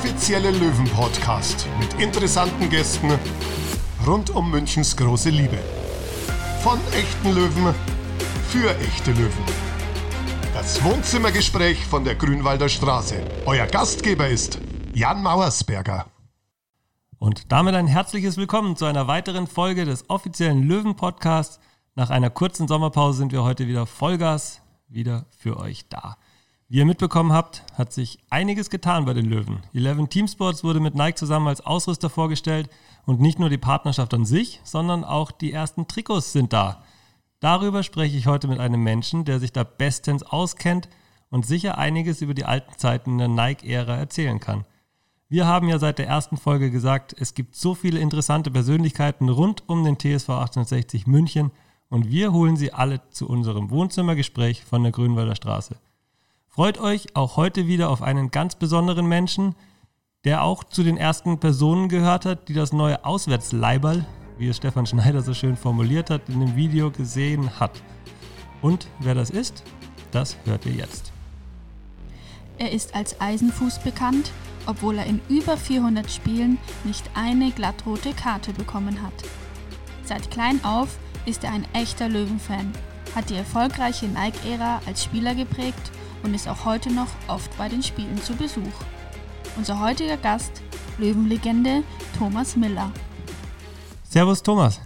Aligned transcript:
offizielle 0.00 0.50
Löwen-Podcast 0.52 1.66
mit 1.78 1.92
interessanten 2.02 2.70
Gästen 2.70 3.18
rund 4.06 4.30
um 4.30 4.50
Münchens 4.50 4.96
große 4.96 5.28
Liebe. 5.28 5.58
Von 6.62 6.78
echten 6.94 7.34
Löwen 7.34 7.74
für 8.48 8.74
echte 8.78 9.12
Löwen. 9.12 9.44
Das 10.54 10.82
Wohnzimmergespräch 10.82 11.84
von 11.84 12.02
der 12.04 12.14
Grünwalder 12.14 12.70
Straße. 12.70 13.22
Euer 13.44 13.66
Gastgeber 13.66 14.26
ist 14.26 14.58
Jan 14.94 15.22
Mauersberger. 15.22 16.06
Und 17.18 17.52
damit 17.52 17.74
ein 17.74 17.86
herzliches 17.86 18.38
Willkommen 18.38 18.76
zu 18.76 18.86
einer 18.86 19.06
weiteren 19.06 19.46
Folge 19.46 19.84
des 19.84 20.08
offiziellen 20.08 20.62
Löwen-Podcasts. 20.62 21.60
Nach 21.94 22.08
einer 22.08 22.30
kurzen 22.30 22.68
Sommerpause 22.68 23.18
sind 23.18 23.32
wir 23.32 23.44
heute 23.44 23.66
wieder 23.66 23.84
Vollgas 23.84 24.62
wieder 24.88 25.26
für 25.36 25.58
euch 25.58 25.90
da. 25.90 26.16
Wie 26.72 26.78
ihr 26.78 26.86
mitbekommen 26.86 27.32
habt, 27.32 27.64
hat 27.74 27.92
sich 27.92 28.20
einiges 28.30 28.70
getan 28.70 29.04
bei 29.04 29.12
den 29.12 29.24
Löwen. 29.24 29.58
Eleven 29.74 30.08
Team 30.08 30.28
Sports 30.28 30.62
wurde 30.62 30.78
mit 30.78 30.94
Nike 30.94 31.16
zusammen 31.16 31.48
als 31.48 31.66
Ausrüster 31.66 32.08
vorgestellt 32.08 32.70
und 33.06 33.20
nicht 33.20 33.40
nur 33.40 33.50
die 33.50 33.58
Partnerschaft 33.58 34.14
an 34.14 34.24
sich, 34.24 34.60
sondern 34.62 35.02
auch 35.02 35.32
die 35.32 35.52
ersten 35.52 35.88
Trikots 35.88 36.30
sind 36.30 36.52
da. 36.52 36.84
Darüber 37.40 37.82
spreche 37.82 38.16
ich 38.16 38.28
heute 38.28 38.46
mit 38.46 38.60
einem 38.60 38.84
Menschen, 38.84 39.24
der 39.24 39.40
sich 39.40 39.52
da 39.52 39.64
bestens 39.64 40.22
auskennt 40.22 40.88
und 41.28 41.44
sicher 41.44 41.76
einiges 41.76 42.22
über 42.22 42.34
die 42.34 42.44
alten 42.44 42.78
Zeiten 42.78 43.10
in 43.10 43.18
der 43.18 43.26
Nike-Ära 43.26 43.96
erzählen 43.96 44.38
kann. 44.38 44.64
Wir 45.28 45.48
haben 45.48 45.68
ja 45.68 45.80
seit 45.80 45.98
der 45.98 46.06
ersten 46.06 46.36
Folge 46.36 46.70
gesagt, 46.70 47.16
es 47.18 47.34
gibt 47.34 47.56
so 47.56 47.74
viele 47.74 47.98
interessante 47.98 48.52
Persönlichkeiten 48.52 49.28
rund 49.28 49.68
um 49.68 49.82
den 49.82 49.98
TSV 49.98 50.28
1860 50.28 51.08
München 51.08 51.50
und 51.88 52.10
wir 52.10 52.32
holen 52.32 52.56
sie 52.56 52.72
alle 52.72 53.00
zu 53.10 53.28
unserem 53.28 53.70
Wohnzimmergespräch 53.70 54.62
von 54.62 54.84
der 54.84 54.92
Grünwalder 54.92 55.34
Straße. 55.34 55.74
Freut 56.52 56.78
euch 56.80 57.14
auch 57.14 57.36
heute 57.36 57.68
wieder 57.68 57.90
auf 57.90 58.02
einen 58.02 58.32
ganz 58.32 58.56
besonderen 58.56 59.06
Menschen, 59.06 59.54
der 60.24 60.42
auch 60.42 60.64
zu 60.64 60.82
den 60.82 60.96
ersten 60.96 61.38
Personen 61.38 61.88
gehört 61.88 62.24
hat, 62.26 62.48
die 62.48 62.54
das 62.54 62.72
neue 62.72 63.04
Auswärtsleiberl, 63.04 64.04
wie 64.36 64.48
es 64.48 64.56
Stefan 64.56 64.84
Schneider 64.84 65.22
so 65.22 65.32
schön 65.32 65.56
formuliert 65.56 66.10
hat, 66.10 66.28
in 66.28 66.40
dem 66.40 66.56
Video 66.56 66.90
gesehen 66.90 67.60
hat. 67.60 67.80
Und 68.62 68.88
wer 68.98 69.14
das 69.14 69.30
ist, 69.30 69.62
das 70.10 70.36
hört 70.44 70.66
ihr 70.66 70.72
jetzt. 70.72 71.12
Er 72.58 72.72
ist 72.72 72.96
als 72.96 73.20
Eisenfuß 73.20 73.78
bekannt, 73.78 74.32
obwohl 74.66 74.98
er 74.98 75.06
in 75.06 75.20
über 75.28 75.56
400 75.56 76.10
Spielen 76.10 76.58
nicht 76.82 77.08
eine 77.14 77.52
glattrote 77.52 78.12
Karte 78.12 78.52
bekommen 78.52 79.00
hat. 79.02 79.14
Seit 80.02 80.32
klein 80.32 80.58
auf 80.64 80.98
ist 81.26 81.44
er 81.44 81.52
ein 81.52 81.64
echter 81.74 82.08
Löwenfan, 82.08 82.72
hat 83.14 83.30
die 83.30 83.36
erfolgreiche 83.36 84.06
Nike-Ära 84.06 84.82
als 84.84 85.04
Spieler 85.04 85.36
geprägt 85.36 85.92
und 86.22 86.34
ist 86.34 86.48
auch 86.48 86.64
heute 86.64 86.92
noch 86.92 87.08
oft 87.28 87.56
bei 87.56 87.68
den 87.68 87.82
Spielen 87.82 88.20
zu 88.22 88.34
Besuch. 88.34 88.64
Unser 89.56 89.80
heutiger 89.80 90.16
Gast, 90.16 90.62
Löwenlegende 90.98 91.82
Thomas 92.18 92.56
Miller. 92.56 92.92
Servus 94.04 94.42
Thomas. 94.42 94.80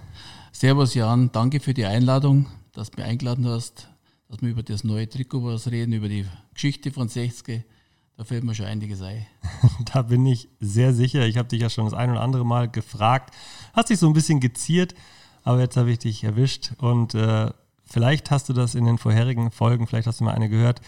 Servus 0.52 0.94
Jan, 0.94 1.30
danke 1.32 1.60
für 1.60 1.74
die 1.74 1.84
Einladung, 1.84 2.46
dass 2.72 2.90
du 2.90 3.00
mich 3.00 3.06
eingeladen 3.06 3.46
hast, 3.48 3.88
dass 4.28 4.40
wir 4.40 4.50
über 4.50 4.62
das 4.62 4.84
neue 4.84 5.08
Trikot 5.08 5.44
was 5.44 5.70
reden, 5.70 5.92
über 5.92 6.08
die 6.08 6.26
Geschichte 6.52 6.92
von 6.92 7.08
60. 7.08 7.64
Da 8.16 8.24
fällt 8.24 8.44
mir 8.44 8.54
schon 8.54 8.66
einiges 8.66 9.02
ein. 9.02 9.26
da 9.92 10.02
bin 10.02 10.24
ich 10.26 10.48
sehr 10.60 10.94
sicher. 10.94 11.26
Ich 11.26 11.36
habe 11.36 11.48
dich 11.48 11.60
ja 11.60 11.68
schon 11.68 11.84
das 11.86 11.94
ein 11.94 12.10
oder 12.10 12.20
andere 12.20 12.46
Mal 12.46 12.70
gefragt. 12.70 13.34
Hast 13.72 13.90
dich 13.90 13.98
so 13.98 14.06
ein 14.06 14.12
bisschen 14.12 14.38
geziert, 14.38 14.94
aber 15.42 15.60
jetzt 15.60 15.76
habe 15.76 15.90
ich 15.90 15.98
dich 15.98 16.22
erwischt. 16.22 16.72
Und 16.78 17.14
äh, 17.14 17.50
vielleicht 17.84 18.30
hast 18.30 18.48
du 18.48 18.52
das 18.52 18.76
in 18.76 18.84
den 18.84 18.98
vorherigen 18.98 19.50
Folgen, 19.50 19.88
vielleicht 19.88 20.06
hast 20.06 20.20
du 20.20 20.24
mal 20.24 20.34
eine 20.34 20.48
gehört 20.48 20.80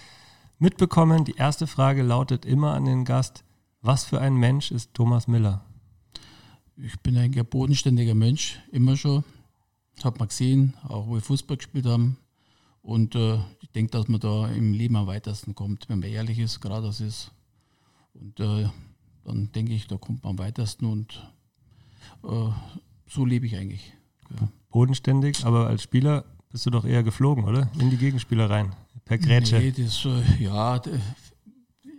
mitbekommen. 0.59 1.25
Die 1.25 1.37
erste 1.37 1.67
Frage 1.67 2.03
lautet 2.03 2.45
immer 2.45 2.75
an 2.75 2.85
den 2.85 3.05
Gast, 3.05 3.45
was 3.83 4.05
für 4.05 4.21
ein 4.21 4.35
Mensch 4.35 4.71
ist 4.71 4.95
Thomas 4.95 5.29
Miller? 5.29 5.65
Ich 6.77 6.99
bin 7.01 7.17
ein 7.17 7.33
bodenständiger 7.33 8.15
Mensch, 8.15 8.61
immer 8.71 8.97
schon. 8.97 9.25
Hat 10.05 10.19
man 10.19 10.29
gesehen, 10.29 10.75
auch 10.89 11.07
wo 11.07 11.15
wir 11.15 11.23
Fußball 11.23 11.57
gespielt 11.57 11.87
haben. 11.87 12.19
Und 12.83 13.15
äh, 13.15 13.39
ich 13.61 13.71
denke, 13.75 13.93
dass 13.93 14.09
man 14.09 14.21
da 14.21 14.49
im 14.49 14.73
Leben 14.73 14.97
am 14.97 15.07
weitesten 15.07 15.55
kommt, 15.55 15.89
wenn 15.89 16.01
man 16.01 16.09
ehrlich 16.09 16.39
ist, 16.39 16.61
gerade 16.61 16.87
das 16.87 17.01
ist. 17.01 17.33
Und 18.15 18.39
äh, 18.41 18.69
dann 19.25 19.51
denke 19.53 19.73
ich, 19.73 19.87
da 19.89 19.97
kommt 19.97 20.23
man 20.23 20.33
am 20.33 20.39
weitesten 20.39 20.87
und 20.87 21.33
äh, 22.23 22.51
so 23.07 23.25
lebe 23.25 23.47
ich 23.47 23.57
eigentlich. 23.57 23.93
Ja. 24.31 24.49
Bodenständig, 24.71 25.45
aber 25.45 25.67
als 25.67 25.83
Spieler 25.83 26.25
bist 26.51 26.67
du 26.67 26.71
doch 26.71 26.85
eher 26.85 27.03
geflogen, 27.03 27.45
oder? 27.45 27.71
In 27.79 27.91
die 27.91 27.97
Gegenspieler 27.97 28.49
rein 28.49 28.73
per 29.05 29.19
Grätsche. 29.19 29.59
Nee, 29.59 29.73
das, 29.73 30.07
ja, 30.39 30.81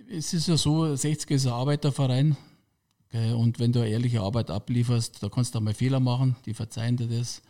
es 0.09 0.34
ist 0.34 0.47
ja 0.47 0.58
so, 0.58 0.96
60 0.96 1.31
ist 1.31 1.47
ein 1.47 1.53
Arbeiterverein. 1.53 2.38
Und 3.12 3.59
wenn 3.59 3.72
du 3.72 3.80
ehrliche 3.80 4.22
Arbeit 4.22 4.52
ablieferst, 4.52 5.24
da 5.24 5.30
kannst 5.30 5.56
du 5.56 5.59
auch 5.59 5.63
mal 5.63 5.74
Fehler 5.74 6.00
machen, 6.00 6.35
die 6.46 6.53
verzeihen 6.53 6.97
dir 6.97 7.08
das. 7.08 7.41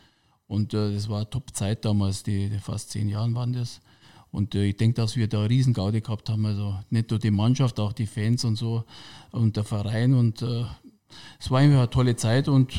Und 0.48 0.74
äh, 0.74 0.94
das 0.94 1.10
war 1.10 1.30
Top-Zeit 1.30 1.84
damals, 1.84 2.24
die, 2.24 2.50
die, 2.50 2.60
fast 2.60 2.92
zehn 2.92 3.10
Jahre 3.10 3.34
waren 3.34 3.54
das. 3.54 3.82
Und 4.32 4.56
äh, 4.56 4.66
ich 4.66 4.78
denke, 4.78 5.02
dass 5.02 5.16
wir 5.16 5.28
da 5.28 5.40
eine 5.40 5.50
Riesengaude 5.50 6.00
gehabt 6.00 6.30
haben. 6.30 6.46
Also 6.46 6.80
nicht 6.90 7.10
nur 7.10 7.20
die 7.20 7.32
Mannschaft, 7.32 7.80
auch 7.80 7.92
die 7.92 8.06
Fans 8.06 8.46
und 8.46 8.56
so 8.56 8.86
und 9.32 9.58
der 9.58 9.64
Verein. 9.64 10.14
Und 10.14 10.42
äh, 10.42 10.64
es 11.40 11.52
war 11.52 11.60
einfach 11.60 11.80
eine 11.80 11.90
tolle 11.90 12.16
Zeit. 12.16 12.48
Und 12.48 12.74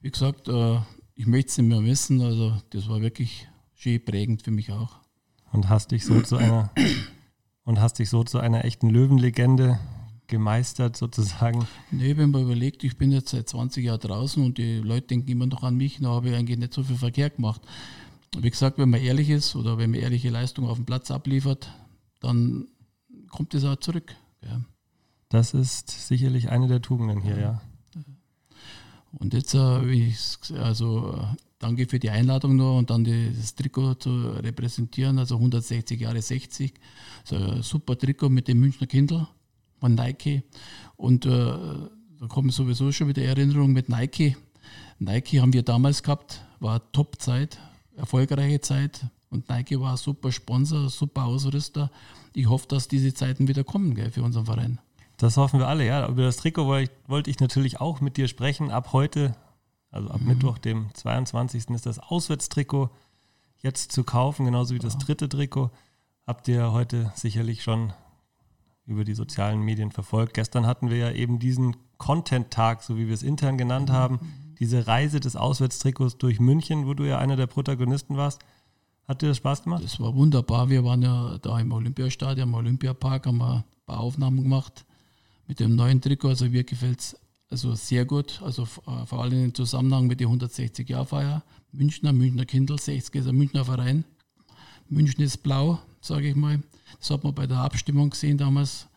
wie 0.00 0.10
gesagt, 0.10 0.48
äh, 0.48 0.78
ich 1.14 1.26
möchte 1.26 1.50
es 1.50 1.58
nicht 1.58 1.68
mehr 1.68 1.80
missen. 1.80 2.20
Also 2.20 2.56
das 2.70 2.88
war 2.88 3.00
wirklich 3.00 3.48
schön 3.74 4.04
prägend 4.04 4.42
für 4.42 4.50
mich 4.50 4.72
auch 4.72 5.04
und 5.54 5.68
hast 5.68 5.92
dich 5.92 6.04
so 6.04 6.20
zu 6.20 6.36
einer 6.36 6.70
und 7.64 7.80
hast 7.80 7.98
dich 7.98 8.10
so 8.10 8.24
zu 8.24 8.38
einer 8.38 8.64
echten 8.64 8.90
Löwenlegende 8.90 9.78
gemeistert 10.26 10.96
sozusagen? 10.96 11.66
Nee, 11.90 12.16
wenn 12.16 12.30
man 12.30 12.42
überlegt, 12.42 12.82
ich 12.82 12.96
bin 12.96 13.12
jetzt 13.12 13.30
seit 13.30 13.48
20 13.48 13.84
Jahren 13.84 14.00
draußen 14.00 14.44
und 14.44 14.58
die 14.58 14.78
Leute 14.78 15.08
denken 15.08 15.30
immer 15.30 15.46
noch 15.46 15.62
an 15.62 15.76
mich, 15.76 16.00
da 16.00 16.08
habe 16.08 16.30
ich 16.30 16.34
eigentlich 16.34 16.58
nicht 16.58 16.74
so 16.74 16.82
viel 16.82 16.96
Verkehr 16.96 17.30
gemacht. 17.30 17.62
Wie 18.36 18.50
gesagt, 18.50 18.78
wenn 18.78 18.90
man 18.90 19.00
ehrlich 19.00 19.30
ist 19.30 19.54
oder 19.54 19.78
wenn 19.78 19.90
man 19.90 20.00
ehrliche 20.00 20.30
Leistung 20.30 20.66
auf 20.66 20.76
dem 20.76 20.86
Platz 20.86 21.10
abliefert, 21.10 21.70
dann 22.20 22.66
kommt 23.30 23.54
das 23.54 23.64
auch 23.64 23.76
zurück. 23.76 24.14
Ja. 24.42 24.60
Das 25.28 25.54
ist 25.54 25.90
sicherlich 26.08 26.48
eine 26.48 26.66
der 26.66 26.82
Tugenden 26.82 27.20
hier, 27.20 27.38
ja. 27.38 27.62
Und 29.18 29.34
jetzt, 29.34 29.54
äh, 29.54 30.58
also 30.58 31.18
danke 31.58 31.86
für 31.86 31.98
die 31.98 32.10
Einladung 32.10 32.56
noch 32.56 32.78
und 32.78 32.90
dann 32.90 33.04
das 33.04 33.54
Trikot 33.54 33.94
zu 33.94 34.10
repräsentieren, 34.10 35.18
also 35.18 35.36
160 35.36 36.00
Jahre 36.00 36.20
60. 36.20 36.74
So 37.24 37.62
super 37.62 37.96
Trikot 37.96 38.28
mit 38.28 38.48
dem 38.48 38.60
Münchner 38.60 38.86
Kindle 38.86 39.26
von 39.80 39.94
Nike. 39.94 40.42
Und 40.96 41.26
äh, 41.26 41.30
da 41.30 42.26
kommen 42.28 42.50
sowieso 42.50 42.92
schon 42.92 43.08
wieder 43.08 43.22
Erinnerungen 43.22 43.72
mit 43.72 43.88
Nike. 43.88 44.36
Nike 44.98 45.40
haben 45.40 45.52
wir 45.52 45.62
damals 45.62 46.02
gehabt, 46.02 46.44
war 46.60 46.90
Top-Zeit, 46.92 47.58
erfolgreiche 47.96 48.60
Zeit. 48.60 49.06
Und 49.30 49.48
Nike 49.48 49.80
war 49.80 49.96
super 49.96 50.30
Sponsor, 50.30 50.88
super 50.90 51.24
Ausrüster. 51.24 51.90
Ich 52.34 52.48
hoffe, 52.48 52.68
dass 52.68 52.88
diese 52.88 53.12
Zeiten 53.14 53.48
wieder 53.48 53.64
kommen 53.64 53.94
gell, 53.94 54.10
für 54.10 54.22
unseren 54.22 54.46
Verein. 54.46 54.78
Das 55.16 55.36
hoffen 55.36 55.60
wir 55.60 55.68
alle, 55.68 55.86
ja. 55.86 56.08
Über 56.08 56.22
das 56.22 56.36
Trikot 56.36 56.66
wollte 56.66 56.90
ich, 56.90 57.08
wollte 57.08 57.30
ich 57.30 57.40
natürlich 57.40 57.80
auch 57.80 58.00
mit 58.00 58.16
dir 58.16 58.28
sprechen. 58.28 58.70
Ab 58.70 58.92
heute 58.92 59.36
also 59.94 60.10
ab 60.10 60.20
mhm. 60.20 60.28
Mittwoch, 60.28 60.58
dem 60.58 60.92
22. 60.92 61.70
ist 61.70 61.86
das 61.86 62.00
Auswärtstrikot 62.00 62.90
jetzt 63.58 63.92
zu 63.92 64.02
kaufen, 64.02 64.44
genauso 64.44 64.74
wie 64.74 64.80
das 64.80 64.98
dritte 64.98 65.28
Trikot. 65.28 65.70
Habt 66.26 66.48
ihr 66.48 66.72
heute 66.72 67.12
sicherlich 67.14 67.62
schon 67.62 67.92
über 68.86 69.04
die 69.04 69.14
sozialen 69.14 69.60
Medien 69.60 69.92
verfolgt. 69.92 70.34
Gestern 70.34 70.66
hatten 70.66 70.90
wir 70.90 70.96
ja 70.96 71.12
eben 71.12 71.38
diesen 71.38 71.76
Content-Tag, 71.98 72.82
so 72.82 72.98
wie 72.98 73.06
wir 73.06 73.14
es 73.14 73.22
intern 73.22 73.56
genannt 73.56 73.90
mhm. 73.90 73.94
haben, 73.94 74.20
diese 74.58 74.88
Reise 74.88 75.20
des 75.20 75.36
Auswärtstrikots 75.36 76.18
durch 76.18 76.40
München, 76.40 76.86
wo 76.88 76.94
du 76.94 77.04
ja 77.04 77.18
einer 77.18 77.36
der 77.36 77.46
Protagonisten 77.46 78.16
warst. 78.16 78.40
Hat 79.06 79.22
dir 79.22 79.28
das 79.28 79.36
Spaß 79.36 79.62
gemacht? 79.62 79.84
Das 79.84 80.00
war 80.00 80.14
wunderbar. 80.16 80.70
Wir 80.70 80.82
waren 80.82 81.02
ja 81.02 81.38
da 81.38 81.60
im 81.60 81.70
Olympiastadion, 81.70 82.48
im 82.48 82.54
Olympiapark, 82.54 83.26
haben 83.26 83.38
wir 83.38 83.54
ein 83.58 83.64
paar 83.86 84.00
Aufnahmen 84.00 84.42
gemacht 84.42 84.84
mit 85.46 85.60
dem 85.60 85.74
neuen 85.74 86.00
Trikot. 86.00 86.28
Also 86.28 86.46
mir 86.46 86.64
gefällt 86.64 87.00
es 87.00 87.16
also 87.50 87.74
sehr 87.74 88.04
gut, 88.04 88.40
also 88.42 88.64
äh, 88.86 89.06
vor 89.06 89.22
allem 89.22 89.44
im 89.44 89.54
Zusammenhang 89.54 90.06
mit 90.06 90.18
der 90.20 90.28
160-Jahr-Feier. 90.28 91.44
Münchner, 91.72 92.12
Münchner 92.12 92.46
Kindle, 92.46 92.78
60 92.78 93.14
ist 93.20 93.28
ein 93.28 93.36
Münchner 93.36 93.64
Verein. 93.64 94.04
München 94.88 95.22
ist 95.22 95.38
blau, 95.38 95.78
sage 96.00 96.28
ich 96.30 96.36
mal. 96.36 96.60
Das 96.98 97.10
hat 97.10 97.22
man 97.22 97.34
bei 97.34 97.46
der 97.46 97.58
Abstimmung 97.58 98.10
gesehen 98.10 98.38
damals. 98.38 98.88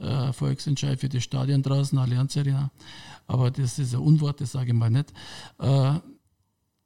Äh, 0.00 0.32
Volksentscheid 0.32 0.98
für 0.98 1.08
das 1.08 1.22
Stadion 1.22 1.62
draußen, 1.62 1.96
Allianz 1.98 2.36
Arena. 2.36 2.70
Aber 3.26 3.50
das 3.50 3.78
ist 3.78 3.94
ein 3.94 4.00
Unwort, 4.00 4.40
das 4.40 4.52
sage 4.52 4.72
ich 4.72 4.76
mal 4.76 4.90
nicht. 4.90 5.10
Äh, 5.58 6.00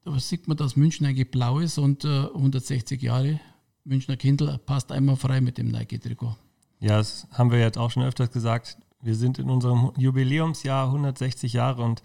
da 0.04 0.18
sieht 0.18 0.48
man, 0.48 0.56
dass 0.56 0.76
München 0.76 1.06
eigentlich 1.06 1.30
blau 1.30 1.60
ist 1.60 1.78
und 1.78 2.04
äh, 2.04 2.26
160 2.26 3.00
Jahre 3.00 3.40
Münchner 3.84 4.16
Kindle 4.16 4.58
passt 4.58 4.90
einmal 4.92 5.16
frei 5.16 5.40
mit 5.40 5.56
dem 5.56 5.68
Nike-Trikot. 5.68 6.36
Ja, 6.80 6.98
das 6.98 7.26
haben 7.32 7.50
wir 7.50 7.58
jetzt 7.58 7.78
auch 7.78 7.90
schon 7.90 8.02
öfters 8.02 8.30
gesagt. 8.30 8.76
Wir 9.02 9.14
sind 9.14 9.38
in 9.38 9.50
unserem 9.50 9.92
Jubiläumsjahr 9.96 10.86
160 10.86 11.52
Jahre 11.52 11.82
und 11.82 12.02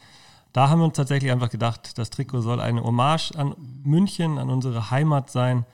da 0.54 0.70
haben 0.70 0.80
wir 0.80 0.86
uns 0.86 0.98
tatsächlich 0.98 1.32
einfach 1.32 1.50
gedacht, 1.50 1.98
das 1.98 2.10
Trikot 2.10 2.42
soll 2.42 2.60
eine 2.60 2.84
Hommage 2.84 3.32
an 3.36 3.56
München, 3.84 4.38
an 4.38 4.50
unsere 4.50 4.92
Heimat 4.92 5.30
sein. 5.30 5.66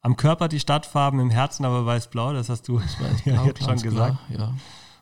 Am 0.00 0.16
Körper 0.16 0.48
die 0.48 0.60
Stadtfarben, 0.60 1.20
im 1.20 1.30
Herzen 1.30 1.64
aber 1.64 1.86
weiß-blau, 1.86 2.32
das 2.32 2.48
hast 2.48 2.68
du 2.68 2.78
das 2.78 2.96
ja 3.24 3.44
jetzt 3.44 3.62
schon 3.64 3.80
gesagt. 3.80 4.18
Klar, 4.28 4.40
ja. 4.40 4.54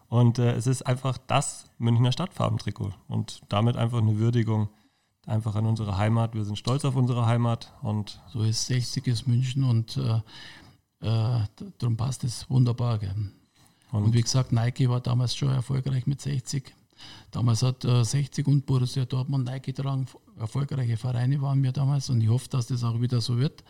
Und 0.08 0.38
äh, 0.38 0.52
es 0.52 0.66
ist 0.66 0.82
einfach 0.86 1.18
das 1.18 1.66
Münchner 1.78 2.12
Stadtfarbentrikot 2.12 2.92
und 3.08 3.42
damit 3.48 3.76
einfach 3.76 3.98
eine 3.98 4.18
Würdigung 4.18 4.68
einfach 5.26 5.54
an 5.54 5.66
unsere 5.66 5.96
Heimat. 5.96 6.34
Wir 6.34 6.44
sind 6.44 6.56
stolz 6.56 6.84
auf 6.84 6.96
unsere 6.96 7.26
Heimat 7.26 7.72
und 7.82 8.20
so 8.28 8.42
ist 8.42 8.66
60 8.66 9.06
ist 9.06 9.28
München 9.28 9.64
und 9.64 9.96
äh, 9.96 10.20
äh, 11.06 11.46
darum 11.78 11.96
passt 11.96 12.24
es 12.24 12.48
wunderbar. 12.50 12.98
Gell? 12.98 13.14
Und, 13.92 14.04
und, 14.04 14.14
wie 14.14 14.22
gesagt, 14.22 14.52
Nike 14.52 14.88
war 14.88 15.00
damals 15.00 15.34
schon 15.34 15.50
erfolgreich 15.50 16.06
mit 16.06 16.20
60. 16.20 16.72
Damals 17.30 17.62
hat 17.62 17.84
äh, 17.84 18.04
60 18.04 18.46
und 18.46 18.66
Borussia 18.66 19.04
Dortmund 19.04 19.46
Nike 19.46 19.72
getragen. 19.72 20.06
Erfolgreiche 20.38 20.96
Vereine 20.96 21.40
waren 21.40 21.62
wir 21.62 21.72
damals 21.72 22.10
und 22.10 22.20
ich 22.20 22.28
hoffe, 22.28 22.48
dass 22.48 22.66
das 22.66 22.84
auch 22.84 23.00
wieder 23.00 23.20
so 23.20 23.38
wird 23.38 23.64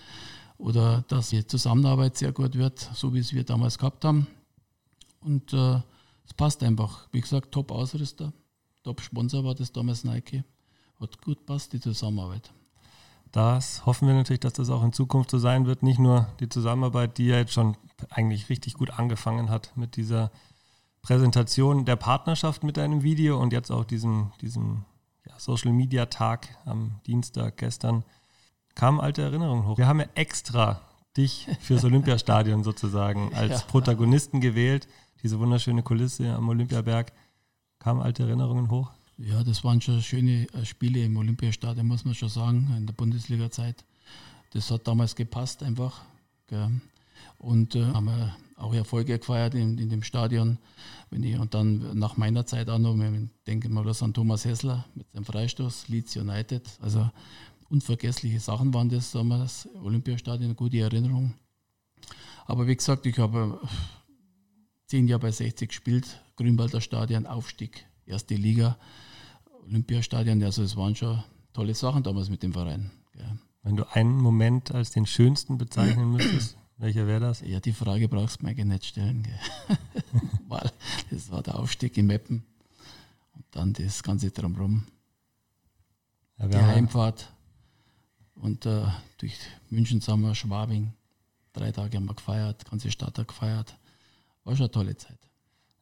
oder 0.59 1.03
dass 1.09 1.31
die 1.31 1.47
Zusammenarbeit 1.47 2.17
sehr 2.17 2.33
gut 2.33 2.55
wird, 2.55 2.79
so 2.95 3.15
wie 3.15 3.19
es 3.19 3.33
wir 3.33 3.45
damals 3.45 3.79
gehabt 3.79 4.05
haben. 4.05 4.27
Und 5.21 5.53
äh, 5.53 5.81
es 6.27 6.35
passt 6.35 6.63
einfach. 6.63 7.09
Wie 7.13 7.21
gesagt, 7.21 7.53
Top-Ausrüster, 7.53 8.33
Top-Sponsor 8.83 9.45
war 9.45 9.55
das 9.55 9.73
damals 9.73 10.05
Nike. 10.05 10.45
Hat 10.99 11.21
gut 11.23 11.45
passt, 11.47 11.73
die 11.73 11.81
Zusammenarbeit. 11.81 12.51
Das 13.33 13.87
hoffen 13.87 14.09
wir 14.09 14.15
natürlich, 14.15 14.41
dass 14.41 14.55
das 14.55 14.71
auch 14.71 14.83
in 14.83 14.93
Zukunft 14.93 15.31
so 15.31 15.39
sein 15.39 15.67
wird. 15.67 15.83
Nicht 15.83 15.99
nur 15.99 16.27
die 16.41 16.49
Zusammenarbeit, 16.49 17.19
die 17.19 17.27
ja 17.27 17.37
jetzt 17.37 17.53
schon 17.53 17.77
eigentlich 18.11 18.49
richtig 18.49 18.75
gut 18.75 18.91
angefangen 18.91 19.51
hat 19.51 19.73
mit 19.77 19.97
dieser 19.97 20.31
Präsentation 21.03 21.85
der 21.85 21.97
Partnerschaft 21.97 22.65
mit 22.65 22.77
deinem 22.77 23.03
Video 23.03 23.41
und 23.41 23.53
jetzt 23.53 23.71
auch 23.71 23.85
diesem, 23.85 24.33
diesem 24.41 24.85
ja, 25.27 25.35
Social 25.39 25.73
Media 25.73 26.07
Tag 26.07 26.49
am 26.65 27.01
Dienstag 27.07 27.57
gestern 27.57 28.05
kamen 28.75 29.01
alte 29.01 29.23
Erinnerungen 29.23 29.67
hoch. 29.67 29.79
Wir 29.79 29.87
haben 29.87 30.01
ja 30.01 30.07
extra 30.15 30.81
dich 31.17 31.49
fürs 31.61 31.85
Olympiastadion 31.85 32.65
sozusagen 32.65 33.35
als 33.35 33.61
ja. 33.61 33.67
Protagonisten 33.67 34.41
gewählt. 34.41 34.89
Diese 35.23 35.39
wunderschöne 35.39 35.83
Kulisse 35.83 36.35
am 36.35 36.49
Olympiaberg. 36.49 37.13
Kamen 37.79 38.03
alte 38.03 38.23
Erinnerungen 38.25 38.71
hoch? 38.71 38.91
Ja, 39.23 39.45
das 39.45 39.63
waren 39.65 39.83
schon 39.83 40.01
schöne 40.01 40.47
äh, 40.55 40.65
Spiele 40.65 41.05
im 41.05 41.19
Olympiastadion, 41.19 41.87
muss 41.87 42.07
man 42.07 42.15
schon 42.15 42.31
sagen, 42.31 42.75
in 42.79 42.87
der 42.87 42.95
Bundesliga-Zeit. 42.95 43.85
Das 44.53 44.71
hat 44.71 44.89
damals 44.89 45.15
gepasst 45.15 45.63
einfach. 45.63 46.01
Gell. 46.47 46.81
Und 47.37 47.75
äh, 47.75 47.85
haben 47.85 48.07
wir 48.07 48.35
auch 48.57 48.73
Erfolge 48.73 49.19
gefeiert 49.19 49.55
in, 49.55 49.77
in, 49.77 49.91
dem 49.91 50.03
Stadion. 50.03 50.57
Ich, 51.11 51.39
und 51.39 51.53
dann 51.53 51.99
nach 51.99 52.17
meiner 52.17 52.47
Zeit 52.47 52.71
auch 52.71 52.79
noch, 52.79 52.97
ich 52.97 53.29
denke 53.47 53.69
mal 53.69 53.85
das 53.85 54.03
an 54.03 54.15
Thomas 54.15 54.47
Hessler 54.47 54.87
mit 54.95 55.11
seinem 55.13 55.27
Freistoß, 55.27 55.89
Leeds 55.89 56.17
United. 56.17 56.67
Also 56.81 57.11
unvergessliche 57.69 58.41
Sachen 58.41 58.73
waren 58.73 58.89
das 58.89 59.13
damals. 59.13 59.69
Olympiastadion, 59.83 60.57
gute 60.57 60.79
Erinnerung. 60.79 61.35
Aber 62.47 62.67
wie 62.67 62.77
gesagt, 62.77 63.05
ich 63.05 63.19
habe 63.19 63.61
zehn 64.87 65.07
Jahre 65.09 65.21
bei 65.21 65.31
60 65.31 65.69
gespielt, 65.69 66.21
Grünwalder 66.37 66.81
Stadion, 66.81 67.27
Aufstieg, 67.27 67.85
erste 68.07 68.35
Liga, 68.35 68.79
Olympiastadion. 69.71 70.43
Also 70.43 70.63
es 70.63 70.77
waren 70.77 70.95
schon 70.95 71.23
tolle 71.53 71.75
Sachen 71.75 72.03
damals 72.03 72.29
mit 72.29 72.43
dem 72.43 72.53
Verein. 72.53 72.91
Ja. 73.19 73.37
Wenn 73.63 73.77
du 73.77 73.85
einen 73.95 74.17
Moment 74.17 74.73
als 74.75 74.91
den 74.91 75.07
schönsten 75.07 75.59
bezeichnen 75.59 76.13
müsstest, 76.13 76.57
welcher 76.79 77.07
wäre 77.07 77.21
das? 77.21 77.43
Ja, 77.43 77.61
die 77.61 77.73
Frage 77.73 78.09
brauchst 78.09 78.41
du 78.41 78.47
mir 78.47 78.65
nicht 78.65 78.87
stellen. 78.87 79.27
Weil 80.49 80.71
das 81.11 81.31
war 81.31 81.43
der 81.43 81.59
Aufstieg 81.59 81.97
in 81.99 82.07
Meppen 82.07 82.43
und 83.35 83.45
dann 83.51 83.73
das 83.75 84.03
Ganze 84.03 84.31
drumherum. 84.31 84.87
Ja, 86.39 86.49
die 86.49 86.57
Heimfahrt 86.57 87.31
und 88.35 88.65
äh, 88.65 88.87
durch 89.19 89.37
München 89.69 90.01
sind 90.01 90.21
wir 90.23 90.35
Schwabing. 90.35 90.95
Drei 91.53 91.71
Tage 91.71 91.99
haben 91.99 92.07
wir 92.07 92.15
gefeiert, 92.15 92.65
ganze 92.71 92.91
Stadt 92.91 93.19
hat 93.19 93.29
gefeiert. 93.29 93.77
War 94.45 94.57
schon 94.57 94.65
eine 94.65 94.71
tolle 94.71 94.97
Zeit. 94.97 95.19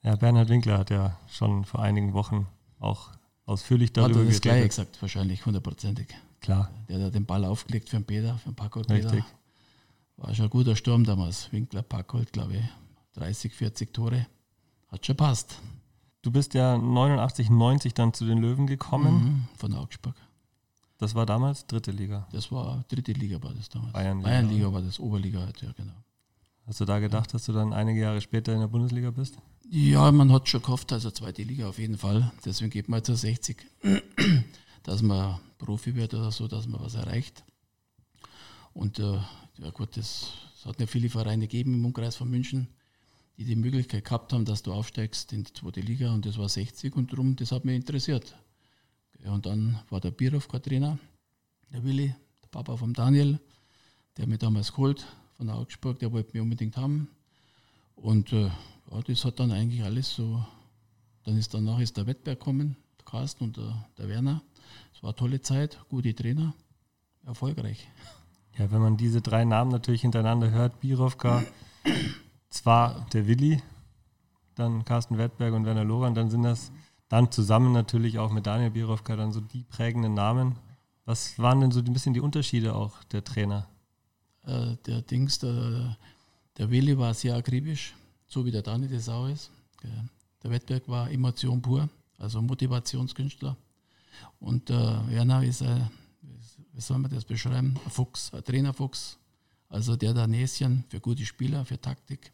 Ja, 0.03 0.17
Bernhard 0.17 0.49
Winkler 0.49 0.79
hat 0.79 0.91
ja 0.91 1.17
schon 1.29 1.65
vor 1.65 1.81
einigen 1.81 2.13
Wochen 2.13 2.49
auch 2.81 3.13
ausführlich 3.49 3.93
darüber 3.93 4.21
Hat 4.21 4.25
er 4.25 4.29
das 4.29 4.41
gleiche 4.41 4.69
gesagt, 4.69 5.01
wahrscheinlich 5.01 5.45
hundertprozentig. 5.45 6.09
Klar. 6.41 6.71
Der 6.89 7.01
hat 7.01 7.15
den 7.15 7.27
Ball 7.27 7.45
aufgelegt 7.45 7.89
für 7.89 7.97
den 7.97 8.05
Peter, 8.05 8.37
für 8.39 8.51
den 8.51 8.55
Packholt. 8.55 8.91
Richtig. 8.91 9.25
War 10.17 10.35
schon 10.35 10.47
ein 10.47 10.51
guter 10.51 10.77
Sturm 10.77 11.05
damals. 11.05 11.51
Winkler, 11.53 11.83
Packholt, 11.83 12.33
glaube 12.33 12.57
ich. 12.57 12.65
30, 13.15 13.55
40 13.55 13.93
Tore. 13.93 14.27
Hat 14.89 15.05
schon 15.05 15.17
passt. 15.17 15.61
Du 16.23 16.31
bist 16.31 16.55
ja 16.55 16.77
89, 16.77 17.51
90 17.51 17.95
dann 17.95 18.13
zu 18.13 18.27
den 18.27 18.39
Löwen 18.39 18.67
gekommen. 18.67 19.15
Mhm, 19.15 19.49
von 19.57 19.75
Augsburg. 19.75 20.15
Das 20.99 21.15
war 21.15 21.27
damals 21.27 21.67
dritte 21.67 21.93
Liga. 21.93 22.27
Das 22.33 22.51
war 22.51 22.85
dritte 22.89 23.13
Liga 23.13 23.41
war 23.43 23.55
das 23.55 23.69
damals. 23.69 23.93
Bayernliga. 23.93 24.29
Bayernliga 24.29 24.73
war 24.73 24.83
das, 24.83 24.99
Oberliga 24.99 25.41
halt, 25.41 25.63
ja 25.63 25.73
genau. 25.73 25.93
Hast 26.67 26.81
du 26.81 26.85
da 26.85 26.99
gedacht, 26.99 27.33
dass 27.33 27.47
du 27.47 27.53
dann 27.53 27.73
einige 27.73 28.01
Jahre 28.01 28.21
später 28.21 28.53
in 28.53 28.61
der 28.61 28.67
Bundesliga 28.67 29.11
bist? 29.11 29.39
Ja, 29.71 30.11
man 30.13 30.33
hat 30.33 30.49
schon 30.49 30.63
gehofft, 30.63 30.93
also 30.93 31.11
zweite 31.11 31.43
Liga 31.43 31.69
auf 31.69 31.79
jeden 31.79 31.99
Fall. 31.99 32.33
Deswegen 32.43 32.71
geht 32.71 32.89
man 32.89 33.05
zu 33.05 33.15
60, 33.15 33.67
dass 34.83 35.03
man 35.03 35.41
Profi 35.59 35.95
wird 35.95 36.15
oder 36.15 36.33
so, 36.33 36.49
dass 36.49 36.67
man 36.67 36.81
was 36.81 36.95
erreicht. 36.95 37.45
Und 38.73 38.99
äh, 38.99 39.19
ja 39.59 39.71
gut, 39.75 39.99
es 39.99 40.31
hat 40.65 40.79
nicht 40.79 40.91
viele 40.91 41.11
Vereine 41.11 41.47
gegeben 41.47 41.75
im 41.75 41.85
Umkreis 41.85 42.17
von 42.17 42.31
München, 42.31 42.69
die 43.37 43.45
die 43.45 43.57
Möglichkeit 43.57 44.07
gehabt 44.07 44.33
haben, 44.33 44.47
dass 44.47 44.63
du 44.63 44.73
aufsteigst 44.73 45.35
in 45.35 45.45
die 45.45 45.53
zweite 45.53 45.83
Liga 45.83 46.15
und 46.15 46.25
das 46.25 46.39
war 46.39 46.49
60 46.49 46.97
und 46.97 47.13
darum, 47.13 47.37
das 47.37 47.53
hat 47.53 47.67
mich 47.67 47.77
interessiert. 47.77 48.35
Ja, 49.23 49.33
und 49.33 49.45
dann 49.45 49.81
war 49.91 50.01
der 50.01 50.13
Birovka 50.13 50.61
Trainer, 50.61 50.99
der 51.71 51.85
Willi, 51.85 52.15
der 52.43 52.49
Papa 52.51 52.75
von 52.79 52.95
Daniel, 52.95 53.39
der 54.17 54.29
mich 54.29 54.39
damals 54.39 54.73
geholt 54.73 55.05
von 55.37 55.51
Augsburg, 55.51 55.99
der 55.99 56.11
wollte 56.11 56.31
mich 56.33 56.41
unbedingt 56.41 56.79
haben. 56.79 57.09
Und 57.97 58.33
äh, 58.33 58.49
ja, 58.91 59.01
das 59.03 59.25
hat 59.25 59.41
dann 59.41 59.53
eigentlich 59.53 59.83
alles 59.83 60.15
so, 60.15 60.45
dann 61.25 61.37
ist 61.37 61.55
danach 61.55 61.81
ist 61.81 61.97
der 61.97 62.07
Wettbewerb 62.07 62.41
gekommen, 62.41 62.77
der 62.99 63.05
Carsten 63.05 63.45
und 63.45 63.57
der, 63.57 63.89
der 63.97 64.09
Werner. 64.09 64.43
Es 64.95 65.03
war 65.03 65.11
eine 65.11 65.17
tolle 65.17 65.41
Zeit, 65.41 65.79
gute 65.89 66.15
Trainer, 66.15 66.55
erfolgreich. 67.25 67.89
Ja, 68.59 68.71
wenn 68.71 68.81
man 68.81 68.97
diese 68.97 69.21
drei 69.21 69.45
Namen 69.45 69.71
natürlich 69.71 70.03
hintereinander 70.03 70.51
hört, 70.51 70.81
Birovka, 70.81 71.45
zwar 72.51 73.07
der 73.13 73.27
Willi, 73.27 73.63
dann 74.55 74.85
Carsten 74.85 75.19
Wettberg 75.19 75.55
und 75.55 75.65
Werner 75.65 75.85
Loran, 75.85 76.15
dann 76.15 76.31
sind 76.31 76.43
das 76.43 76.73
dann 77.09 77.31
zusammen 77.31 77.73
natürlich 77.73 78.19
auch 78.19 78.31
mit 78.31 78.47
Daniel 78.47 78.71
Birovka 78.71 79.17
dann 79.17 79.33
so 79.33 79.41
die 79.41 79.63
prägenden 79.63 80.15
Namen. 80.15 80.57
Was 81.05 81.39
waren 81.39 81.61
denn 81.61 81.71
so 81.71 81.81
ein 81.81 81.93
bisschen 81.93 82.13
die 82.13 82.21
Unterschiede 82.21 82.75
auch 82.75 83.03
der 83.05 83.25
Trainer? 83.25 83.67
Äh, 84.45 84.77
der 84.87 85.03
Dings, 85.03 85.39
der, 85.39 85.97
der 86.59 86.71
Willi 86.71 86.99
war 86.99 87.15
sehr 87.15 87.37
akribisch, 87.37 87.95
so 88.29 88.45
wie 88.45 88.51
der 88.51 88.63
Dani 88.63 88.89
das 88.89 89.09
auch 89.09 89.27
ist. 89.27 89.51
Der 90.43 90.51
Wettberg 90.51 90.87
war 90.89 91.11
Emotion 91.11 91.61
pur, 91.61 91.89
also 92.19 92.41
Motivationskünstler. 92.41 93.57
Und 94.39 94.71
äh, 94.71 94.75
Werner 94.75 95.43
ist, 95.43 95.63
ein, 95.63 95.91
wie 96.73 96.81
soll 96.81 96.99
man 96.99 97.11
das 97.11 97.25
beschreiben, 97.25 97.79
ein 97.85 97.91
Fuchs, 97.91 98.33
ein 98.33 98.45
Trainerfuchs. 98.45 99.19
Also 99.69 99.97
der 99.97 100.15
da 100.15 100.27
Näschen 100.27 100.85
für 100.89 101.01
gute 101.01 101.27
Spieler, 101.27 101.65
für 101.65 101.81
Taktik. 101.81 102.33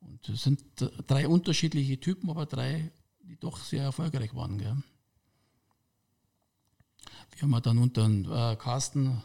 Und 0.00 0.28
es 0.28 0.42
sind 0.42 0.62
drei 1.06 1.26
unterschiedliche 1.26 1.98
Typen, 1.98 2.30
aber 2.30 2.46
drei 2.46 2.92
die 3.28 3.36
doch 3.36 3.58
sehr 3.58 3.82
erfolgreich 3.82 4.34
waren. 4.34 4.58
Gell. 4.58 4.76
Wir 7.32 7.42
haben 7.42 7.62
dann 7.62 7.78
unter 7.78 8.52
äh, 8.52 8.56
Carsten 8.56 9.22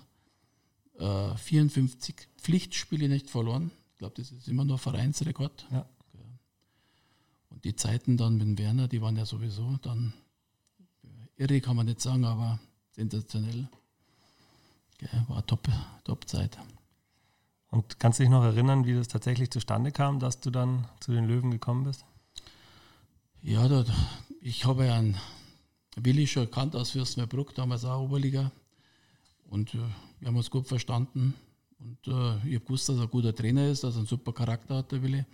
äh, 0.98 1.36
54 1.36 2.16
Pflichtspiele 2.38 3.10
nicht 3.10 3.30
verloren. 3.30 3.72
Ich 4.00 4.02
glaube, 4.02 4.16
das 4.16 4.32
ist 4.32 4.48
immer 4.48 4.64
nur 4.64 4.78
Vereinsrekord. 4.78 5.68
Ja. 5.72 5.86
Und 7.50 7.66
die 7.66 7.76
Zeiten 7.76 8.16
dann 8.16 8.38
mit 8.38 8.58
Werner, 8.58 8.88
die 8.88 9.02
waren 9.02 9.18
ja 9.18 9.26
sowieso 9.26 9.76
dann 9.82 10.14
irre, 11.36 11.60
kann 11.60 11.76
man 11.76 11.86
nicht 11.86 12.00
sagen, 12.00 12.24
aber 12.24 12.62
sensationell. 12.94 13.68
War 15.28 15.46
top, 15.46 15.68
top 16.06 16.30
Zeit. 16.30 16.58
Und 17.72 18.00
kannst 18.00 18.20
du 18.20 18.24
dich 18.24 18.30
noch 18.30 18.46
erinnern, 18.46 18.86
wie 18.86 18.94
das 18.94 19.10
tatsächlich 19.10 19.52
zustande 19.52 19.92
kam, 19.92 20.22
dass 20.22 20.40
du 20.40 20.50
dann 20.50 20.88
zu 21.02 21.12
den 21.12 21.26
Löwen 21.26 21.52
gekommen 21.52 21.84
bist? 21.84 22.06
Ja, 23.42 23.68
da, 23.68 23.84
ich 24.40 24.64
habe 24.64 24.86
ja 24.86 24.96
einen 24.96 25.18
Willi 25.98 26.26
schon 26.26 26.44
erkannt 26.44 26.74
aus 26.74 26.92
Fürstenberg, 26.92 27.54
damals 27.54 27.84
auch 27.84 28.02
Oberliga. 28.02 28.50
Und 29.50 29.74
äh, 29.74 29.80
wir 30.22 30.30
haben 30.30 30.38
uns 30.38 30.50
gut 30.50 30.68
verstanden. 30.70 31.34
Und 31.80 32.08
äh, 32.08 32.38
ich 32.48 32.56
habe 32.56 32.66
gewusst, 32.66 32.90
dass 32.90 32.98
er 32.98 33.04
ein 33.04 33.10
guter 33.10 33.34
Trainer 33.34 33.70
ist, 33.70 33.84
dass 33.84 33.96
er 33.96 34.00
einen 34.00 34.08
super 34.08 34.34
Charakter 34.34 34.78
hat, 34.78 34.92
der 34.92 35.02
Willi. 35.02 35.26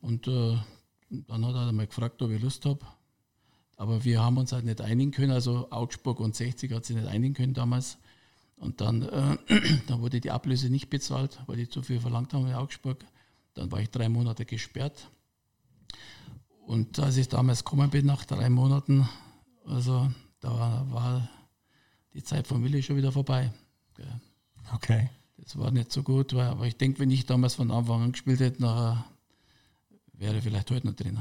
Und 0.00 0.28
äh, 0.28 0.56
dann 1.10 1.44
hat 1.44 1.54
er 1.54 1.72
mal 1.72 1.86
gefragt, 1.86 2.22
ob 2.22 2.30
ich 2.30 2.40
Lust 2.40 2.64
habe. 2.64 2.80
Aber 3.76 4.04
wir 4.04 4.20
haben 4.22 4.36
uns 4.36 4.52
halt 4.52 4.64
nicht 4.64 4.80
einigen 4.80 5.10
können. 5.10 5.32
Also 5.32 5.70
Augsburg 5.70 6.20
und 6.20 6.36
60 6.36 6.72
hat 6.72 6.84
sich 6.84 6.96
nicht 6.96 7.08
einigen 7.08 7.34
können 7.34 7.54
damals. 7.54 7.98
Und 8.56 8.80
dann, 8.80 9.02
äh, 9.02 9.36
dann 9.88 10.00
wurde 10.00 10.20
die 10.20 10.30
Ablöse 10.30 10.70
nicht 10.70 10.88
bezahlt, 10.88 11.40
weil 11.46 11.56
die 11.56 11.68
zu 11.68 11.82
viel 11.82 12.00
verlangt 12.00 12.32
haben 12.32 12.46
in 12.46 12.54
Augsburg. 12.54 13.04
Dann 13.54 13.72
war 13.72 13.80
ich 13.80 13.90
drei 13.90 14.08
Monate 14.08 14.44
gesperrt. 14.44 15.10
Und 16.64 16.98
als 17.00 17.16
ich 17.16 17.28
damals 17.28 17.64
gekommen 17.64 17.90
bin, 17.90 18.06
nach 18.06 18.24
drei 18.24 18.48
Monaten, 18.48 19.08
also 19.66 20.10
da 20.40 20.86
war 20.90 21.28
die 22.14 22.22
Zeit 22.22 22.46
von 22.46 22.62
Willi 22.62 22.82
schon 22.82 22.96
wieder 22.96 23.10
vorbei. 23.10 23.52
Okay. 24.72 25.10
Das 25.42 25.58
war 25.58 25.70
nicht 25.72 25.92
so 25.92 26.02
gut, 26.02 26.34
weil, 26.34 26.46
aber 26.46 26.66
ich 26.66 26.76
denke, 26.76 27.00
wenn 27.00 27.10
ich 27.10 27.26
damals 27.26 27.56
von 27.56 27.70
Anfang 27.70 28.02
an 28.02 28.12
gespielt 28.12 28.40
hätte, 28.40 28.62
nachher 28.62 29.04
wäre 30.12 30.40
vielleicht 30.40 30.70
heute 30.70 30.86
noch 30.86 30.94
Trainer. 30.94 31.20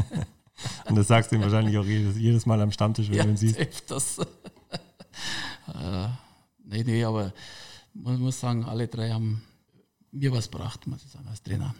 Und 0.88 0.94
das 0.94 1.08
sagst 1.08 1.32
du 1.32 1.36
ihm 1.36 1.42
wahrscheinlich 1.42 1.76
auch 1.76 1.84
jedes, 1.84 2.16
jedes 2.16 2.46
Mal 2.46 2.60
am 2.60 2.70
Stammtisch, 2.70 3.08
wenn 3.08 3.16
ja, 3.16 3.24
du 3.24 3.30
ihn 3.30 3.36
siehst. 3.36 3.58
Öfters. 3.58 4.18
äh, 5.74 6.08
nee, 6.64 6.84
nee, 6.84 7.04
aber 7.04 7.32
man 7.94 8.20
muss 8.20 8.38
sagen, 8.38 8.64
alle 8.64 8.86
drei 8.86 9.10
haben 9.10 9.42
mir 10.12 10.30
was 10.30 10.48
gebracht, 10.48 10.86
muss 10.86 11.04
ich 11.04 11.10
sagen, 11.10 11.26
als 11.26 11.42
Trainer. 11.42 11.74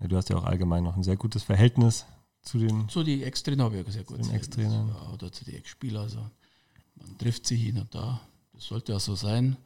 Ja, 0.00 0.08
du 0.08 0.16
hast 0.16 0.30
ja 0.30 0.36
auch 0.36 0.44
allgemein 0.44 0.82
noch 0.82 0.96
ein 0.96 1.02
sehr 1.02 1.16
gutes 1.16 1.42
Verhältnis 1.42 2.06
zu 2.42 2.58
den. 2.58 2.88
Zu 2.88 3.02
die 3.02 3.22
Ex-Trainer 3.24 3.64
habe 3.64 3.78
ich 3.78 3.92
sehr 3.92 4.04
gutes 4.04 4.30
Ex-Trainern. 4.30 4.88
Ja, 4.88 5.12
oder 5.12 5.30
zu 5.30 5.44
den 5.44 5.56
Ex-Spielern. 5.56 6.04
Also 6.04 6.30
man 6.94 7.18
trifft 7.18 7.46
sich 7.46 7.60
hin 7.60 7.78
und 7.78 7.94
da. 7.94 8.20
Das 8.54 8.64
sollte 8.64 8.92
ja 8.92 9.00
so 9.00 9.14
sein. 9.14 9.56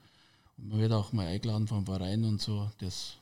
Man 0.62 0.78
wird 0.78 0.92
auch 0.92 1.12
mal 1.12 1.26
eingeladen 1.26 1.66
vom 1.66 1.86
Verein 1.86 2.24
und 2.24 2.40
so. 2.40 2.70
Das, 2.78 3.14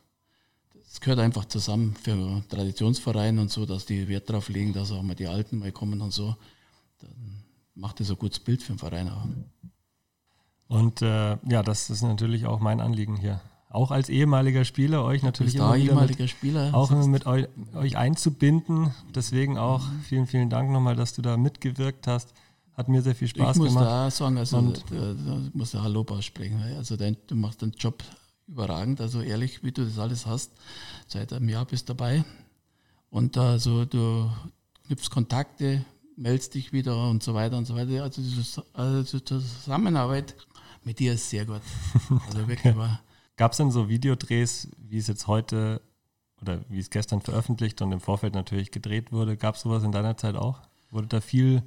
das 0.84 1.00
gehört 1.00 1.20
einfach 1.20 1.44
zusammen 1.46 1.94
für 1.94 2.12
einen 2.12 2.48
Traditionsverein 2.48 3.38
und 3.38 3.50
so, 3.50 3.64
dass 3.66 3.86
die 3.86 4.08
Wert 4.08 4.28
darauf 4.28 4.48
legen, 4.48 4.72
dass 4.72 4.90
auch 4.92 5.02
mal 5.02 5.14
die 5.14 5.26
Alten 5.28 5.58
mal 5.58 5.72
kommen 5.72 6.00
und 6.00 6.12
so. 6.12 6.36
Dann 7.00 7.44
macht 7.74 8.00
das 8.00 8.10
ein 8.10 8.18
gutes 8.18 8.40
Bild 8.40 8.62
für 8.62 8.72
den 8.72 8.78
Verein 8.78 9.08
auch. 9.08 9.24
Und 10.68 11.00
äh, 11.00 11.36
ja, 11.48 11.62
das 11.62 11.88
ist 11.90 12.02
natürlich 12.02 12.44
auch 12.46 12.60
mein 12.60 12.80
Anliegen 12.80 13.16
hier. 13.16 13.40
Auch 13.70 13.90
als 13.90 14.08
ehemaliger 14.08 14.64
Spieler 14.64 15.04
euch 15.04 15.22
natürlich 15.22 15.54
immer 15.54 15.76
ehemaliger 15.76 16.22
mit, 16.22 16.30
Spieler. 16.30 16.74
auch 16.74 16.90
immer 16.90 17.06
mit 17.06 17.26
euch, 17.26 17.46
euch 17.74 17.96
einzubinden. 17.96 18.92
Deswegen 19.14 19.58
auch 19.58 19.86
Mhm. 19.88 20.00
vielen, 20.02 20.26
vielen 20.26 20.50
Dank 20.50 20.70
nochmal, 20.70 20.96
dass 20.96 21.12
du 21.12 21.22
da 21.22 21.36
mitgewirkt 21.36 22.06
hast. 22.06 22.32
Hat 22.78 22.88
mir 22.88 23.02
sehr 23.02 23.16
viel 23.16 23.26
Spaß 23.26 23.56
ich 23.56 23.60
muss 23.62 23.68
gemacht. 23.70 23.86
da 23.86 24.06
auch 24.06 24.10
sagen, 24.12 24.38
also 24.38 24.56
Und- 24.58 24.84
da, 24.90 25.12
da 25.12 25.40
muss 25.52 25.72
der 25.72 25.82
Hallo 25.82 26.06
aussprechen. 26.08 26.62
Also 26.76 26.96
dein, 26.96 27.16
du 27.26 27.34
machst 27.34 27.60
den 27.60 27.72
Job 27.72 28.04
überragend, 28.46 29.00
also 29.00 29.20
ehrlich, 29.20 29.64
wie 29.64 29.72
du 29.72 29.84
das 29.84 29.98
alles 29.98 30.26
hast. 30.26 30.52
Seit 31.08 31.32
einem 31.32 31.48
Jahr 31.48 31.64
bist 31.64 31.88
dabei. 31.88 32.24
Und 33.10 33.36
also 33.36 33.84
du 33.84 34.30
knüpfst 34.86 35.10
Kontakte, 35.10 35.84
meldest 36.16 36.54
dich 36.54 36.72
wieder 36.72 37.10
und 37.10 37.20
so 37.24 37.34
weiter 37.34 37.58
und 37.58 37.64
so 37.64 37.74
weiter. 37.74 38.04
Also, 38.04 38.22
dieses, 38.22 38.60
also 38.72 39.18
die 39.18 39.24
Zusammenarbeit 39.24 40.36
mit 40.84 41.00
dir 41.00 41.14
ist 41.14 41.28
sehr 41.28 41.46
gut. 41.46 41.62
Also 42.28 42.46
wirklich 42.46 42.76
war. 42.76 43.00
Gab 43.36 43.50
es 43.52 43.58
denn 43.58 43.72
so 43.72 43.88
Videodrehs, 43.88 44.68
wie 44.78 44.98
es 44.98 45.08
jetzt 45.08 45.26
heute 45.26 45.80
oder 46.40 46.60
wie 46.68 46.78
es 46.78 46.90
gestern 46.90 47.22
veröffentlicht 47.22 47.82
und 47.82 47.90
im 47.90 48.00
Vorfeld 48.00 48.34
natürlich 48.34 48.70
gedreht 48.70 49.10
wurde? 49.10 49.36
Gab 49.36 49.56
es 49.56 49.62
sowas 49.62 49.82
in 49.82 49.90
deiner 49.90 50.16
Zeit 50.16 50.36
auch? 50.36 50.60
Wurde 50.92 51.08
da 51.08 51.20
viel? 51.20 51.64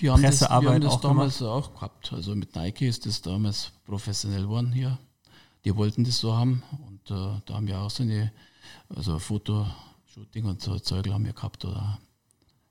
Wir 0.00 0.12
haben 0.12 0.22
das, 0.22 0.40
wir 0.40 0.46
Pressearbeit 0.48 0.74
haben 0.74 0.80
das 0.82 1.00
damals 1.00 1.42
auch 1.42 1.74
gehabt. 1.74 2.12
Also 2.12 2.34
mit 2.34 2.54
Nike 2.54 2.86
ist 2.86 3.06
das 3.06 3.22
damals 3.22 3.72
professionell 3.84 4.42
geworden 4.42 4.72
hier. 4.72 4.98
Die 5.64 5.74
wollten 5.76 6.04
das 6.04 6.18
so 6.18 6.34
haben 6.36 6.62
und 6.86 7.10
äh, 7.10 7.40
da 7.44 7.54
haben 7.54 7.66
wir 7.66 7.78
auch 7.78 7.90
so 7.90 8.02
eine, 8.02 8.32
also 8.88 9.18
Fotoshooting 9.18 10.44
und 10.44 10.60
so 10.60 10.78
Zeug 10.78 11.08
haben 11.08 11.24
wir 11.24 11.32
gehabt. 11.32 11.64
Oder 11.64 11.98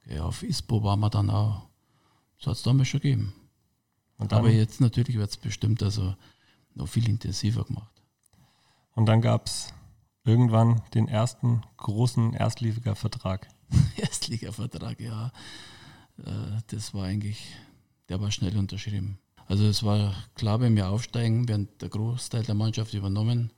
ja, 0.05 0.23
auf 0.23 0.43
ISPO 0.43 0.83
waren 0.83 0.99
wir 0.99 1.09
dann 1.09 1.29
auch. 1.29 1.67
Das 2.39 2.47
hat 2.47 2.55
es 2.55 2.63
damals 2.63 2.87
schon 2.87 3.01
gegeben. 3.01 3.33
Und 4.17 4.31
dann, 4.31 4.39
Aber 4.39 4.49
jetzt 4.49 4.81
natürlich 4.81 5.17
wird 5.17 5.29
es 5.29 5.37
bestimmt 5.37 5.83
also 5.83 6.15
noch 6.73 6.87
viel 6.87 7.07
intensiver 7.09 7.63
gemacht. 7.63 8.01
und 8.95 9.05
dann 9.05 9.21
gab 9.21 9.47
es 9.47 9.73
irgendwann 10.23 10.81
den 10.93 11.07
ersten 11.07 11.61
großen 11.77 12.33
Erstliga-Vertrag. 12.33 13.47
Erstliga-Vertrag, 13.97 14.99
ja. 14.99 15.31
Äh, 16.25 16.61
Das 16.67 16.93
war 16.93 17.05
eigentlich, 17.05 17.45
der 18.09 18.19
war 18.21 18.31
schnell 18.31 18.57
unterschrieben. 18.57 19.19
Also 19.47 19.65
es 19.65 19.83
war 19.83 20.13
klar, 20.35 20.59
wenn 20.59 20.75
wir 20.75 20.89
aufsteigen, 20.89 21.47
werden 21.47 21.69
der 21.79 21.89
Großteil 21.89 22.43
der 22.43 22.55
Mannschaft 22.55 22.93
übernommen. 22.93 23.51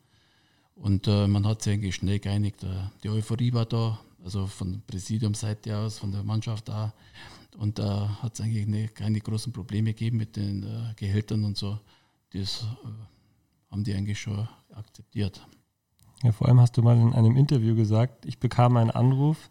Und 0.76 1.08
äh, 1.08 1.28
man 1.28 1.46
hat 1.46 1.62
sich 1.64 1.74
eigentlich 1.74 1.96
schnell 1.96 2.20
geeinigt. 2.20 2.64
Äh, 2.64 2.68
die 3.04 3.10
Euphorie 3.10 3.52
war 3.54 3.66
da, 3.66 4.00
also 4.24 4.48
von 4.48 4.82
Präsidiumseite 4.88 5.76
aus, 5.78 5.98
von 5.98 6.12
der 6.12 6.24
Mannschaft 6.24 6.70
da. 6.70 6.94
Und 7.58 7.80
da 7.80 8.18
hat 8.22 8.36
es 8.36 8.42
eigentlich 8.42 8.68
ne, 8.68 8.88
keine 8.88 9.20
großen 9.20 9.52
Probleme 9.52 9.94
gegeben 9.94 10.18
mit 10.18 10.36
den 10.36 10.64
äh, 10.64 10.94
Gehältern 10.96 11.44
und 11.44 11.58
so. 11.58 11.80
Das 12.32 12.62
äh, 12.62 13.72
haben 13.72 13.84
die 13.84 13.94
eigentlich 13.94 14.20
schon 14.20 14.48
akzeptiert. 14.74 15.46
Ja, 16.24 16.32
vor 16.32 16.48
allem 16.48 16.60
hast 16.60 16.78
du 16.78 16.82
mal 16.82 16.98
in 16.98 17.14
einem 17.14 17.36
Interview 17.36 17.76
gesagt, 17.76 18.26
ich 18.26 18.40
bekam 18.40 18.78
einen 18.78 18.92
Anruf, 18.92 19.50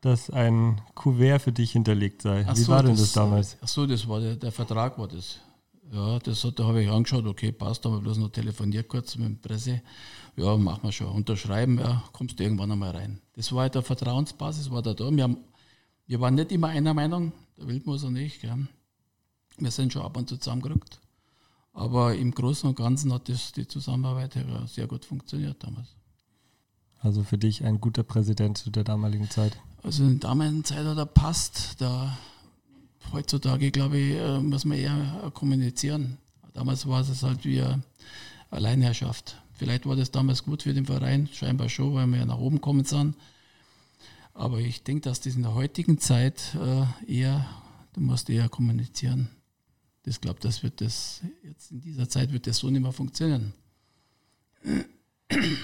dass 0.00 0.30
ein 0.30 0.80
Kuvert 0.94 1.42
für 1.42 1.52
dich 1.52 1.72
hinterlegt 1.72 2.22
sei. 2.22 2.44
Ach 2.46 2.56
Wie 2.56 2.62
so, 2.62 2.72
war 2.72 2.82
denn 2.82 2.96
das, 2.96 3.12
damals? 3.12 3.56
Ach 3.60 3.68
so, 3.68 3.86
das 3.86 4.08
war 4.08 4.20
der, 4.20 4.36
der 4.36 4.52
Vertrag 4.52 4.98
war 4.98 5.08
das. 5.08 5.40
Ja, 5.92 6.18
das 6.20 6.44
hat, 6.44 6.58
da 6.58 6.64
habe 6.64 6.82
ich 6.82 6.88
angeschaut, 6.88 7.26
okay, 7.26 7.50
passt, 7.50 7.84
haben 7.84 7.94
wir 7.94 8.00
bloß 8.00 8.18
noch 8.18 8.30
telefoniert 8.30 8.88
kurz 8.88 9.16
mit 9.16 9.28
der 9.28 9.48
Presse. 9.48 9.82
Ja, 10.36 10.56
machen 10.56 10.84
wir 10.84 10.92
schon. 10.92 11.08
Unterschreiben, 11.08 11.78
ja, 11.78 12.04
kommst 12.12 12.38
du 12.38 12.44
irgendwann 12.44 12.70
einmal 12.70 12.92
rein. 12.92 13.20
Das 13.34 13.52
war 13.52 13.62
halt 13.62 13.74
der 13.74 13.82
Vertrauensbasis, 13.82 14.70
war 14.70 14.82
da 14.82 14.94
da. 14.94 15.10
Wir, 15.10 15.24
haben, 15.24 15.38
wir 16.06 16.20
waren 16.20 16.36
nicht 16.36 16.52
immer 16.52 16.68
einer 16.68 16.94
Meinung, 16.94 17.32
der 17.58 17.66
Wildmoser 17.66 18.06
und 18.06 18.16
ich. 18.16 18.40
Gell. 18.40 18.68
Wir 19.58 19.70
sind 19.70 19.92
schon 19.92 20.02
ab 20.02 20.16
und 20.16 20.28
zu 20.28 20.38
zusammengerückt. 20.38 21.00
Aber 21.72 22.14
im 22.14 22.30
Großen 22.32 22.68
und 22.68 22.76
Ganzen 22.76 23.12
hat 23.12 23.28
das, 23.28 23.52
die 23.52 23.66
Zusammenarbeit 23.66 24.38
sehr 24.66 24.86
gut 24.86 25.04
funktioniert 25.04 25.62
damals. 25.62 25.96
Also 27.00 27.22
für 27.22 27.38
dich 27.38 27.64
ein 27.64 27.80
guter 27.80 28.02
Präsident 28.02 28.58
zu 28.58 28.70
der 28.70 28.84
damaligen 28.84 29.28
Zeit. 29.30 29.58
Also 29.82 30.04
in 30.04 30.20
der 30.20 30.28
damaligen 30.30 30.64
Zeit 30.64 30.84
hat 30.84 30.98
er 30.98 31.06
passt. 31.06 31.80
Da, 31.80 32.16
heutzutage, 33.12 33.70
glaube 33.70 33.98
ich, 33.98 34.16
äh, 34.16 34.40
muss 34.40 34.64
man 34.64 34.78
eher 34.78 35.30
kommunizieren. 35.34 36.18
Damals 36.52 36.86
war 36.86 37.00
es 37.00 37.22
halt 37.22 37.44
wie 37.44 37.64
Alleinherrschaft. 38.50 39.36
Vielleicht 39.54 39.86
war 39.86 39.96
das 39.96 40.10
damals 40.10 40.44
gut 40.44 40.62
für 40.62 40.74
den 40.74 40.86
Verein, 40.86 41.28
scheinbar 41.32 41.68
schon, 41.68 41.94
weil 41.94 42.06
wir 42.06 42.24
nach 42.24 42.38
oben 42.38 42.60
kommen 42.60 42.84
sind. 42.84 43.14
Aber 44.34 44.58
ich 44.58 44.82
denke, 44.82 45.02
dass 45.02 45.20
das 45.20 45.36
in 45.36 45.42
der 45.42 45.54
heutigen 45.54 45.98
Zeit 45.98 46.54
äh, 46.54 47.12
eher, 47.12 47.46
du 47.92 48.00
musst 48.00 48.30
eher 48.30 48.48
kommunizieren. 48.48 49.28
Das 50.04 50.20
glaube, 50.20 50.40
das 50.40 50.62
wird 50.62 50.80
das 50.80 51.20
jetzt 51.44 51.70
in 51.70 51.82
dieser 51.82 52.08
Zeit 52.08 52.32
wird 52.32 52.46
das 52.46 52.58
so 52.58 52.70
nicht 52.70 52.80
mehr 52.80 52.92
funktionieren. 52.92 53.52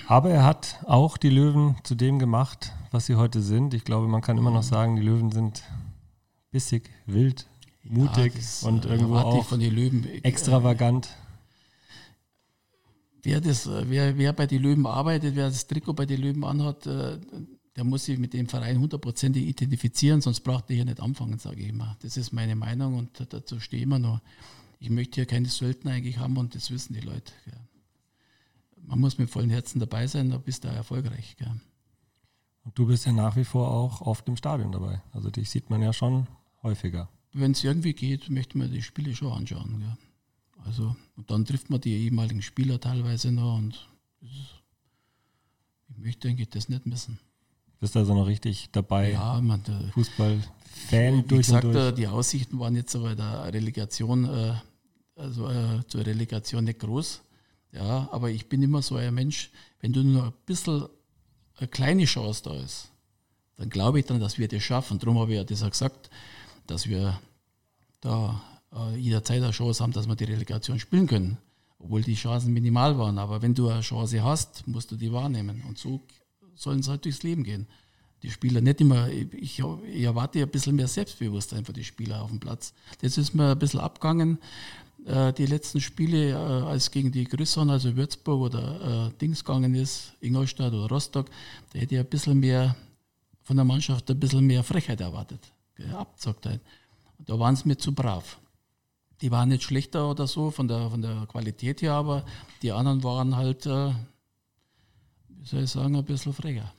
Aber 0.07 0.31
er 0.31 0.45
hat 0.45 0.81
auch 0.87 1.17
die 1.17 1.31
Löwen 1.31 1.77
zu 1.83 1.95
dem 1.95 2.19
gemacht, 2.19 2.73
was 2.91 3.07
sie 3.07 3.17
heute 3.17 3.43
sind. 3.43 3.75
Ich 3.75 3.85
glaube, 3.85 4.09
man 4.09 4.23
kann 4.23 4.39
immer 4.39 4.51
noch 4.51 4.63
sagen, 4.63 4.97
die 4.97 5.03
Löwen 5.03 5.33
sind 5.33 5.63
bissig, 6.51 6.91
wild, 7.07 7.47
mutig 7.83 8.35
Ja, 8.35 8.39
das, 8.41 8.63
und 8.63 8.85
äh, 8.85 8.91
irgendwo 8.91 9.17
auch 9.17 9.51
Löwen. 9.53 10.07
extravagant. 10.23 11.09
wer, 13.23 13.41
das, 13.41 13.67
äh, 13.67 13.85
wer, 13.89 14.17
wer 14.17 14.33
bei 14.33 14.47
den 14.47 14.63
Löwen 14.63 14.87
arbeitet, 14.87 15.35
wer 15.37 15.49
das 15.49 15.67
Trikot 15.67 15.95
bei 15.95 16.07
den 16.07 16.21
Löwen 16.21 16.45
anhat, 16.45 16.87
äh, 16.87 17.19
der 17.77 17.85
muss 17.85 18.07
sich 18.07 18.19
mit 18.19 18.33
dem 18.33 18.49
Verein 18.49 18.79
hundertprozentig 18.81 19.45
identifizieren, 19.45 20.21
sonst 20.23 20.41
braucht 20.41 20.71
er 20.71 20.77
hier 20.77 20.85
nicht 20.87 21.01
anfangen, 21.01 21.39
sage 21.39 21.61
ich 21.61 21.69
immer. 21.69 21.97
Das 22.01 22.17
ist 22.17 22.33
meine 22.33 22.57
Meinung 22.57 22.97
und 22.97 23.27
dazu 23.29 23.61
stehe 23.61 23.81
ich 23.81 23.85
immer 23.85 23.99
noch. 23.99 24.21
Ich 24.79 24.89
möchte 24.89 25.17
hier 25.17 25.27
keine 25.27 25.49
Söldner 25.49 25.93
eigentlich 25.93 26.19
haben 26.19 26.37
und 26.39 26.55
das 26.55 26.71
wissen 26.71 26.95
die 26.95 27.01
Leute. 27.01 27.33
Gell. 27.45 27.55
Man 28.87 29.01
muss 29.01 29.19
mit 29.19 29.31
vollem 29.31 29.51
Herzen 29.51 29.81
dabei 29.81 30.07
sein, 30.07 30.31
dann 30.31 30.43
bist 30.43 30.65
du 30.65 30.69
erfolgreich. 30.69 31.37
Gell. 31.37 31.61
Und 32.65 32.79
du 32.79 32.87
bist 32.87 33.07
ja 33.07 33.13
nach 33.13 33.37
wie 33.37 33.45
vor 33.45 33.71
auch 33.71 34.01
oft 34.01 34.27
im 34.29 34.37
Stadion 34.37 34.73
dabei. 34.73 35.03
Also 35.13 35.31
dich 35.31 35.51
sieht 35.51 35.71
man 35.71 35.83
ja 35.83 35.93
schon 35.93 36.27
häufiger. 36.63 37.09
Wenn 37.33 37.53
es 37.53 37.65
irgendwie 37.65 37.93
geht, 37.93 38.31
möchte 38.31 38.59
man 38.59 38.71
die 38.71 38.83
Spiele 38.83 39.15
schon 39.15 39.33
anschauen. 39.33 39.81
Gell. 39.81 39.97
Also, 40.65 40.97
und 41.17 41.31
dann 41.31 41.45
trifft 41.45 41.71
man 41.71 41.81
die 41.81 41.93
ehemaligen 41.93 42.43
Spieler 42.43 42.81
teilweise 42.81 43.31
noch 43.31 43.57
und 43.57 43.89
ich 44.21 44.63
möchte 45.97 46.29
eigentlich 46.29 46.51
das 46.51 46.69
nicht 46.69 46.87
missen. 46.87 47.19
Bist 47.79 47.97
also 47.97 48.15
noch 48.15 48.27
richtig 48.27 48.71
dabei. 48.73 49.13
Ja, 49.13 49.41
man, 49.41 49.63
der, 49.63 49.81
Fußballfan 49.93 50.49
Wie 50.91 51.23
durch 51.23 51.47
gesagt, 51.47 51.65
und 51.65 51.75
durch. 51.75 51.95
die 51.95 52.07
Aussichten 52.07 52.59
waren 52.59 52.75
jetzt 52.75 52.91
so 52.91 53.03
bei 53.03 53.15
der 53.15 53.53
Relegation, 53.53 54.25
äh, 54.25 54.55
also 55.15 55.49
äh, 55.51 55.87
zur 55.87 56.05
Relegation 56.07 56.65
nicht 56.65 56.81
groß. 56.81 57.23
Ja, 57.73 58.09
aber 58.11 58.31
ich 58.31 58.49
bin 58.49 58.63
immer 58.63 58.83
so 58.83 58.97
ein 58.97 59.15
Mensch, 59.15 59.51
wenn 59.81 59.93
du 59.93 60.03
nur 60.03 60.25
ein 60.25 60.33
bisschen 60.47 60.87
eine 61.57 61.69
kleine 61.69 62.05
Chance 62.05 62.43
da 62.45 62.55
ist, 62.55 62.91
dann 63.57 63.71
glaube 63.71 63.99
ich 63.99 64.07
dann, 64.07 64.21
dass 64.21 64.39
wir 64.39 64.49
das 64.49 64.63
schaffen. 64.63 64.99
Darum 64.99 65.19
habe 65.19 65.33
ich 65.33 65.37
ja 65.37 65.45
das 65.45 65.63
auch 65.63 65.71
gesagt, 65.71 66.11
dass 66.67 66.89
wir 66.89 67.19
da 68.01 68.43
äh, 68.73 68.97
jederzeit 68.97 69.43
eine 69.43 69.53
Chance 69.53 69.83
haben, 69.83 69.93
dass 69.93 70.09
wir 70.09 70.17
die 70.17 70.25
Relegation 70.25 70.79
spielen 70.79 71.07
können. 71.07 71.39
Obwohl 71.79 72.03
die 72.03 72.15
Chancen 72.15 72.53
minimal 72.53 72.99
waren. 72.99 73.19
Aber 73.19 73.43
wenn 73.43 73.55
du 73.55 73.69
eine 73.69 73.81
Chance 73.81 74.23
hast, 74.23 74.67
musst 74.67 74.91
du 74.91 74.97
die 74.97 75.13
wahrnehmen. 75.13 75.63
Und 75.69 75.79
so 75.79 76.01
sollen 76.55 76.83
sie 76.83 76.91
halt 76.91 77.05
durchs 77.05 77.23
Leben 77.23 77.45
gehen. 77.45 77.67
Die 78.23 78.31
Spieler 78.31 78.61
nicht 78.61 78.81
immer, 78.81 79.09
ich, 79.09 79.61
ich 79.61 80.03
erwarte 80.03 80.41
ein 80.41 80.49
bisschen 80.49 80.77
mehr 80.77 80.89
Selbstbewusstsein 80.89 81.65
für 81.65 81.75
die 81.75 81.85
Spieler 81.85 82.23
auf 82.23 82.31
dem 82.31 82.41
Platz. 82.41 82.73
Das 83.03 83.19
ist 83.19 83.35
mir 83.35 83.53
ein 83.53 83.59
bisschen 83.59 83.81
abgegangen. 83.81 84.39
Äh, 85.07 85.33
die 85.33 85.47
letzten 85.47 85.81
Spiele, 85.81 86.31
äh, 86.31 86.35
als 86.35 86.91
gegen 86.91 87.13
die 87.13 87.25
Größeren, 87.25 87.71
also 87.71 87.95
Würzburg 87.95 88.41
oder 88.41 89.07
äh, 89.07 89.19
Dings 89.19 89.45
gegangen 89.45 89.75
ist, 89.77 90.13
Ingolstadt 90.21 90.73
oder 90.73 90.89
Rostock, 90.89 91.27
da 91.73 91.79
hätte 91.79 91.95
ich 91.95 92.01
ein 92.01 92.07
bisschen 92.07 92.41
mehr 92.41 92.75
von 93.43 93.57
der 93.57 93.65
Mannschaft 93.65 94.11
ein 94.11 94.19
bisschen 94.19 94.45
mehr 94.45 94.65
Frechheit 94.65 95.01
erwartet. 95.01 95.41
gell. 95.77 95.95
Und 97.19 97.29
da 97.29 97.39
waren 97.39 97.55
sie 97.55 97.69
mir 97.69 97.77
zu 97.77 97.95
brav. 97.95 98.39
Die 99.21 99.31
waren 99.31 99.49
nicht 99.49 99.63
schlechter 99.63 100.11
oder 100.11 100.27
so 100.27 100.51
von 100.51 100.67
der, 100.67 100.91
von 100.91 101.01
der 101.01 101.25
Qualität 101.27 101.83
her, 101.83 101.93
aber 101.93 102.25
die 102.63 102.73
anderen 102.73 103.05
waren 103.05 103.37
halt, 103.37 103.65
äh, 103.65 103.93
wie 105.29 105.47
soll 105.47 105.63
ich 105.63 105.71
sagen, 105.71 105.95
ein 105.95 106.05
bisschen 106.05 106.33
frecher. 106.33 106.73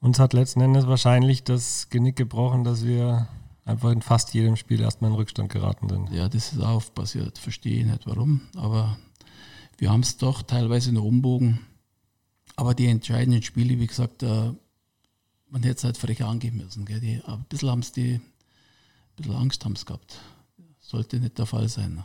Uns 0.00 0.18
hat 0.18 0.32
letzten 0.32 0.62
Endes 0.62 0.86
wahrscheinlich 0.86 1.44
das 1.44 1.90
Genick 1.90 2.16
gebrochen, 2.16 2.64
dass 2.64 2.86
wir 2.86 3.28
einfach 3.70 3.90
in 3.90 4.02
fast 4.02 4.34
jedem 4.34 4.56
Spiel 4.56 4.80
erstmal 4.80 5.10
in 5.10 5.16
Rückstand 5.16 5.50
geraten 5.50 5.88
sind. 5.88 6.10
Ja, 6.12 6.28
das 6.28 6.52
ist 6.52 6.60
auch 6.60 6.82
passiert. 6.94 7.38
Verstehe 7.38 7.80
ich 7.80 7.86
nicht 7.86 8.06
warum. 8.06 8.42
Aber 8.56 8.98
wir 9.78 9.90
haben 9.90 10.00
es 10.00 10.16
doch 10.16 10.42
teilweise 10.42 10.92
noch 10.92 11.04
umbogen. 11.04 11.60
Aber 12.56 12.74
die 12.74 12.86
entscheidenden 12.86 13.42
Spiele, 13.42 13.78
wie 13.78 13.86
gesagt, 13.86 14.22
äh, 14.22 14.52
man 15.48 15.62
hätte 15.62 15.78
es 15.78 15.84
halt 15.84 15.96
frech 15.96 16.22
angehen 16.22 16.56
müssen. 16.56 16.84
Gell? 16.84 17.00
Die, 17.00 17.22
ein 17.24 17.44
bisschen 17.48 17.70
haben 17.70 17.80
es 17.80 17.92
die, 17.92 18.14
ein 18.14 18.22
bisschen 19.16 19.36
Angst 19.36 19.64
haben 19.64 19.72
es 19.72 19.86
gehabt. 19.86 20.20
Sollte 20.80 21.18
nicht 21.18 21.38
der 21.38 21.46
Fall 21.46 21.68
sein. 21.68 21.94
Ne? 21.94 22.04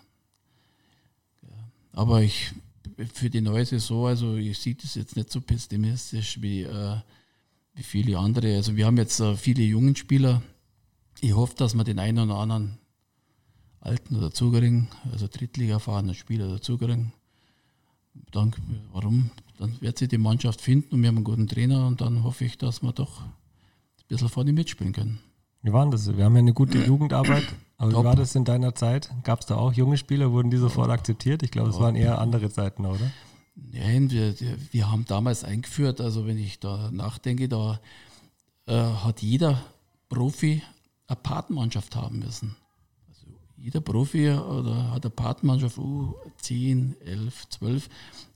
Aber 1.92 2.22
ich, 2.22 2.54
für 3.14 3.30
die 3.30 3.42
neue 3.42 3.66
Saison, 3.66 4.08
also 4.08 4.36
ich 4.36 4.58
sehe 4.58 4.76
das 4.76 4.96
jetzt 4.96 5.16
nicht 5.16 5.32
so 5.32 5.42
pessimistisch 5.42 6.42
wie, 6.42 6.64
äh, 6.64 6.98
wie 7.74 7.84
viele 7.84 8.20
andere. 8.20 8.56
Also 8.56 8.76
wir 8.76 8.86
haben 8.86 8.98
jetzt 8.98 9.20
äh, 9.20 9.36
viele 9.36 9.64
jungen 9.64 9.96
Spieler. 9.96 10.42
Ich 11.22 11.34
hoffe, 11.34 11.56
dass 11.56 11.76
wir 11.76 11.84
den 11.84 12.00
einen 12.00 12.30
oder 12.30 12.40
anderen 12.40 12.78
alten 13.80 14.16
oder 14.16 14.32
zugeringen, 14.32 14.88
also 15.12 15.28
Drittliga 15.28 15.76
erfahrenen 15.76 16.16
Spieler 16.16 16.48
dazukriegen. 16.48 17.14
Dann, 18.32 18.54
warum? 18.92 19.30
Dann 19.58 19.80
wird 19.82 19.98
sich 19.98 20.10
die 20.10 20.18
Mannschaft 20.18 20.62
finden 20.62 20.96
und 20.96 21.02
wir 21.02 21.10
haben 21.10 21.18
einen 21.18 21.24
guten 21.24 21.48
Trainer 21.48 21.88
und 21.88 22.02
dann 22.02 22.24
hoffe 22.24 22.46
ich, 22.46 22.58
dass 22.58 22.82
wir 22.82 22.94
doch 22.94 23.22
ein 23.22 23.32
bisschen 24.08 24.30
vorne 24.30 24.54
mitspielen 24.54 24.94
können. 24.94 25.20
Wie 25.62 25.74
war 25.74 25.90
das? 25.90 26.16
Wir 26.16 26.26
haben 26.26 26.34
ja 26.36 26.40
eine 26.40 26.54
gute 26.54 26.78
Jugendarbeit. 26.86 27.44
Aber 27.78 27.92
Top. 27.92 28.02
wie 28.02 28.06
war 28.06 28.16
das 28.16 28.36
in 28.36 28.46
deiner 28.46 28.74
Zeit? 28.76 29.10
Gab 29.24 29.42
es 29.42 29.48
da 29.48 29.56
auch 29.56 29.74
junge 29.74 29.98
Spieler? 29.98 30.32
Wurden 30.32 30.50
die 30.50 30.58
sofort 30.58 30.90
akzeptiert? 30.90 31.44
Ich 31.44 31.52
glaube, 31.52 31.70
es 31.70 31.80
waren 31.80 31.96
eher 31.96 32.20
andere 32.20 32.50
Zeiten, 32.50 32.86
oder? 32.86 33.12
Nein, 33.56 34.12
wir, 34.12 34.36
wir 34.72 34.92
haben 34.92 35.06
damals 35.06 35.44
eingeführt, 35.44 36.02
also 36.02 36.28
wenn 36.28 36.38
ich 36.38 36.60
da 36.60 36.92
nachdenke, 36.92 37.50
da 37.50 37.80
äh, 38.68 38.74
hat 38.74 39.22
jeder 39.22 39.62
Profi 40.10 40.62
eine 41.08 41.16
Patenmannschaft 41.18 41.96
haben 41.96 42.20
müssen. 42.20 42.56
Also 43.08 43.28
jeder 43.58 43.82
Profi 43.82 44.32
oder 44.32 44.92
hat 44.92 45.06
eine 45.06 45.12
Patenmannschaft, 45.12 45.78
uh, 45.78 46.14
10, 46.42 46.96
11, 47.02 47.50
12, 47.50 47.90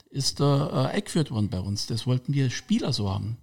ist 0.09 0.39
da 0.39 0.89
äh, 0.89 0.95
eingeführt 0.95 1.31
worden 1.31 1.49
bei 1.49 1.59
uns. 1.59 1.88
Das 1.88 2.07
wollten 2.07 2.33
wir 2.33 2.49
Spieler 2.49 2.93
so 2.93 3.09
haben. 3.09 3.38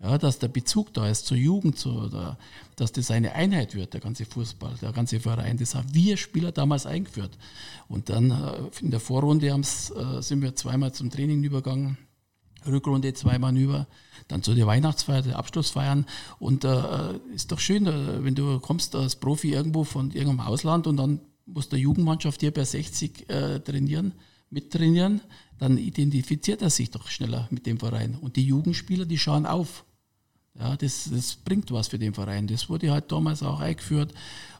Ja, 0.00 0.16
dass 0.16 0.38
der 0.38 0.46
Bezug 0.46 0.94
da 0.94 1.08
ist 1.08 1.26
zur 1.26 1.36
Jugend, 1.36 1.76
zu, 1.76 1.90
oder, 1.90 2.38
dass 2.76 2.92
das 2.92 3.10
eine 3.10 3.32
Einheit 3.32 3.74
wird, 3.74 3.94
der 3.94 4.00
ganze 4.00 4.26
Fußball, 4.26 4.76
der 4.80 4.92
ganze 4.92 5.18
Verein. 5.18 5.56
Das 5.56 5.74
haben 5.74 5.92
wir 5.92 6.16
Spieler 6.16 6.52
damals 6.52 6.86
eingeführt. 6.86 7.36
Und 7.88 8.08
dann 8.08 8.30
äh, 8.30 8.70
in 8.80 8.92
der 8.92 9.00
Vorrunde 9.00 9.48
äh, 9.48 9.62
sind 10.22 10.40
wir 10.40 10.54
zweimal 10.54 10.92
zum 10.92 11.10
Training 11.10 11.42
übergegangen, 11.42 11.98
Rückrunde 12.66 13.12
zweimal 13.14 13.56
über, 13.56 13.86
dann 14.28 14.42
zu 14.42 14.54
der 14.54 14.66
Weihnachtsfeier, 14.66 15.22
der 15.22 15.38
Abschlussfeiern. 15.38 16.06
Und 16.38 16.64
äh, 16.64 17.18
ist 17.34 17.52
doch 17.52 17.60
schön, 17.60 17.86
äh, 17.86 18.24
wenn 18.24 18.34
du 18.34 18.58
kommst 18.60 18.94
als 18.94 19.16
Profi 19.16 19.52
irgendwo 19.52 19.84
von 19.84 20.10
irgendeinem 20.10 20.40
Ausland 20.40 20.86
und 20.86 20.96
dann 20.96 21.20
muss 21.46 21.68
der 21.68 21.78
Jugendmannschaft 21.78 22.40
hier 22.40 22.52
bei 22.52 22.64
60 22.64 23.30
äh, 23.30 23.60
trainieren, 23.60 24.12
mittrainieren, 24.50 25.20
dann 25.58 25.78
identifiziert 25.78 26.62
er 26.62 26.70
sich 26.70 26.90
doch 26.90 27.08
schneller 27.08 27.48
mit 27.50 27.66
dem 27.66 27.78
Verein. 27.78 28.16
Und 28.20 28.36
die 28.36 28.44
Jugendspieler, 28.44 29.06
die 29.06 29.18
schauen 29.18 29.46
auf. 29.46 29.84
Ja, 30.58 30.76
das, 30.76 31.08
das 31.10 31.36
bringt 31.36 31.70
was 31.70 31.88
für 31.88 31.98
den 31.98 32.14
Verein. 32.14 32.46
Das 32.46 32.68
wurde 32.68 32.90
halt 32.90 33.10
damals 33.10 33.42
auch 33.42 33.60
eingeführt. 33.60 34.12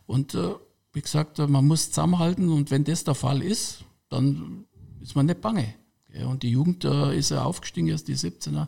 Und 0.07 0.35
äh, 0.35 0.55
wie 0.93 1.03
gesagt, 1.03 1.39
man 1.39 1.67
muss 1.67 1.91
zusammenhalten 1.91 2.49
und 2.49 2.71
wenn 2.71 2.85
das 2.85 3.05
der 3.05 3.15
Fall 3.15 3.43
ist, 3.43 3.85
dann 4.09 4.65
ist 5.01 5.15
man 5.15 5.27
nicht 5.27 5.41
bange. 5.41 5.75
Ja, 6.19 6.27
und 6.27 6.43
die 6.43 6.51
Jugend 6.51 6.85
äh, 6.85 7.17
ist 7.17 7.31
ja 7.31 7.45
aufgestiegen, 7.45 7.89
erst 7.89 8.09
die 8.09 8.17
17er. 8.17 8.67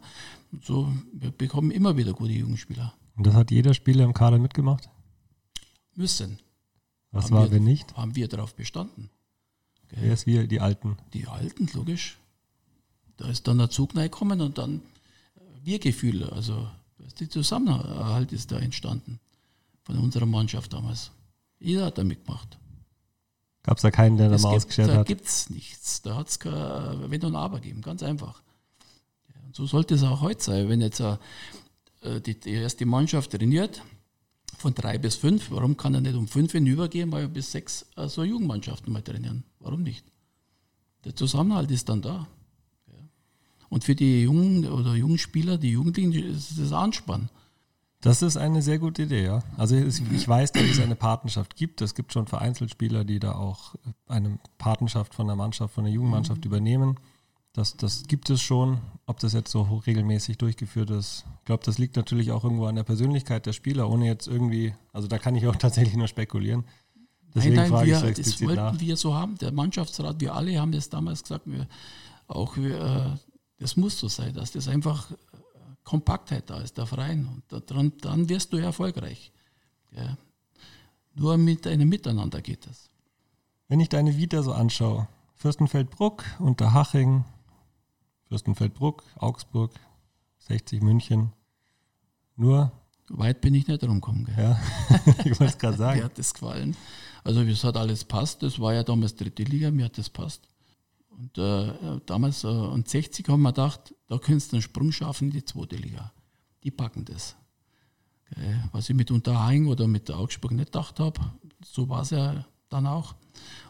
Und 0.52 0.64
so, 0.64 0.92
wir 1.12 1.30
bekommen 1.30 1.70
immer 1.70 1.96
wieder 1.96 2.12
gute 2.12 2.32
Jugendspieler. 2.32 2.94
Und 3.16 3.26
das 3.26 3.34
hat 3.34 3.50
jeder 3.50 3.74
Spieler 3.74 4.04
im 4.04 4.14
Kader 4.14 4.38
mitgemacht? 4.38 4.88
Müssen. 5.94 6.38
Was 7.10 7.24
haben 7.24 7.32
war, 7.32 7.44
wir, 7.44 7.52
wenn 7.52 7.64
nicht? 7.64 7.96
Haben 7.96 8.14
wir 8.14 8.28
darauf 8.28 8.54
bestanden. 8.54 9.10
Wer 9.90 10.12
ist 10.12 10.26
wir, 10.26 10.46
die 10.46 10.60
Alten? 10.60 10.96
Die 11.12 11.26
Alten, 11.26 11.68
logisch. 11.74 12.16
Da 13.16 13.28
ist 13.28 13.48
dann 13.48 13.58
der 13.58 13.70
Zug 13.70 13.96
reingekommen 13.96 14.40
und 14.40 14.58
dann 14.58 14.76
äh, 15.36 15.40
Wir-Gefühle. 15.64 16.30
Also 16.32 16.68
der 17.18 17.28
Zusammenhalt 17.28 18.32
ist 18.32 18.52
da 18.52 18.58
entstanden 18.58 19.18
von 19.82 19.98
unserer 19.98 20.26
Mannschaft 20.26 20.72
damals. 20.72 21.10
Jeder 21.58 21.86
hat 21.86 21.98
da 21.98 22.04
mitgemacht. 22.04 22.59
Gab 23.62 23.76
es 23.76 23.82
da 23.82 23.90
keinen, 23.90 24.16
der 24.16 24.30
da 24.30 24.38
mal 24.38 24.54
ausgestellt 24.54 24.90
hat? 24.90 24.96
Da 24.96 25.02
gibt 25.02 25.26
es 25.26 25.50
nichts. 25.50 26.02
Da 26.02 26.16
hat 26.16 26.28
es 26.28 26.38
kein 26.38 27.10
Wenn 27.10 27.24
und 27.24 27.36
Aber 27.36 27.60
geben, 27.60 27.82
ganz 27.82 28.02
einfach. 28.02 28.42
Und 29.44 29.54
so 29.54 29.66
sollte 29.66 29.94
es 29.94 30.02
auch 30.02 30.20
heute 30.20 30.42
sein. 30.42 30.68
Wenn 30.68 30.80
jetzt 30.80 31.00
äh, 31.00 31.16
die, 32.20 32.38
die 32.38 32.52
erste 32.52 32.86
Mannschaft 32.86 33.32
trainiert, 33.32 33.82
von 34.56 34.74
drei 34.74 34.98
bis 34.98 35.16
fünf, 35.16 35.50
warum 35.50 35.76
kann 35.76 35.94
er 35.94 36.00
nicht 36.00 36.14
um 36.14 36.28
fünf 36.28 36.52
hinübergehen, 36.52 37.10
weil 37.12 37.22
er 37.22 37.28
bis 37.28 37.50
sechs 37.50 37.86
äh, 37.96 38.08
so 38.08 38.24
Jugendmannschaften 38.24 38.92
mal 38.92 39.02
trainieren? 39.02 39.44
Warum 39.58 39.82
nicht? 39.82 40.04
Der 41.04 41.16
Zusammenhalt 41.16 41.70
ist 41.70 41.88
dann 41.88 42.02
da. 42.02 42.26
Und 43.70 43.84
für 43.84 43.94
die 43.94 44.22
jungen 44.22 44.66
oder 44.66 44.94
jungen 44.96 45.16
Spieler, 45.16 45.56
die 45.56 45.70
Jugendlichen, 45.70 46.12
ist 46.12 46.58
das 46.58 46.72
Anspann. 46.72 47.30
Das 48.00 48.22
ist 48.22 48.38
eine 48.38 48.62
sehr 48.62 48.78
gute 48.78 49.02
Idee, 49.02 49.24
ja. 49.24 49.42
Also 49.58 49.76
ich 49.76 50.26
weiß, 50.26 50.52
dass 50.52 50.62
es 50.62 50.80
eine 50.80 50.96
Patenschaft 50.96 51.54
gibt. 51.54 51.82
Es 51.82 51.94
gibt 51.94 52.12
schon 52.14 52.26
vereinzelt 52.26 52.70
Spieler, 52.70 53.04
die 53.04 53.20
da 53.20 53.32
auch 53.32 53.74
eine 54.06 54.38
Patenschaft 54.56 55.14
von 55.14 55.26
der 55.26 55.36
Mannschaft, 55.36 55.74
von 55.74 55.84
der 55.84 55.92
Jugendmannschaft 55.92 56.40
mhm. 56.40 56.46
übernehmen. 56.50 57.00
Das, 57.52 57.76
das 57.76 58.04
gibt 58.06 58.30
es 58.30 58.40
schon. 58.40 58.80
Ob 59.06 59.18
das 59.18 59.32
jetzt 59.34 59.50
so 59.50 59.62
regelmäßig 59.86 60.38
durchgeführt 60.38 60.90
ist, 60.90 61.26
ich 61.40 61.44
glaube, 61.44 61.64
das 61.64 61.78
liegt 61.78 61.96
natürlich 61.96 62.30
auch 62.32 62.44
irgendwo 62.44 62.66
an 62.66 62.76
der 62.76 62.84
Persönlichkeit 62.84 63.44
der 63.44 63.52
Spieler, 63.52 63.90
ohne 63.90 64.06
jetzt 64.06 64.28
irgendwie, 64.28 64.72
also 64.92 65.08
da 65.08 65.18
kann 65.18 65.34
ich 65.34 65.46
auch 65.46 65.56
tatsächlich 65.58 65.96
nur 65.96 66.08
spekulieren. 66.08 66.64
Deswegen 67.34 67.56
nein, 67.56 67.70
nein, 67.70 67.86
wir, 67.86 67.98
so 67.98 68.10
das 68.10 68.42
wollten 68.42 68.56
nach. 68.56 68.80
wir 68.80 68.96
so 68.96 69.14
haben. 69.14 69.36
Der 69.38 69.52
Mannschaftsrat, 69.52 70.20
wir 70.20 70.34
alle 70.34 70.58
haben 70.58 70.72
das 70.72 70.88
damals 70.88 71.22
gesagt, 71.22 71.42
wir, 71.46 71.68
auch 72.28 72.56
wir, 72.56 73.18
das 73.58 73.76
muss 73.76 73.98
so 73.98 74.08
sein, 74.08 74.32
dass 74.34 74.52
das 74.52 74.68
einfach 74.68 75.10
äh, 75.10 75.14
Kompaktheit 75.90 76.48
da 76.48 76.58
ist, 76.60 76.78
der 76.78 76.86
Verein. 76.86 77.26
Und 77.26 77.68
daran, 77.68 77.92
dann 78.00 78.28
wirst 78.28 78.52
du 78.52 78.58
erfolgreich. 78.58 79.32
Ja. 79.90 80.16
Nur 81.16 81.36
mit 81.36 81.66
einem 81.66 81.88
Miteinander 81.88 82.40
geht 82.40 82.64
das. 82.68 82.88
Wenn 83.66 83.80
ich 83.80 83.88
deine 83.88 84.16
Vita 84.16 84.40
so 84.44 84.52
anschaue, 84.52 85.08
Fürstenfeldbruck, 85.34 86.24
Unterhaching, 86.38 87.24
Fürstenfeldbruck, 88.28 89.02
Augsburg, 89.16 89.72
60 90.38 90.80
München, 90.80 91.32
nur. 92.36 92.70
Weit 93.08 93.40
bin 93.40 93.54
ich 93.54 93.66
nicht 93.66 93.82
rumgekommen. 93.82 94.28
Ja, 94.38 94.60
ich 95.24 95.40
wollte 95.40 95.46
es 95.46 95.58
gerade 95.58 95.76
sagen. 95.76 95.98
Mir 95.98 96.04
hat 96.04 96.16
das 96.16 96.32
gefallen. 96.32 96.76
Also, 97.24 97.42
es 97.42 97.64
hat 97.64 97.76
alles 97.76 98.04
passt. 98.04 98.44
Das 98.44 98.60
war 98.60 98.74
ja 98.74 98.84
damals 98.84 99.16
dritte 99.16 99.42
Liga, 99.42 99.72
mir 99.72 99.86
hat 99.86 99.98
das 99.98 100.08
passt. 100.08 100.46
Und 101.20 101.36
äh, 101.36 102.00
damals, 102.06 102.44
äh, 102.44 102.46
und 102.46 102.88
60 102.88 103.28
haben 103.28 103.42
wir 103.42 103.52
gedacht, 103.52 103.94
da 104.08 104.16
könntest 104.16 104.52
du 104.52 104.56
einen 104.56 104.62
Sprung 104.62 104.90
schaffen 104.90 105.28
in 105.28 105.32
die 105.32 105.44
zweite 105.44 105.76
Liga. 105.76 106.12
Die 106.64 106.70
packen 106.70 107.04
das. 107.04 107.36
Okay. 108.32 108.60
Was 108.72 108.88
ich 108.88 108.96
mit 108.96 109.10
Unterhaching 109.10 109.66
oder 109.66 109.86
mit 109.86 110.08
der 110.08 110.18
Augsburg 110.18 110.52
nicht 110.52 110.72
gedacht 110.72 110.98
habe, 110.98 111.20
so 111.62 111.88
war 111.90 112.02
es 112.02 112.10
ja 112.10 112.46
dann 112.70 112.86
auch. 112.86 113.14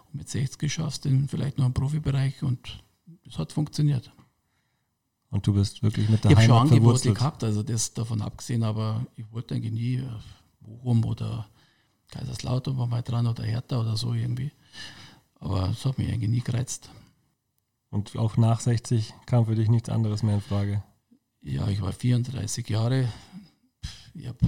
Und 0.07 0.15
mit 0.15 0.29
60 0.29 0.73
schaffst 0.73 1.05
du 1.05 1.27
vielleicht 1.27 1.59
noch 1.59 1.65
einen 1.65 1.75
Profibereich 1.75 2.41
und 2.45 2.85
es 3.27 3.37
hat 3.37 3.53
funktioniert. 3.53 4.13
Und 5.31 5.45
du 5.45 5.53
bist 5.53 5.83
wirklich 5.83 6.09
mit 6.09 6.23
der 6.23 6.31
ich 6.31 6.37
Heimat 6.37 6.69
schon 6.69 6.69
Angebote 6.69 7.13
gehabt, 7.13 7.43
also 7.43 7.65
das 7.65 7.95
davon 7.95 8.23
abgesehen, 8.23 8.63
aber 8.63 9.05
ich 9.17 9.31
wollte 9.33 9.57
eigentlich 9.57 9.73
nie 9.73 10.05
Bochum 10.61 11.05
oder 11.05 11.49
Kaiserslautern 12.13 12.79
war 12.79 12.87
mal 12.87 13.03
dran 13.03 13.27
oder 13.27 13.43
Hertha 13.43 13.81
oder 13.81 13.97
so 13.97 14.15
irgendwie. 14.15 14.53
Aber 15.41 15.71
es 15.71 15.85
hat 15.85 15.99
mich 15.99 16.13
eigentlich 16.13 16.31
nie 16.31 16.41
gereizt. 16.43 16.91
Und 17.91 18.17
auch 18.17 18.37
nach 18.37 18.61
60 18.61 19.13
kam 19.27 19.47
für 19.47 19.55
dich 19.55 19.69
nichts 19.69 19.89
anderes 19.89 20.23
mehr 20.23 20.37
in 20.37 20.41
Frage? 20.41 20.83
Ja, 21.43 21.69
ich 21.69 21.83
war 21.83 21.93
34 21.93 22.69
Jahre. 22.69 23.09
Ich 24.15 24.27
habe, 24.27 24.39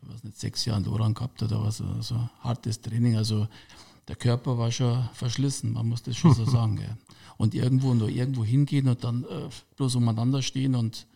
was 0.00 0.24
nicht, 0.24 0.38
sechs 0.38 0.64
Jahre 0.64 0.82
Loran 0.82 1.14
gehabt 1.14 1.42
oder 1.42 1.62
was, 1.62 1.78
so 1.78 1.84
also 1.84 2.28
hartes 2.40 2.80
Training. 2.80 3.16
Also 3.16 3.48
der 4.08 4.16
Körper 4.16 4.56
war 4.56 4.70
schon 4.70 5.08
verschlissen, 5.12 5.72
man 5.72 5.88
muss 5.88 6.02
das 6.02 6.16
schon 6.16 6.34
so 6.34 6.44
sagen. 6.50 6.76
Gell. 6.76 6.96
Und 7.36 7.54
irgendwo 7.54 7.92
nur 7.92 8.08
irgendwo 8.08 8.44
hingehen 8.44 8.88
und 8.88 9.04
dann 9.04 9.24
äh, 9.24 9.48
bloß 9.76 9.96
umeinander 9.96 10.40
stehen 10.40 10.74
und 10.74 11.06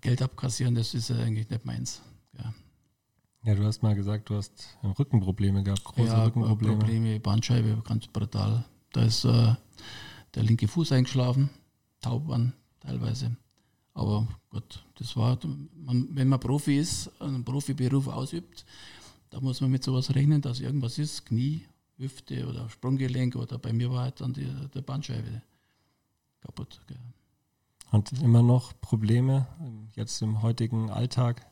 Geld 0.00 0.22
abkassieren, 0.22 0.74
das 0.74 0.94
ist 0.94 1.08
ja 1.10 1.16
eigentlich 1.16 1.48
nicht 1.48 1.64
meins. 1.64 2.02
Gell. 2.34 2.52
Ja, 3.44 3.54
du 3.54 3.64
hast 3.64 3.82
mal 3.82 3.94
gesagt, 3.94 4.28
du 4.28 4.34
hast 4.34 4.76
Rückenprobleme 4.98 5.62
gehabt, 5.62 5.84
große 5.84 6.08
ja, 6.08 6.24
Rückenprobleme. 6.24 6.76
Probleme, 6.76 7.20
Bandscheibe, 7.20 7.82
ganz 7.86 8.06
brutal. 8.08 8.64
Da 8.92 9.04
ist 9.04 9.24
äh, 9.24 9.54
der 10.34 10.42
linke 10.42 10.68
Fuß 10.68 10.92
eingeschlafen, 10.92 11.50
taub 12.00 12.28
waren 12.28 12.52
teilweise. 12.80 13.36
Aber 13.94 14.28
Gott, 14.50 14.84
das 14.96 15.16
war, 15.16 15.38
man, 15.74 16.08
wenn 16.12 16.28
man 16.28 16.40
Profi 16.40 16.78
ist, 16.78 17.10
einen 17.20 17.44
Profiberuf 17.44 18.06
ausübt, 18.08 18.64
da 19.30 19.40
muss 19.40 19.60
man 19.60 19.70
mit 19.70 19.82
sowas 19.82 20.14
rechnen, 20.14 20.40
dass 20.40 20.60
irgendwas 20.60 20.98
ist, 20.98 21.26
Knie, 21.26 21.62
Hüfte 21.96 22.46
oder 22.46 22.70
Sprunggelenk 22.70 23.34
oder 23.36 23.58
bei 23.58 23.72
mir 23.72 23.90
war 23.90 24.02
halt 24.02 24.20
dann 24.20 24.32
die, 24.32 24.46
der 24.74 24.82
Bandscheibe 24.82 25.42
kaputt. 26.40 26.80
Gell. 26.86 26.96
Und 27.90 28.12
immer 28.22 28.42
noch 28.42 28.78
Probleme 28.80 29.46
jetzt 29.94 30.22
im 30.22 30.42
heutigen 30.42 30.90
Alltag? 30.90 31.46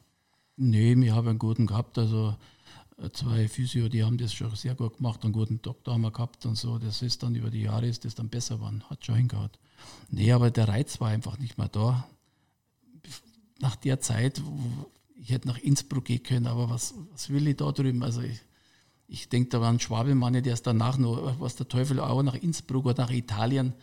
Nee, 0.56 0.96
wir 0.96 1.14
haben 1.14 1.28
einen 1.28 1.38
guten 1.38 1.66
gehabt. 1.66 1.98
Also 1.98 2.36
zwei 3.12 3.48
Physio, 3.48 3.88
die 3.88 4.02
haben 4.04 4.16
das 4.16 4.32
schon 4.32 4.54
sehr 4.56 4.74
gut 4.74 4.96
gemacht, 4.96 5.22
einen 5.22 5.32
guten 5.32 5.60
Doktor 5.60 5.94
haben 5.94 6.02
wir 6.02 6.10
gehabt 6.10 6.46
und 6.46 6.56
so. 6.56 6.78
Das 6.78 7.02
ist 7.02 7.22
dann 7.22 7.34
über 7.34 7.50
die 7.50 7.62
Jahre 7.62 7.86
ist 7.86 8.04
das 8.04 8.14
dann 8.14 8.28
besser 8.28 8.56
geworden, 8.56 8.82
hat 8.88 9.04
schon 9.04 9.16
hingehauen. 9.16 9.50
Nee, 10.08 10.32
aber 10.32 10.50
der 10.50 10.68
Reiz 10.68 11.00
war 11.00 11.08
einfach 11.08 11.38
nicht 11.38 11.58
mehr 11.58 11.68
da. 11.68 12.08
Nach 13.58 13.76
der 13.76 14.00
Zeit, 14.00 14.42
ich 15.14 15.30
hätte 15.30 15.48
nach 15.48 15.58
Innsbruck 15.58 16.06
gehen 16.06 16.22
können, 16.22 16.46
aber 16.46 16.70
was, 16.70 16.94
was 17.12 17.30
will 17.30 17.46
ich 17.48 17.56
da 17.56 17.70
drüben? 17.70 18.02
Also 18.02 18.22
ich, 18.22 18.40
ich 19.08 19.28
denke, 19.28 19.50
da 19.50 19.60
war 19.60 19.70
ein 19.70 19.80
Schwabelmann, 19.80 20.42
der 20.42 20.54
ist 20.54 20.66
danach 20.66 20.98
noch, 20.98 21.38
was 21.40 21.56
der 21.56 21.68
Teufel 21.68 22.00
auch 22.00 22.22
nach 22.22 22.34
Innsbruck 22.34 22.86
oder 22.86 23.04
nach 23.04 23.10
Italien, 23.10 23.74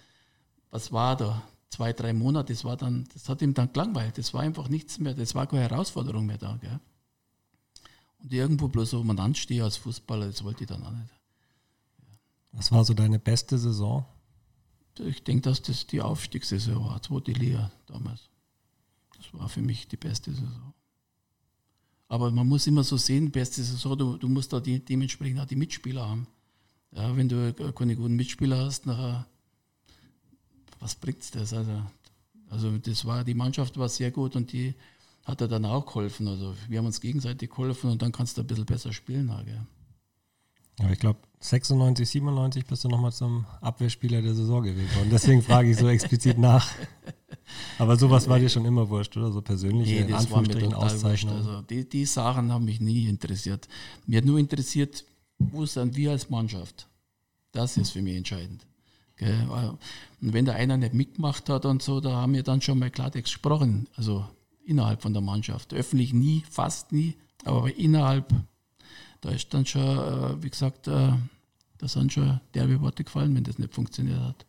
was 0.70 0.92
war 0.92 1.16
da? 1.16 1.44
Zwei, 1.70 1.94
drei 1.94 2.14
Monate, 2.14 2.54
das 2.54 2.66
war 2.66 2.78
dann, 2.78 3.08
das 3.14 3.30
hat 3.30 3.42
ihm 3.42 3.54
dann 3.54 3.74
gelangweilt. 3.74 4.18
Das 4.18 4.34
war 4.34 4.42
einfach 4.42 4.70
nichts 4.70 5.00
mehr, 5.00 5.14
das 5.14 5.34
war 5.34 5.48
keine 5.48 5.64
Herausforderung 5.64 6.26
mehr 6.26 6.38
da. 6.38 6.58
Gell? 6.58 6.80
Und 8.24 8.34
irgendwo 8.34 8.70
bloß 8.70 8.92
so 8.92 9.04
man 9.04 9.20
anstehe 9.20 9.64
als 9.64 9.78
Fußballer, 9.78 10.28
das 10.28 10.44
wollte 10.44 10.64
ich 10.64 10.70
dann 10.70 10.84
auch 10.84 10.92
nicht. 10.92 11.14
Was 12.54 12.72
war 12.72 12.86
so 12.86 12.94
deine 12.94 13.20
beste 13.20 13.58
Saison? 13.58 14.06
Ich 15.00 15.24
denke, 15.24 15.42
dass 15.42 15.62
das 15.62 15.88
die 15.88 16.02
Aufstiegssaison 16.02 16.86
war, 16.86 17.02
zweite 17.02 17.32
Liga 17.32 17.72
damals. 17.88 18.30
Das 19.18 19.34
war 19.34 19.50
für 19.50 19.62
mich 19.62 19.88
die 19.88 19.98
beste 19.98 20.32
Saison. 20.32 20.74
Aber 22.08 22.32
man 22.32 22.48
muss 22.48 22.68
immer 22.68 22.84
so 22.84 22.96
sehen, 22.96 23.32
beste 23.32 23.64
Saison, 23.64 23.98
du, 23.98 24.18
du 24.18 24.30
musst 24.30 24.54
da 24.54 24.60
die, 24.60 24.80
dementsprechend 24.80 25.40
auch 25.40 25.46
die 25.46 25.56
Mitspieler 25.56 26.08
haben. 26.08 26.28
Ja, 26.92 27.18
wenn 27.18 27.28
du 27.28 27.54
keine 27.74 27.96
guten 27.96 28.16
Mitspieler 28.16 28.66
hast, 28.66 28.86
nachher, 28.86 29.26
was 30.80 30.96
bringt's 30.96 31.32
das? 31.32 31.54
Also, 31.54 31.82
also 32.50 32.78
das 32.78 33.04
war, 33.04 33.24
die 33.24 33.34
Mannschaft 33.34 33.78
war 33.78 33.90
sehr 33.90 34.12
gut 34.12 34.36
und 34.36 34.52
die 34.52 34.76
hat 35.24 35.42
er 35.42 35.48
dann 35.48 35.66
auch 35.66 35.86
geholfen. 35.86 36.28
Also 36.28 36.54
wir 36.68 36.80
haben 36.80 36.86
uns 36.86 37.02
gegenseitig 37.02 37.50
geholfen 37.50 37.92
und 37.92 38.02
dann 38.02 38.12
kannst 38.12 38.38
du 38.38 38.42
ein 38.42 38.48
bisschen 38.48 38.66
besser 38.66 38.92
spielen. 38.94 39.32
Gell. 39.46 39.62
Ja, 40.80 40.92
ich 40.92 41.00
glaube, 41.00 41.20
96, 41.40 42.10
97 42.10 42.66
bist 42.66 42.84
du 42.84 42.90
nochmal 42.90 43.12
zum 43.12 43.46
Abwehrspieler 43.62 44.22
der 44.22 44.34
Saison 44.34 44.64
gewählt 44.64 44.96
worden. 44.96 45.10
Deswegen 45.12 45.42
frage 45.42 45.70
ich 45.70 45.78
so 45.78 45.88
explizit 45.88 46.38
nach. 46.38 46.68
Aber 47.78 47.98
sowas 47.98 48.28
war 48.28 48.40
dir 48.40 48.50
schon 48.50 48.66
immer 48.66 48.90
wurscht, 48.90 49.16
oder? 49.18 49.32
So 49.32 49.42
persönliche 49.42 50.02
nee, 50.02 50.12
das 50.12 50.32
war 50.32 50.42
mir 50.42 50.58
total 50.58 51.02
wurscht. 51.02 51.28
Also 51.28 51.62
die, 51.62 51.88
die 51.88 52.06
Sachen 52.06 52.52
haben 52.52 52.66
mich 52.66 52.80
nie 52.80 53.08
interessiert. 53.08 53.68
Mir 54.08 54.18
hat 54.18 54.26
nur 54.26 54.40
interessiert, 54.40 55.06
wo 55.38 55.66
sind 55.66 55.96
wir 55.96 56.12
als 56.12 56.30
Mannschaft? 56.30 56.88
Das 57.52 57.78
ist 57.78 57.92
für 57.92 58.02
mich 58.02 58.16
entscheidend. 58.16 58.66
Und 59.20 60.34
wenn 60.34 60.46
da 60.46 60.54
einer 60.54 60.78
nicht 60.78 60.94
mitgemacht 60.94 61.50
hat 61.50 61.66
und 61.66 61.82
so, 61.84 62.00
da 62.00 62.12
haben 62.12 62.34
wir 62.34 62.44
dann 62.44 62.62
schon 62.62 62.80
mal 62.80 62.90
Klartext 62.90 63.34
gesprochen. 63.34 63.88
Also 63.96 64.26
innerhalb 64.66 65.02
von 65.02 65.14
der 65.14 65.22
Mannschaft. 65.22 65.74
Öffentlich 65.74 66.14
nie, 66.14 66.44
fast 66.50 66.92
nie, 66.92 67.16
aber 67.46 67.76
innerhalb, 67.76 68.34
da 69.22 69.30
ist 69.30 69.54
dann 69.54 69.66
schon, 69.66 69.82
äh, 69.82 70.44
wie 70.44 70.50
gesagt, 70.50 70.88
äh, 70.88 71.14
da 71.78 71.88
sind 71.88 72.14
schon 72.14 72.40
derbe 72.54 72.80
Worte 72.82 73.04
gefallen, 73.04 73.36
wenn 73.36 73.44
das 73.44 73.60
nicht 73.60 73.74
funktioniert 73.74 74.20
hat. 74.20 74.46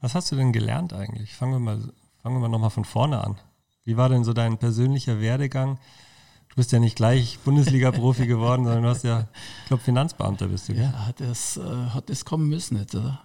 Was 0.00 0.14
hast 0.14 0.32
du 0.32 0.36
denn 0.36 0.52
gelernt 0.52 0.92
eigentlich? 0.92 1.34
Fangen 1.34 1.52
wir 1.52 1.58
mal, 1.58 1.92
fangen 2.22 2.36
wir 2.36 2.40
mal 2.40 2.48
nochmal 2.48 2.70
von 2.70 2.84
vorne 2.84 3.22
an. 3.22 3.36
Wie 3.84 3.96
war 3.96 4.08
denn 4.08 4.24
so 4.24 4.32
dein 4.32 4.58
persönlicher 4.58 5.20
Werdegang? 5.20 5.78
Du 6.48 6.56
bist 6.56 6.72
ja 6.72 6.78
nicht 6.78 6.96
gleich 6.96 7.38
Bundesliga-Profi 7.44 8.26
geworden, 8.26 8.64
sondern 8.64 8.84
du 8.84 8.88
hast 8.88 9.04
ja, 9.04 9.28
ich 9.62 9.68
glaube, 9.68 9.82
Finanzbeamter 9.82 10.48
bist 10.48 10.68
du. 10.68 10.74
Ja, 10.74 11.12
das, 11.16 11.56
äh, 11.56 11.62
hat 11.62 12.08
das 12.08 12.24
kommen 12.24 12.48
müssen 12.48 12.78
jetzt, 12.78 12.94
oder? 12.94 13.20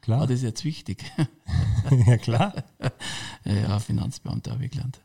Klar. 0.00 0.20
War 0.20 0.26
das 0.26 0.42
jetzt 0.42 0.64
wichtig? 0.64 1.04
ja, 2.06 2.16
klar. 2.16 2.54
ja, 3.44 3.78
Finanzbeamter 3.78 4.52
habe 4.52 4.64
ich 4.64 4.70
gelernt. 4.70 5.00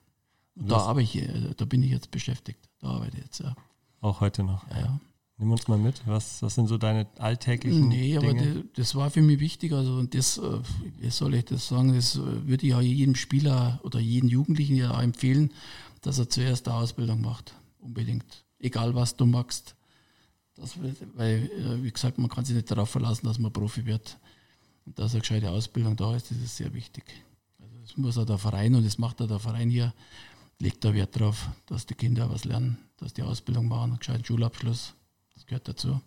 Da, 0.55 0.97
ich, 0.97 1.15
äh, 1.17 1.53
da 1.57 1.65
bin 1.65 1.83
ich 1.83 1.91
jetzt 1.91 2.11
beschäftigt. 2.11 2.59
Da 2.79 2.89
arbeite 2.89 3.17
ich 3.17 3.23
jetzt, 3.23 3.39
ja. 3.39 3.55
Auch 4.01 4.21
heute 4.21 4.43
noch. 4.43 4.69
Ja, 4.69 4.79
ja. 4.79 4.99
Nimm 5.37 5.51
uns 5.51 5.67
mal 5.67 5.79
mit. 5.79 6.05
Was, 6.05 6.41
was 6.43 6.55
sind 6.55 6.67
so 6.67 6.77
deine 6.77 7.07
alltäglichen 7.17 7.87
Nee, 7.87 8.17
aber 8.17 8.33
Dinge? 8.33 8.65
das 8.75 8.93
war 8.93 9.09
für 9.09 9.21
mich 9.21 9.39
wichtig. 9.39 9.73
Also, 9.73 9.95
und 9.95 10.13
das, 10.13 10.37
äh, 10.37 10.59
wie 10.99 11.09
soll 11.09 11.33
ich 11.33 11.45
das 11.45 11.67
sagen, 11.67 11.93
das 11.93 12.15
äh, 12.15 12.47
würde 12.47 12.67
ich 12.67 12.73
auch 12.75 12.81
jedem 12.81 13.15
Spieler 13.15 13.79
oder 13.83 13.99
jedem 13.99 14.29
Jugendlichen 14.29 14.75
ja 14.75 14.91
auch 14.91 15.01
empfehlen, 15.01 15.51
dass 16.01 16.19
er 16.19 16.29
zuerst 16.29 16.67
eine 16.67 16.77
Ausbildung 16.77 17.21
macht. 17.21 17.55
Unbedingt. 17.79 18.45
Egal, 18.59 18.93
was 18.93 19.15
du 19.17 19.25
magst. 19.25 19.75
Das, 20.55 20.77
weil, 21.15 21.49
wie 21.81 21.91
gesagt, 21.91 22.19
man 22.19 22.29
kann 22.29 22.45
sich 22.45 22.55
nicht 22.55 22.69
darauf 22.69 22.89
verlassen, 22.89 23.25
dass 23.25 23.39
man 23.39 23.51
Profi 23.51 23.85
wird. 23.85 24.19
Und 24.85 24.99
dass 24.99 25.13
eine 25.13 25.21
gescheite 25.21 25.49
Ausbildung 25.49 25.95
da 25.95 26.15
ist, 26.15 26.29
das 26.29 26.37
ist 26.37 26.57
sehr 26.57 26.73
wichtig. 26.73 27.03
Also, 27.59 27.75
das 27.81 27.97
muss 27.97 28.17
auch 28.19 28.25
der 28.25 28.37
Verein 28.37 28.75
und 28.75 28.85
das 28.85 28.99
macht 28.99 29.19
auch 29.21 29.27
der 29.27 29.39
Verein 29.39 29.69
hier 29.69 29.93
legt 30.59 30.83
da 30.85 30.93
Wert 30.93 31.19
drauf, 31.19 31.49
dass 31.65 31.85
die 31.85 31.95
Kinder 31.95 32.29
was 32.29 32.45
lernen, 32.45 32.77
dass 32.97 33.13
die 33.13 33.23
Ausbildung 33.23 33.67
machen, 33.67 33.91
einen 33.91 33.99
gescheiten 33.99 34.25
Schulabschluss. 34.25 34.93
Das 35.33 35.45
gehört 35.45 35.67
dazu. 35.67 35.99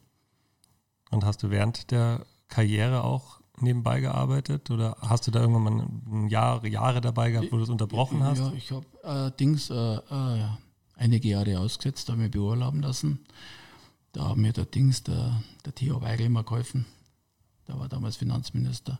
Und 1.10 1.24
hast 1.24 1.42
du 1.42 1.50
während 1.50 1.90
der 1.90 2.24
Karriere 2.48 3.04
auch 3.04 3.40
nebenbei 3.58 4.00
gearbeitet 4.00 4.70
oder 4.70 4.96
hast 5.00 5.26
du 5.26 5.30
da 5.30 5.40
irgendwann 5.40 5.62
mal 5.62 6.30
Jahr, 6.30 6.64
Jahre 6.66 7.00
dabei 7.00 7.30
gehabt, 7.30 7.52
wo 7.52 7.56
du 7.56 7.62
es 7.62 7.68
unterbrochen 7.68 8.22
hast? 8.22 8.38
Ja, 8.38 8.52
ich 8.52 8.70
habe 8.70 8.86
äh, 9.02 9.36
Dings 9.38 9.70
äh, 9.70 9.74
äh, 9.74 10.46
einige 10.96 11.28
Jahre 11.28 11.58
ausgesetzt, 11.58 12.08
habe 12.08 12.18
mir 12.18 12.28
beurlauben 12.28 12.82
lassen. 12.82 13.20
Da 14.12 14.30
hat 14.30 14.36
mir 14.36 14.52
der 14.52 14.66
Dings, 14.66 15.02
der, 15.02 15.42
der 15.64 15.74
Theo 15.74 16.00
Weigel 16.00 16.28
mal 16.28 16.44
geholfen. 16.44 16.86
Der 17.68 17.78
war 17.78 17.88
damals 17.88 18.16
Finanzminister 18.16 18.98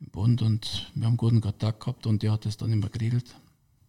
im 0.00 0.08
Bund 0.08 0.42
und 0.42 0.90
wir 0.94 1.06
haben 1.06 1.16
guten 1.16 1.40
Kontakt 1.40 1.80
gehabt 1.80 2.06
und 2.06 2.22
der 2.22 2.32
hat 2.32 2.44
das 2.44 2.56
dann 2.56 2.72
immer 2.72 2.88
geregelt 2.88 3.34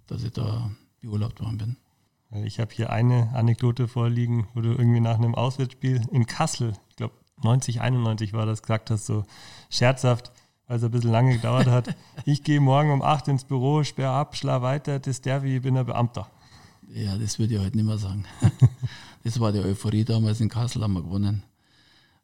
dass 0.08 0.24
ich 0.24 0.32
da 0.32 0.72
beurlaubt 1.02 1.42
worden 1.42 1.58
bin. 1.58 1.78
Ich 2.44 2.60
habe 2.60 2.74
hier 2.74 2.90
eine 2.90 3.30
Anekdote 3.34 3.88
vorliegen, 3.88 4.48
wo 4.54 4.62
du 4.62 4.72
irgendwie 4.72 5.00
nach 5.00 5.16
einem 5.16 5.36
Auswärtsspiel 5.36 6.02
in 6.12 6.26
Kassel, 6.26 6.74
ich 6.90 6.98
glaube 6.98 7.14
90, 7.44 7.82
91 7.82 8.34
war 8.34 8.46
das, 8.46 8.62
gesagt 8.62 8.92
hast, 8.92 9.06
so 9.06 9.24
scherzhaft, 9.70 10.32
weil 10.68 10.78
es 10.78 10.84
ein 10.84 10.92
bisschen 10.92 11.12
lange 11.12 11.36
gedauert 11.36 11.68
hat. 11.68 11.96
ich 12.26 12.44
gehe 12.44 12.60
morgen 12.60 12.92
um 12.92 13.02
8 13.02 13.30
ins 13.30 13.46
Büro, 13.46 13.84
sperr 13.84 14.12
ab, 14.12 14.36
schla 14.36 14.62
weiter, 14.62 15.00
das 15.00 15.22
Derby, 15.22 15.58
ich 15.58 15.62
bin 15.62 15.78
ein 15.78 15.86
Beamter. 15.86 16.30
Ja, 16.90 17.18
das 17.18 17.40
würde 17.40 17.56
ich 17.56 17.60
heute 17.60 17.78
nicht 17.78 17.86
mehr 17.86 17.98
sagen. 17.98 18.26
das 19.24 19.40
war 19.40 19.52
die 19.52 19.60
Euphorie 19.60 20.04
damals 20.04 20.42
in 20.42 20.50
Kassel, 20.50 20.84
haben 20.84 20.94
wir 20.94 21.04
gewonnen. 21.04 21.44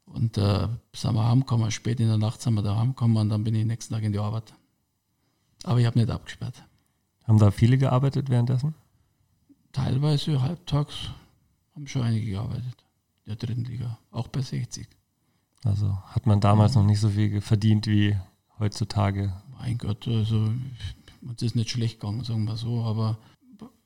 Und 0.05 0.37
äh, 0.37 0.67
sind 0.93 1.15
wir 1.15 1.27
heimgekommen, 1.27 1.71
spät 1.71 1.99
in 1.99 2.07
der 2.07 2.17
Nacht 2.17 2.41
sind 2.41 2.55
wir 2.55 2.61
da 2.61 2.75
heimgekommen 2.75 3.17
und 3.17 3.29
dann 3.29 3.43
bin 3.43 3.55
ich 3.55 3.65
nächsten 3.65 3.93
Tag 3.93 4.03
in 4.03 4.11
die 4.11 4.19
Arbeit. 4.19 4.53
Aber 5.63 5.79
ich 5.79 5.85
habe 5.85 5.97
nicht 5.97 6.11
abgesperrt. 6.11 6.63
Haben 7.25 7.39
da 7.39 7.51
viele 7.51 7.77
gearbeitet 7.77 8.29
währenddessen? 8.29 8.75
Teilweise 9.71 10.41
halbtags 10.41 11.09
haben 11.75 11.87
schon 11.87 12.03
einige 12.03 12.31
gearbeitet. 12.31 12.83
In 13.25 13.29
der 13.29 13.35
dritten 13.35 13.63
Liga, 13.63 13.97
auch 14.11 14.27
bei 14.27 14.41
60. 14.41 14.87
Also 15.63 15.97
hat 16.07 16.25
man 16.25 16.41
damals 16.41 16.75
ja. 16.75 16.81
noch 16.81 16.87
nicht 16.87 16.99
so 16.99 17.09
viel 17.09 17.39
verdient 17.41 17.87
wie 17.87 18.17
heutzutage. 18.59 19.33
Mein 19.57 19.77
Gott, 19.77 20.07
also 20.07 20.51
uns 21.21 21.41
ist 21.41 21.55
nicht 21.55 21.69
schlecht 21.69 22.01
gegangen, 22.01 22.23
sagen 22.23 22.43
wir 22.43 22.57
so, 22.57 22.83
aber 22.83 23.17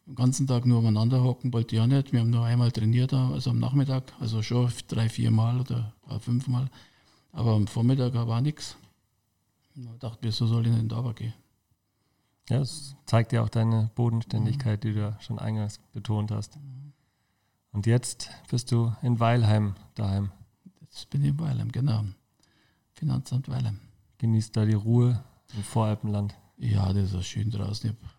den 0.07 0.15
ganzen 0.15 0.47
Tag 0.47 0.65
nur 0.65 0.79
umeinander 0.79 1.21
hocken 1.23 1.53
wollte 1.53 1.75
ich 1.75 1.81
auch 1.81 1.87
nicht. 1.87 2.13
Wir 2.13 2.21
haben 2.21 2.31
nur 2.31 2.45
einmal 2.45 2.71
trainiert, 2.71 3.13
also 3.13 3.51
am 3.51 3.59
Nachmittag, 3.59 4.11
also 4.19 4.41
schon 4.41 4.71
drei, 4.87 5.07
vier 5.09 5.31
Mal 5.31 5.59
oder 5.59 5.93
fünf 6.19 6.47
Mal. 6.47 6.69
Aber 7.31 7.53
am 7.53 7.67
Vormittag 7.67 8.13
war 8.13 8.41
nichts. 8.41 8.77
Ich 9.75 9.85
dachte, 9.99 10.17
wieso 10.21 10.47
soll 10.47 10.65
ich 10.65 10.73
denn 10.73 10.89
da 10.89 11.01
gehen? 11.11 11.33
Ja, 12.49 12.59
das 12.59 12.95
zeigt 13.05 13.33
ja 13.33 13.43
auch 13.43 13.49
deine 13.49 13.91
Bodenständigkeit, 13.95 14.83
die 14.83 14.93
du 14.93 15.15
schon 15.19 15.37
eingangs 15.37 15.79
betont 15.91 16.31
hast. 16.31 16.57
Und 17.71 17.85
jetzt 17.85 18.29
bist 18.49 18.71
du 18.71 18.95
in 19.01 19.19
Weilheim 19.19 19.75
daheim. 19.95 20.31
Jetzt 20.81 21.09
bin 21.09 21.23
ich 21.23 21.31
in 21.31 21.39
Weilheim, 21.39 21.71
genau. 21.71 22.05
Finanzamt 22.93 23.49
Weilheim. 23.49 23.79
Genießt 24.17 24.55
da 24.55 24.65
die 24.65 24.73
Ruhe 24.73 25.23
im 25.55 25.63
Voralpenland. 25.63 26.35
Ja, 26.57 26.91
das 26.93 27.13
ist 27.13 27.27
schön 27.27 27.51
draußen. 27.51 27.89
Ich 27.89 27.95
habe 27.95 28.13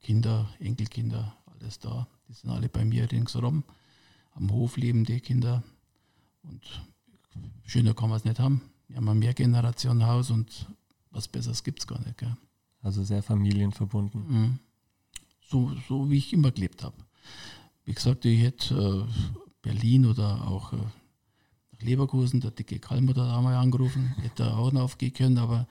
Kinder, 0.00 0.48
Enkelkinder, 0.58 1.36
alles 1.46 1.78
da. 1.78 2.08
Die 2.28 2.32
sind 2.32 2.50
alle 2.50 2.68
bei 2.68 2.84
mir 2.84 3.10
ringsherum. 3.10 3.64
Am 4.32 4.50
Hof 4.50 4.76
leben 4.76 5.04
die 5.04 5.20
Kinder. 5.20 5.62
Und 6.42 6.82
schöner 7.64 7.94
kann 7.94 8.08
man 8.08 8.16
es 8.16 8.24
nicht 8.24 8.40
haben. 8.40 8.62
Wir 8.88 8.96
haben 8.96 9.08
ein 9.08 9.18
Mehrgenerationenhaus 9.18 10.30
und 10.30 10.66
was 11.10 11.28
Besseres 11.28 11.62
gibt 11.62 11.80
es 11.80 11.86
gar 11.86 12.00
nicht. 12.00 12.18
Gell? 12.18 12.36
Also 12.82 13.02
sehr 13.04 13.22
familienverbunden. 13.22 14.26
Mhm. 14.28 14.58
So, 15.40 15.72
so 15.88 16.10
wie 16.10 16.18
ich 16.18 16.32
immer 16.32 16.50
gelebt 16.50 16.84
habe. 16.84 16.96
Wie 17.84 17.94
gesagt, 17.94 18.24
ich 18.24 18.40
hätte 18.40 19.06
äh, 19.08 19.48
Berlin 19.62 20.06
oder 20.06 20.46
auch 20.46 20.72
äh, 20.72 20.76
nach 20.76 21.80
Leverkusen, 21.80 22.40
der 22.40 22.50
dicke 22.50 22.78
Kalmer 22.78 23.14
da 23.14 23.36
einmal 23.36 23.54
angerufen, 23.54 24.14
hätte 24.20 24.54
auch 24.54 24.72
noch 24.72 24.82
aufgehen 24.82 25.12
können, 25.12 25.38
aber 25.38 25.66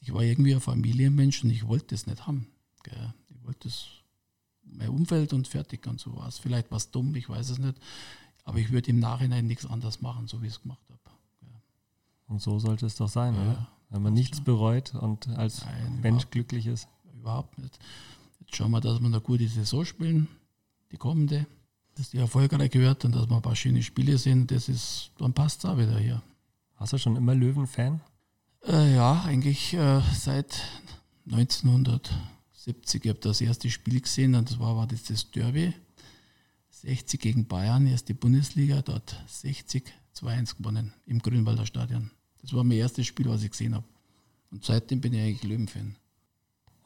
ich 0.00 0.12
war 0.12 0.22
irgendwie 0.22 0.54
ein 0.54 0.60
Familienmensch 0.60 1.44
und 1.44 1.50
ich 1.50 1.66
wollte 1.66 1.88
das 1.88 2.06
nicht 2.06 2.26
haben. 2.26 2.46
Gell. 2.82 3.14
Ich 3.28 3.44
wollte 3.44 3.68
das, 3.68 3.88
mein 4.62 4.88
Umfeld 4.88 5.32
und 5.32 5.48
fertig 5.48 5.86
und 5.86 6.00
so 6.00 6.16
war 6.16 6.28
es. 6.28 6.38
Vielleicht 6.38 6.70
war 6.70 6.78
es 6.78 6.90
dumm, 6.90 7.14
ich 7.14 7.28
weiß 7.28 7.50
es 7.50 7.58
nicht, 7.58 7.78
aber 8.44 8.58
ich 8.58 8.70
würde 8.70 8.90
im 8.90 8.98
Nachhinein 8.98 9.46
nichts 9.46 9.66
anderes 9.66 10.00
machen, 10.00 10.26
so 10.26 10.40
wie 10.42 10.46
ich 10.46 10.54
es 10.54 10.62
gemacht 10.62 10.84
habe. 10.88 11.00
Und 12.28 12.40
so 12.40 12.58
sollte 12.60 12.86
es 12.86 12.94
doch 12.94 13.08
sein, 13.08 13.34
ja. 13.34 13.42
oder? 13.42 13.68
Wenn 13.90 14.02
man 14.02 14.14
nichts 14.14 14.40
bereut 14.40 14.94
und 14.94 15.28
als 15.28 15.64
Nein, 15.64 16.00
Mensch 16.00 16.30
glücklich 16.30 16.66
ist. 16.66 16.88
überhaupt 17.14 17.58
nicht. 17.58 17.78
Jetzt 18.40 18.56
schauen 18.56 18.70
wir, 18.70 18.80
dass 18.80 19.00
wir 19.00 19.06
eine 19.06 19.20
gute 19.20 19.48
Saison 19.48 19.84
spielen, 19.84 20.28
die 20.92 20.96
kommende, 20.96 21.46
dass 21.96 22.10
die 22.10 22.18
erfolgreich 22.18 22.72
wird 22.74 23.04
und 23.04 23.14
dass 23.14 23.28
wir 23.28 23.36
ein 23.36 23.42
paar 23.42 23.56
schöne 23.56 23.82
Spiele 23.82 24.16
sehen. 24.16 24.46
Das 24.46 24.68
ist, 24.68 25.10
dann 25.18 25.32
passt 25.32 25.64
es 25.64 25.70
auch 25.70 25.76
wieder 25.76 25.98
hier. 25.98 26.22
Warst 26.78 26.92
du 26.92 26.98
schon 26.98 27.16
immer 27.16 27.34
Löwen-Fan? 27.34 28.00
Äh, 28.66 28.94
ja, 28.94 29.22
eigentlich 29.24 29.74
äh, 29.74 30.00
seit 30.14 30.62
1970. 31.26 33.04
Ich 33.04 33.08
habe 33.10 33.20
das 33.20 33.40
erste 33.40 33.70
Spiel 33.70 34.00
gesehen 34.00 34.34
und 34.34 34.50
das 34.50 34.58
war, 34.58 34.76
war 34.76 34.86
das, 34.86 35.02
das 35.04 35.30
Derby. 35.30 35.74
60 36.70 37.20
gegen 37.20 37.46
Bayern, 37.46 37.86
erste 37.86 38.14
Bundesliga, 38.14 38.80
dort 38.80 39.22
60 39.26 39.92
2-1 40.16 40.56
gewonnen 40.56 40.92
im 41.06 41.18
Grünwalder 41.20 41.66
Stadion. 41.66 42.10
Das 42.42 42.54
war 42.54 42.64
mein 42.64 42.78
erstes 42.78 43.06
Spiel, 43.06 43.28
was 43.28 43.42
ich 43.42 43.50
gesehen 43.50 43.74
habe. 43.74 43.84
Und 44.50 44.64
seitdem 44.64 45.00
bin 45.00 45.12
ich 45.12 45.20
eigentlich 45.20 45.42
Löwenfan. 45.44 45.96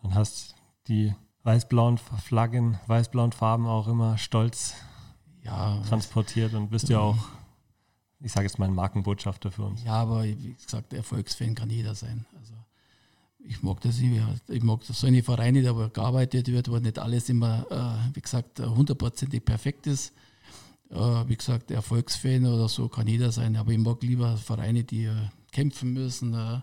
Und 0.03 0.14
hast 0.14 0.55
die 0.88 1.14
weiß-blauen 1.45 1.99
Flaggen, 1.99 2.79
weiß-blauen 2.87 3.33
Farben 3.33 3.67
auch 3.67 3.88
immer 3.88 4.19
stolz 4.19 4.75
ja, 5.43 5.81
transportiert 5.88 6.55
und 6.55 6.71
bist 6.71 6.88
ja 6.88 6.99
auch, 6.99 7.19
ich 8.21 8.33
sage 8.33 8.47
jetzt 8.47 8.59
mal, 8.59 8.67
ein 8.67 8.75
Markenbotschafter 8.75 9.51
für 9.51 9.64
uns. 9.64 9.85
Ja, 9.85 9.95
aber 9.95 10.25
wie 10.25 10.55
gesagt, 10.55 10.93
Erfolgsfan 10.93 11.55
kann 11.55 11.71
jeder 11.71 11.95
sein. 11.95 12.25
Also 12.38 12.55
ich 13.38 13.62
mag 13.62 13.81
das 13.83 13.99
nicht. 13.99 14.23
Ich 14.49 14.62
mag 14.62 14.81
das 14.87 15.01
so 15.01 15.07
eine 15.07 15.23
Vereine, 15.23 15.62
da 15.62 15.77
wo 15.77 15.88
gearbeitet 15.88 16.49
wird, 16.49 16.71
wo 16.71 16.79
nicht 16.79 16.99
alles 16.99 17.29
immer, 17.29 17.67
äh, 17.71 18.14
wie 18.17 18.23
gesagt, 18.23 18.61
hundertprozentig 18.61 19.45
perfekt 19.45 19.87
ist. 19.87 20.14
Äh, 20.90 20.97
wie 20.97 21.37
gesagt, 21.37 21.71
Erfolgsfan 21.71 22.47
oder 22.47 22.69
so 22.69 22.88
kann 22.88 23.07
jeder 23.07 23.33
sein, 23.33 23.57
aber 23.57 23.73
ich 23.73 23.79
mag 23.79 24.03
lieber 24.03 24.37
Vereine, 24.38 24.85
die 24.85 25.05
äh, 25.05 25.14
kämpfen 25.55 25.93
müssen, 25.93 26.35
äh, 26.35 26.61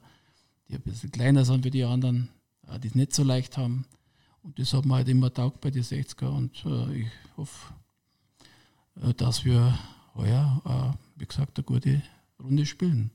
die 0.68 0.76
ein 0.76 0.82
bisschen 0.82 1.12
kleiner 1.12 1.46
sind 1.46 1.64
wie 1.64 1.72
die 1.72 1.84
anderen, 1.84 2.30
äh, 2.68 2.78
die 2.78 2.90
es 2.90 2.96
nicht 2.96 3.14
so 3.14 3.24
leicht 3.24 3.58
haben. 3.58 3.86
Und 4.44 4.60
das 4.60 4.74
hat 4.74 4.86
mir 4.86 4.96
halt 4.96 5.10
immer 5.10 5.34
taugt 5.34 5.62
bei 5.62 5.72
den 5.72 5.84
60er 5.84 6.28
und 6.28 6.64
äh, 6.66 7.02
ich 7.02 7.08
hoffe, 7.38 7.74
dass 9.16 9.46
wir 9.46 9.80
heuer, 10.16 10.98
wie 11.16 11.26
gesagt, 11.26 11.58
eine 11.58 11.64
gute 11.64 12.02
Runde 12.44 12.66
spielen. 12.66 13.10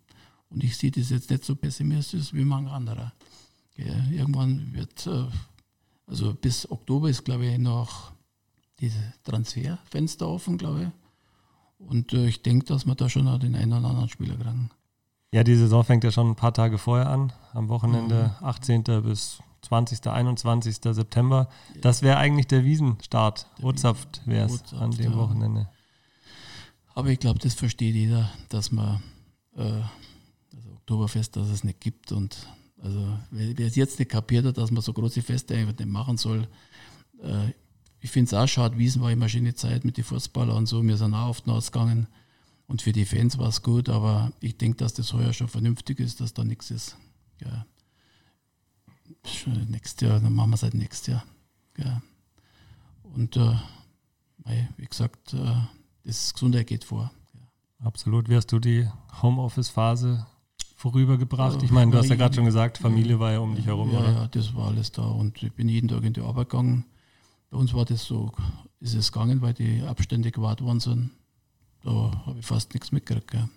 Und 0.49 0.65
ich 0.65 0.75
sehe 0.75 0.91
das 0.91 1.11
jetzt 1.11 1.29
nicht 1.29 1.45
so 1.45 1.55
pessimistisch 1.55 2.33
wie 2.33 2.47
manche 2.47 2.73
andere. 2.73 3.13
Irgendwann 3.77 4.73
wird, 4.73 5.07
also 6.07 6.33
bis 6.33 6.69
Oktober 6.71 7.11
ist, 7.11 7.27
glaube 7.27 7.45
ich, 7.45 7.59
noch 7.59 8.13
diese 8.81 9.13
Transferfenster 9.23 10.27
offen, 10.27 10.57
glaube 10.57 10.85
ich. 10.85 11.87
Und 11.87 12.15
ich 12.15 12.41
denke, 12.41 12.65
dass 12.65 12.87
wir 12.87 12.95
da 12.95 13.11
schon 13.11 13.29
auch 13.29 13.39
den 13.39 13.55
einen 13.55 13.75
oder 13.75 13.91
anderen 13.91 14.09
Spieler 14.09 14.37
kriegen. 14.37 14.71
Ja, 15.37 15.45
die 15.45 15.55
Saison 15.55 15.85
fängt 15.85 16.03
ja 16.03 16.11
schon 16.11 16.31
ein 16.31 16.35
paar 16.35 16.55
Tage 16.55 16.79
vorher 16.79 17.11
an, 17.11 17.31
am 17.53 17.69
Wochenende 17.69 18.35
mhm. 18.41 18.47
18. 18.47 18.83
bis 19.03 19.41
20., 19.61 20.07
21. 20.07 20.77
September. 20.83 21.51
Das 21.83 22.01
wäre 22.01 22.17
eigentlich 22.17 22.47
der 22.47 22.65
Wiesenstart. 22.65 23.47
Urzapft 23.61 24.23
wäre 24.25 24.47
es 24.47 24.73
an 24.73 24.93
dem 24.93 25.13
ja. 25.13 25.19
Wochenende. 25.19 25.69
Aber 26.95 27.11
ich 27.11 27.19
glaube, 27.19 27.39
das 27.39 27.53
versteht 27.53 27.95
jeder, 27.95 28.31
dass 28.49 28.73
man 28.73 29.03
äh, 29.57 29.83
das 30.53 30.67
Oktoberfest, 30.75 31.37
dass 31.37 31.49
es 31.49 31.65
nicht 31.65 31.81
gibt 31.81 32.13
und 32.13 32.47
also 32.83 33.07
wer 33.31 33.67
es 33.67 33.77
jetzt 33.77 33.99
nicht 33.99 34.11
kapiert 34.11 34.47
hat, 34.47 34.57
dass 34.57 34.71
man 34.71 34.81
so 34.81 34.95
große 34.95 35.21
Feste 35.21 35.55
einfach 35.55 35.79
nicht 35.79 35.91
machen 35.91 36.17
soll, 36.17 36.49
äh, 37.23 37.51
ich 38.01 38.11
finde 38.11 38.29
es 38.29 38.33
auch 38.33 38.49
schade, 38.49 38.79
Wiesen 38.79 39.03
war 39.03 39.11
immer 39.11 39.29
schöne 39.29 39.55
Zeit 39.55 39.85
mit 39.85 39.99
den 39.99 40.05
Fußballern 40.05 40.57
und 40.57 40.67
so, 40.67 40.83
wir 40.83 40.97
sind 40.97 41.13
auch 41.13 41.29
oft 41.29 41.47
ausgegangen 41.47 42.07
und 42.67 42.83
für 42.83 42.93
die 42.93 43.05
Fans 43.05 43.39
war 43.39 43.49
es 43.49 43.63
gut, 43.63 43.89
aber 43.89 44.33
ich 44.41 44.59
denke, 44.59 44.79
dass 44.79 44.95
das 44.95 45.13
heuer 45.13 45.33
schon 45.33 45.49
vernünftig 45.49 46.01
ist, 46.01 46.21
dass 46.21 46.35
da 46.35 46.45
nichts 46.45 46.71
ist. 46.71 46.97
Ja. 47.41 47.67
Nächstes 49.69 50.09
Jahr, 50.09 50.21
dann 50.21 50.33
machen 50.33 50.51
wir 50.51 50.55
es 50.55 50.63
halt 50.63 50.75
nächstes 50.75 51.07
Jahr. 51.07 51.25
Ja. 51.79 52.03
Und 53.03 53.37
äh, 53.37 53.55
wie 54.77 54.87
gesagt, 54.87 55.33
äh, 55.35 55.55
das 56.05 56.35
Gesundheit 56.35 56.67
geht 56.67 56.85
vor. 56.85 57.13
Ja. 57.35 57.87
Absolut. 57.87 58.29
Wie 58.29 58.37
hast 58.37 58.51
du 58.53 58.59
die 58.59 58.89
Homeoffice-Phase 59.23 60.27
vorübergebracht? 60.75 61.63
Ich 61.63 61.71
meine, 61.71 61.93
du 61.93 61.99
hast 61.99 62.09
ja 62.09 62.17
gerade 62.17 62.35
schon 62.35 62.45
gesagt, 62.45 62.79
Familie 62.79 63.21
war 63.21 63.33
ja 63.33 63.39
um 63.39 63.55
dich 63.55 63.67
herum, 63.67 63.93
ja, 63.93 64.01
oder? 64.01 64.13
Ja, 64.13 64.29
das 64.29 64.55
war 64.55 64.69
alles 64.69 64.91
da 64.91 65.03
und 65.03 65.43
ich 65.43 65.53
bin 65.53 65.69
jeden 65.69 65.89
Tag 65.89 66.03
in 66.03 66.13
die 66.13 66.21
Arbeit 66.21 66.51
gegangen. 66.51 66.85
Bei 67.51 67.59
uns 67.59 67.73
war 67.75 67.85
das 67.85 68.05
so, 68.05 68.33
ist 68.81 68.95
es 68.95 69.13
gegangen, 69.13 69.41
weil 69.41 69.55
die 69.55 69.83
Abstände 69.83 70.33
gewahrt 70.33 70.63
worden 70.63 70.81
sind. 70.81 71.11
Da 71.87 72.11
habe 72.27 72.41
ich 72.41 72.45
fast 72.45 72.75
nichts 72.75 72.91
mitgekriegt. 72.91 73.31
Gell. 73.31 73.49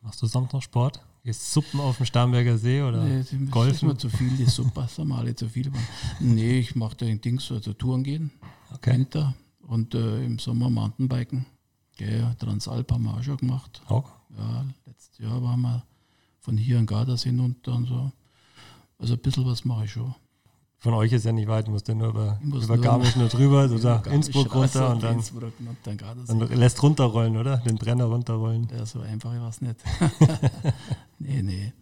Machst 0.00 0.22
du 0.22 0.26
sonst 0.26 0.54
noch 0.54 0.62
Sport? 0.62 1.04
Gehst 1.22 1.52
Suppen 1.52 1.80
auf 1.80 1.98
dem 1.98 2.06
Starnberger 2.06 2.56
See 2.56 2.80
oder 2.80 3.04
nee, 3.04 3.22
Golfen? 3.50 3.68
Das 3.68 3.76
ist 3.76 3.82
mir 3.82 3.96
zu 3.98 4.08
viel, 4.08 4.30
die 4.38 4.46
Suppe, 4.46 4.86
sind 4.88 5.08
wir 5.08 5.18
alle 5.18 5.34
zu 5.34 5.50
viel. 5.50 5.70
Nee, 6.18 6.60
ich 6.60 6.74
mache 6.74 6.96
da 6.96 7.04
ein 7.04 7.20
Ding 7.20 7.38
so, 7.38 7.56
also 7.56 7.74
Touren 7.74 8.04
gehen, 8.04 8.30
okay. 8.72 8.94
Winter 8.94 9.34
und 9.66 9.94
äh, 9.94 10.24
im 10.24 10.38
Sommer 10.38 10.70
Mountainbiken. 10.70 11.44
Gell, 11.98 12.34
Transalp 12.38 12.90
haben 12.90 13.02
wir 13.02 13.14
auch 13.14 13.22
schon 13.22 13.36
gemacht. 13.36 13.82
Auch? 13.88 14.08
Ja, 14.38 14.64
letztes 14.86 15.18
Jahr 15.18 15.42
waren 15.42 15.60
wir 15.60 15.84
von 16.38 16.56
hier 16.56 16.78
an 16.78 16.86
Gardasee 16.86 17.28
hinunter 17.28 17.74
und 17.74 17.86
so. 17.86 18.10
Also 18.98 19.12
ein 19.12 19.20
bisschen 19.20 19.44
was 19.44 19.66
mache 19.66 19.84
ich 19.84 19.92
schon. 19.92 20.14
Von 20.80 20.94
euch 20.94 21.12
ist 21.12 21.24
ja 21.24 21.32
nicht 21.32 21.48
weit, 21.48 21.66
musst 21.66 21.88
ja 21.88 21.94
nur 21.94 22.10
über, 22.10 22.40
über 22.40 22.78
Garmisch 22.78 23.16
nur 23.16 23.28
drüber, 23.28 23.68
so 23.68 23.78
da 23.78 23.96
Innsbruck 24.10 24.54
runter 24.54 24.90
und 24.90 25.02
dann, 25.02 25.16
Innsbruck 25.16 25.52
und 25.58 25.76
dann, 25.82 25.98
dann 25.98 26.58
lässt 26.58 26.80
runterrollen, 26.82 27.36
oder? 27.36 27.56
Den 27.58 27.76
Brenner 27.76 28.04
runterrollen. 28.04 28.68
Ja, 28.70 28.86
so 28.86 29.00
einfach 29.00 29.30
war 29.32 29.48
es 29.48 29.60
nicht. 29.60 29.76
nee, 31.18 31.42
nee. 31.42 31.72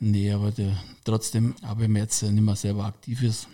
Nee, 0.00 0.32
aber 0.32 0.50
der, 0.50 0.76
trotzdem, 1.02 1.54
aber 1.62 1.80
wenn 1.80 1.92
man 1.92 2.02
jetzt 2.02 2.22
nicht 2.22 2.42
mehr 2.42 2.56
selber 2.56 2.84
aktiv 2.84 3.22
ist, 3.22 3.48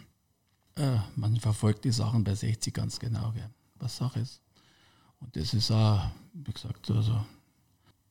äh, 0.75 0.97
man 1.15 1.37
verfolgt 1.37 1.85
die 1.85 1.93
Sachen 1.93 2.25
bei 2.25 2.35
60 2.35 2.75
ganz 2.75 2.99
genau, 2.99 3.31
gell, 3.33 3.51
was 3.79 3.97
Sache 3.97 4.19
ist. 4.19 4.41
Und 5.21 5.37
das 5.37 5.55
ist 5.55 5.71
auch, 5.71 6.11
wie 6.33 6.53
gesagt, 6.53 6.91
also 6.91 7.25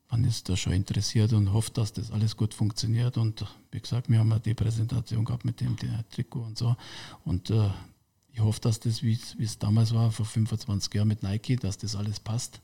man 0.10 0.24
ist 0.24 0.50
da 0.50 0.58
schon 0.58 0.74
interessiert 0.74 1.34
und 1.34 1.54
hofft, 1.54 1.78
dass 1.78 1.94
das 1.94 2.12
alles 2.12 2.36
gut 2.36 2.54
funktioniert. 2.54 3.18
Und 3.18 3.46
wie 3.72 3.80
gesagt, 3.80 4.10
wir 4.10 4.20
haben 4.20 4.32
ja 4.32 4.40
die 4.40 4.56
Präsentation 4.56 5.24
gehabt 5.24 5.46
mit 5.46 5.62
dem 5.62 5.78
Trikot 6.10 6.42
und 6.42 6.58
so. 6.58 6.76
Und 7.26 7.52
äh, 7.52 7.70
ich 8.34 8.40
hoffe, 8.40 8.60
dass 8.62 8.80
das, 8.80 9.04
wie 9.04 9.20
es 9.40 9.60
damals 9.60 9.94
war, 9.94 10.12
vor 10.12 10.26
25 10.26 10.94
Jahren 10.94 11.08
mit 11.08 11.22
Nike, 11.24 11.58
dass 11.58 11.78
das 11.78 11.96
alles 11.96 12.20
passt, 12.20 12.60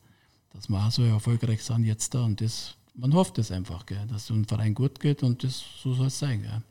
dass 0.54 0.70
wir 0.70 0.84
auch 0.84 0.92
so 0.92 1.04
erfolgreich 1.04 1.64
sind 1.64 1.84
jetzt 1.84 2.16
da. 2.16 2.24
Und 2.26 2.42
das, 2.42 2.76
man 2.96 3.14
hofft 3.14 3.38
es 3.38 3.52
einfach, 3.52 3.86
gell, 3.86 4.08
dass 4.08 4.24
es 4.24 4.28
dem 4.28 4.46
Verein 4.46 4.74
gut 4.74 5.00
geht 5.00 5.22
und 5.22 5.44
das 5.44 5.64
so 5.84 5.94
soll 5.94 6.08
es 6.08 6.18
sein. 6.18 6.42
Gell. 6.42 6.64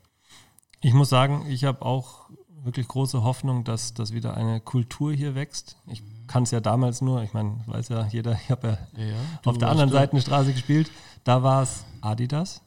Ich 0.81 0.93
muss 0.93 1.09
sagen, 1.09 1.45
ich 1.49 1.63
habe 1.63 1.83
auch 1.83 2.29
wirklich 2.63 2.87
große 2.87 3.23
Hoffnung, 3.23 3.63
dass, 3.63 3.93
dass 3.93 4.11
wieder 4.11 4.35
eine 4.35 4.59
Kultur 4.59 5.13
hier 5.13 5.35
wächst. 5.35 5.77
Ich 5.87 6.01
kann 6.27 6.43
es 6.43 6.51
ja 6.51 6.59
damals 6.59 7.01
nur, 7.01 7.23
ich 7.23 7.33
meine, 7.33 7.61
weiß 7.65 7.89
ja 7.89 8.07
jeder, 8.07 8.33
ich 8.33 8.49
habe 8.49 8.77
ja, 8.97 9.03
ja, 9.03 9.15
auf 9.43 9.57
der 9.57 9.69
anderen 9.69 9.89
Seite 9.89 10.13
eine 10.13 10.21
Straße 10.21 10.53
gespielt, 10.53 10.91
da 11.23 11.43
war 11.43 11.63
es 11.63 11.85
Adidas. 12.01 12.61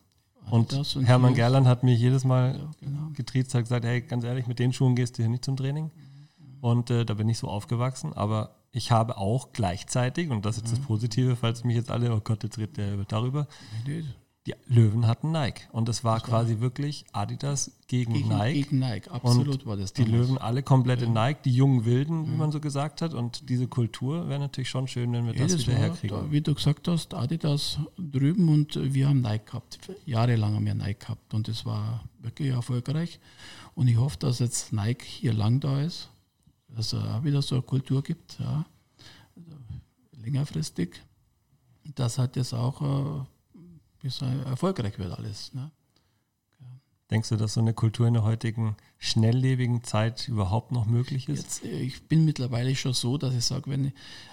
Adidas. 0.46 0.94
Und, 0.94 0.96
und 0.96 1.04
Hermann 1.04 1.34
Gerland 1.34 1.66
hat 1.66 1.82
mich 1.82 2.00
jedes 2.00 2.24
Mal 2.24 2.56
ja, 2.58 2.70
genau. 2.80 3.10
getriezt, 3.14 3.54
hat 3.54 3.62
gesagt, 3.62 3.84
hey, 3.84 4.00
ganz 4.00 4.24
ehrlich, 4.24 4.46
mit 4.46 4.58
den 4.58 4.72
Schuhen 4.72 4.96
gehst 4.96 5.18
du 5.18 5.22
hier 5.22 5.30
nicht 5.30 5.44
zum 5.44 5.56
Training. 5.56 5.90
Und 6.60 6.90
äh, 6.90 7.04
da 7.04 7.14
bin 7.14 7.28
ich 7.28 7.38
so 7.38 7.48
aufgewachsen, 7.48 8.12
aber 8.14 8.56
ich 8.72 8.90
habe 8.90 9.16
auch 9.16 9.52
gleichzeitig, 9.52 10.30
und 10.30 10.44
das 10.44 10.56
ist 10.56 10.72
das 10.72 10.80
Positive, 10.80 11.36
falls 11.36 11.64
mich 11.64 11.76
jetzt 11.76 11.90
alle, 11.90 12.14
oh 12.14 12.20
Gott, 12.20 12.42
jetzt 12.42 12.58
redet 12.58 12.76
der 12.76 12.96
darüber, 13.06 13.46
die 14.48 14.74
Löwen 14.74 15.06
hatten 15.06 15.32
Nike. 15.32 15.62
Und 15.72 15.88
es 15.88 16.04
war 16.04 16.20
quasi 16.20 16.54
war 16.54 16.60
wirklich 16.60 17.04
Adidas 17.12 17.72
gegen, 17.86 18.14
gegen, 18.14 18.28
Nike. 18.28 18.62
Gegen 18.62 18.78
Nike, 18.78 19.10
absolut 19.10 19.60
und 19.60 19.66
war 19.66 19.76
das. 19.76 19.92
Die 19.92 20.04
Löwen 20.04 20.38
alle 20.38 20.62
komplett 20.62 21.00
ja. 21.00 21.06
in 21.06 21.12
Nike, 21.12 21.42
die 21.44 21.52
jungen 21.52 21.84
Wilden, 21.84 22.24
ja. 22.24 22.32
wie 22.32 22.36
man 22.36 22.52
so 22.52 22.60
gesagt 22.60 23.02
hat. 23.02 23.14
Und 23.14 23.48
diese 23.48 23.68
Kultur 23.68 24.28
wäre 24.28 24.40
natürlich 24.40 24.68
schon 24.70 24.88
schön, 24.88 25.12
wenn 25.12 25.26
wir 25.26 25.34
ja, 25.34 25.42
das, 25.42 25.52
das, 25.52 25.66
wieder 25.66 25.76
herkriegen. 25.76 26.16
Da, 26.16 26.32
wie 26.32 26.40
du 26.40 26.54
gesagt 26.54 26.88
hast, 26.88 27.14
Adidas 27.14 27.78
drüben 27.98 28.48
und 28.48 28.78
wir 28.94 29.08
haben 29.08 29.20
Nike 29.20 29.46
gehabt. 29.46 29.78
Jahrelang 30.06 30.54
haben 30.54 30.64
wir 30.64 30.74
Nike 30.74 31.00
gehabt 31.00 31.34
und 31.34 31.48
es 31.48 31.66
war 31.66 32.04
wirklich 32.20 32.50
erfolgreich. 32.50 33.20
Und 33.74 33.88
ich 33.88 33.96
hoffe, 33.96 34.18
dass 34.18 34.38
jetzt 34.38 34.72
Nike 34.72 35.04
hier 35.04 35.32
lang 35.32 35.60
da 35.60 35.80
ist, 35.80 36.08
dass 36.68 36.92
es 36.92 37.02
auch 37.02 37.24
wieder 37.24 37.42
so 37.42 37.56
eine 37.56 37.62
Kultur 37.62 38.02
gibt, 38.02 38.38
ja. 38.40 38.64
Also 39.36 39.56
längerfristig. 40.22 41.00
Das 41.94 42.18
hat 42.18 42.36
jetzt 42.36 42.52
auch 42.52 43.26
bis 44.00 44.20
erfolgreich 44.22 44.98
wird 44.98 45.12
alles. 45.12 45.52
Ne? 45.54 45.70
Denkst 47.10 47.30
du, 47.30 47.36
dass 47.36 47.54
so 47.54 47.60
eine 47.60 47.72
Kultur 47.72 48.06
in 48.06 48.14
der 48.14 48.22
heutigen 48.22 48.76
schnelllebigen 48.98 49.82
Zeit 49.82 50.28
überhaupt 50.28 50.72
noch 50.72 50.84
möglich 50.84 51.28
ist? 51.28 51.42
Jetzt, 51.42 51.64
äh, 51.64 51.80
ich 51.80 52.02
bin 52.02 52.24
mittlerweile 52.24 52.74
schon 52.76 52.92
so, 52.92 53.16
dass 53.16 53.34
ich 53.34 53.44
sage, 53.44 53.70
wenn 53.70 53.92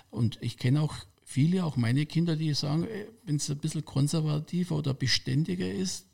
und 0.10 0.38
ich 0.42 0.58
kenne 0.58 0.82
auch 0.82 0.94
viele, 1.24 1.64
auch 1.64 1.78
meine 1.78 2.06
Kinder, 2.06 2.36
die 2.36 2.54
sagen, 2.54 2.84
äh, 2.84 3.06
wenn 3.24 3.38
es 3.38 3.50
ein 3.50 3.58
bisschen 3.58 3.86
konservativer 3.86 4.76
oder 4.76 4.94
beständiger 4.94 5.72
ist, 5.72 6.06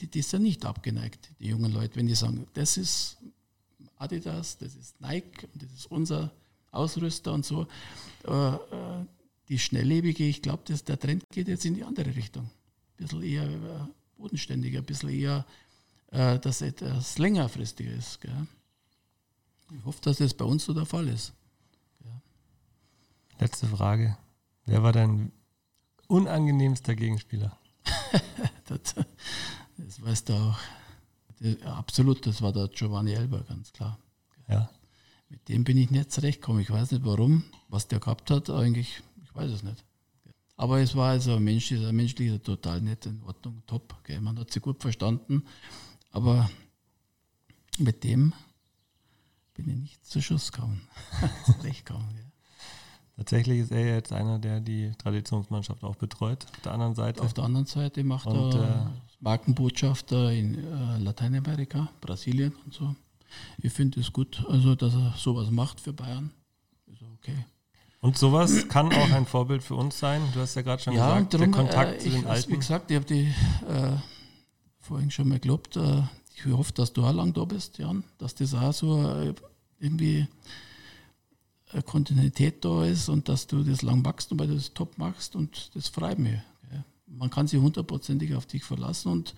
die, 0.00 0.08
die 0.08 0.22
sind 0.22 0.42
nicht 0.42 0.64
abgeneigt, 0.64 1.30
die 1.38 1.48
jungen 1.48 1.72
Leute, 1.72 1.96
wenn 1.96 2.06
die 2.06 2.14
sagen, 2.16 2.46
das 2.54 2.76
ist 2.76 3.18
Adidas, 3.96 4.58
das 4.58 4.74
ist 4.74 5.00
Nike, 5.00 5.48
das 5.54 5.72
ist 5.72 5.90
unser 5.90 6.32
Ausrüster 6.72 7.32
und 7.32 7.46
so. 7.46 7.66
Äh, 8.24 8.58
die 9.48 9.58
schnelllebige, 9.58 10.24
ich 10.24 10.42
glaube, 10.42 10.62
der 10.66 10.98
Trend 10.98 11.24
geht 11.30 11.48
jetzt 11.48 11.64
in 11.64 11.74
die 11.74 11.84
andere 11.84 12.14
Richtung 12.14 12.50
bisschen 12.98 13.22
eher 13.22 13.88
bodenständiger, 14.16 14.80
ein 14.80 14.84
bisschen 14.84 15.08
eher, 15.08 15.46
äh, 16.10 16.38
dass 16.38 16.60
etwas 16.60 17.18
längerfristiger 17.18 17.92
ist. 17.92 18.20
Gell? 18.20 18.46
ich 19.70 19.84
hoffe, 19.84 20.00
dass 20.02 20.18
das 20.18 20.34
bei 20.34 20.44
uns 20.44 20.64
so 20.64 20.74
der 20.74 20.86
Fall 20.86 21.08
ist. 21.08 21.32
Letzte 23.38 23.68
Frage. 23.68 24.16
Wer 24.66 24.82
war 24.82 24.92
dein 24.92 25.30
unangenehmster 26.08 26.96
Gegenspieler? 26.96 27.56
das, 28.66 28.94
das 29.76 30.02
weißt 30.02 30.28
du 30.28 30.32
auch. 30.34 30.58
Das, 31.40 31.62
absolut, 31.62 32.26
das 32.26 32.42
war 32.42 32.52
der 32.52 32.66
Giovanni 32.68 33.12
Elber, 33.12 33.42
ganz 33.42 33.72
klar. 33.72 33.98
Ja. 34.48 34.68
Mit 35.28 35.48
dem 35.48 35.62
bin 35.62 35.76
ich 35.76 35.90
nicht 35.90 36.10
zurechtgekommen. 36.10 36.62
Ich 36.62 36.70
weiß 36.70 36.90
nicht 36.90 37.04
warum, 37.04 37.44
was 37.68 37.86
der 37.86 38.00
gehabt 38.00 38.30
hat, 38.30 38.50
eigentlich, 38.50 39.02
ich 39.22 39.34
weiß 39.34 39.52
es 39.52 39.62
nicht. 39.62 39.84
Aber 40.58 40.80
es 40.80 40.96
war 40.96 41.10
also 41.10 41.38
Mensch, 41.38 41.70
ein 41.70 41.94
menschlicher 41.94 42.42
total 42.42 42.80
nett, 42.80 43.06
in 43.06 43.22
Ordnung, 43.22 43.62
top. 43.68 43.94
Gell. 44.02 44.20
Man 44.20 44.36
hat 44.40 44.50
sie 44.50 44.58
gut 44.58 44.82
verstanden. 44.82 45.44
Aber 46.10 46.50
mit 47.78 48.02
dem 48.02 48.34
bin 49.54 49.68
ich 49.68 49.76
nicht 49.76 50.04
zu 50.04 50.20
Schuss 50.20 50.50
gekommen. 50.50 50.82
zurechtgekommen. 51.46 52.08
Gell. 52.12 52.32
Tatsächlich 53.16 53.60
ist 53.60 53.70
er 53.70 53.94
jetzt 53.94 54.12
einer, 54.12 54.40
der 54.40 54.60
die 54.60 54.90
Traditionsmannschaft 54.98 55.84
auch 55.84 55.94
betreut. 55.94 56.44
Auf 56.44 56.60
der 56.62 56.72
anderen 56.72 56.94
Seite. 56.96 57.22
Auf 57.22 57.34
der 57.34 57.44
anderen 57.44 57.66
Seite 57.66 58.02
macht 58.02 58.26
Und, 58.26 58.54
er 58.54 58.86
äh, 58.86 59.00
Markenbotschafter 59.20 60.32
in 60.32 60.56
äh, 60.56 60.98
Lateinamerika, 60.98 61.88
Brasilien 62.00 62.52
und 62.64 62.74
so. 62.74 62.96
Ich 63.58 63.72
finde 63.72 64.00
es 64.00 64.12
gut, 64.12 64.44
also 64.48 64.74
dass 64.74 64.94
er 64.94 65.14
sowas 65.16 65.52
macht 65.52 65.80
für 65.80 65.92
Bayern. 65.92 66.32
Ist 66.86 67.02
okay. 67.02 67.44
Und 68.00 68.16
sowas 68.16 68.68
kann 68.68 68.92
auch 68.92 69.10
ein 69.10 69.26
Vorbild 69.26 69.62
für 69.62 69.74
uns 69.74 69.98
sein. 69.98 70.22
Du 70.32 70.40
hast 70.40 70.54
ja 70.54 70.62
gerade 70.62 70.80
schon 70.82 70.94
Ja, 70.94 71.18
gesagt, 71.18 71.34
und 71.34 71.40
der 71.40 71.50
Kontakt 71.50 71.94
äh, 71.94 71.98
zu 71.98 72.08
ich, 72.08 72.14
den 72.14 72.26
also, 72.26 72.48
Wie 72.48 72.52
Alten. 72.52 72.60
gesagt, 72.60 72.90
ich 72.90 72.96
habe 72.96 73.06
die 73.06 73.24
äh, 73.68 73.96
vorhin 74.78 75.10
schon 75.10 75.28
mal 75.28 75.40
gelobt. 75.40 75.76
Äh, 75.76 76.02
ich 76.34 76.46
hoffe, 76.46 76.72
dass 76.72 76.92
du 76.92 77.04
auch 77.04 77.12
lang 77.12 77.32
da 77.32 77.44
bist, 77.44 77.78
Jan, 77.78 78.04
dass 78.18 78.34
das 78.36 78.54
auch 78.54 78.72
so 78.72 79.10
äh, 79.10 79.34
irgendwie 79.80 80.28
eine 81.72 81.82
Kontinuität 81.82 82.64
da 82.64 82.84
ist 82.84 83.08
und 83.08 83.28
dass 83.28 83.46
du 83.46 83.62
das 83.64 83.82
lang 83.82 84.04
wachst 84.04 84.30
und 84.32 84.38
weil 84.38 84.46
du 84.46 84.54
das 84.54 84.72
top 84.72 84.96
machst 84.96 85.34
und 85.34 85.70
das 85.74 85.88
freut 85.88 86.18
mich. 86.18 86.38
Gell. 86.70 86.84
Man 87.06 87.30
kann 87.30 87.46
sich 87.48 87.60
hundertprozentig 87.60 88.34
auf 88.34 88.46
dich 88.46 88.62
verlassen 88.64 89.10
und 89.10 89.34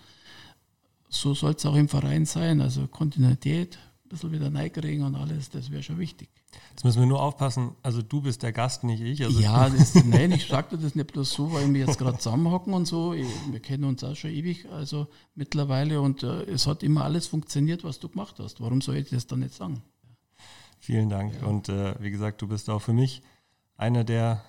so 1.09 1.35
soll 1.35 1.55
es 1.55 1.67
auch 1.67 1.75
im 1.75 1.89
Verein 1.89 2.27
sein. 2.27 2.61
Also 2.61 2.87
Kontinuität, 2.87 3.79
bisschen 4.11 4.33
wieder 4.33 4.51
neigering 4.51 5.03
und 5.03 5.15
alles, 5.15 5.49
das 5.49 5.71
wäre 5.71 5.83
schon 5.83 5.99
wichtig. 5.99 6.29
Jetzt 6.71 6.85
müssen 6.85 7.01
wir 7.01 7.07
nur 7.07 7.23
aufpassen. 7.23 7.77
Also 7.83 8.03
du 8.03 8.21
bist 8.21 8.43
der 8.43 8.53
Gast, 8.53 8.85
nicht 8.85 9.01
ich. 9.01 9.25
Also 9.25 9.41
ja, 9.41 9.71
das, 9.71 9.95
nein, 10.05 10.33
ich 10.33 10.47
sagte 10.47 10.77
das 10.77 10.95
nicht 10.95 11.13
bloß 11.13 11.33
so, 11.33 11.53
weil 11.53 11.73
wir 11.73 11.87
jetzt 11.87 11.99
gerade 11.99 12.19
zusammenhocken 12.19 12.75
und 12.75 12.87
so. 12.87 13.15
Wir 13.15 13.61
kennen 13.61 13.85
uns 13.85 14.05
auch 14.05 14.15
schon 14.15 14.31
ewig, 14.31 14.67
also 14.71 15.07
mittlerweile 15.35 16.01
und 16.03 16.23
äh, 16.23 16.43
es 16.43 16.67
hat 16.67 16.83
immer 16.83 17.05
alles 17.05 17.29
funktioniert, 17.29 17.85
was 17.85 18.01
du 18.01 18.09
gemacht 18.09 18.37
hast. 18.39 18.61
Warum 18.61 18.83
soll 18.83 18.97
ich 18.97 19.09
das 19.09 19.27
dann 19.27 19.39
nicht 19.39 19.55
sagen? 19.55 19.83
Vielen 20.81 21.09
Dank. 21.09 21.43
Und 21.43 21.69
äh, 21.69 21.95
wie 22.01 22.11
gesagt, 22.11 22.43
du 22.43 22.49
bist 22.49 22.69
auch 22.69 22.83
für 22.83 22.93
mich 22.93 23.23
einer 23.77 24.05
der 24.05 24.43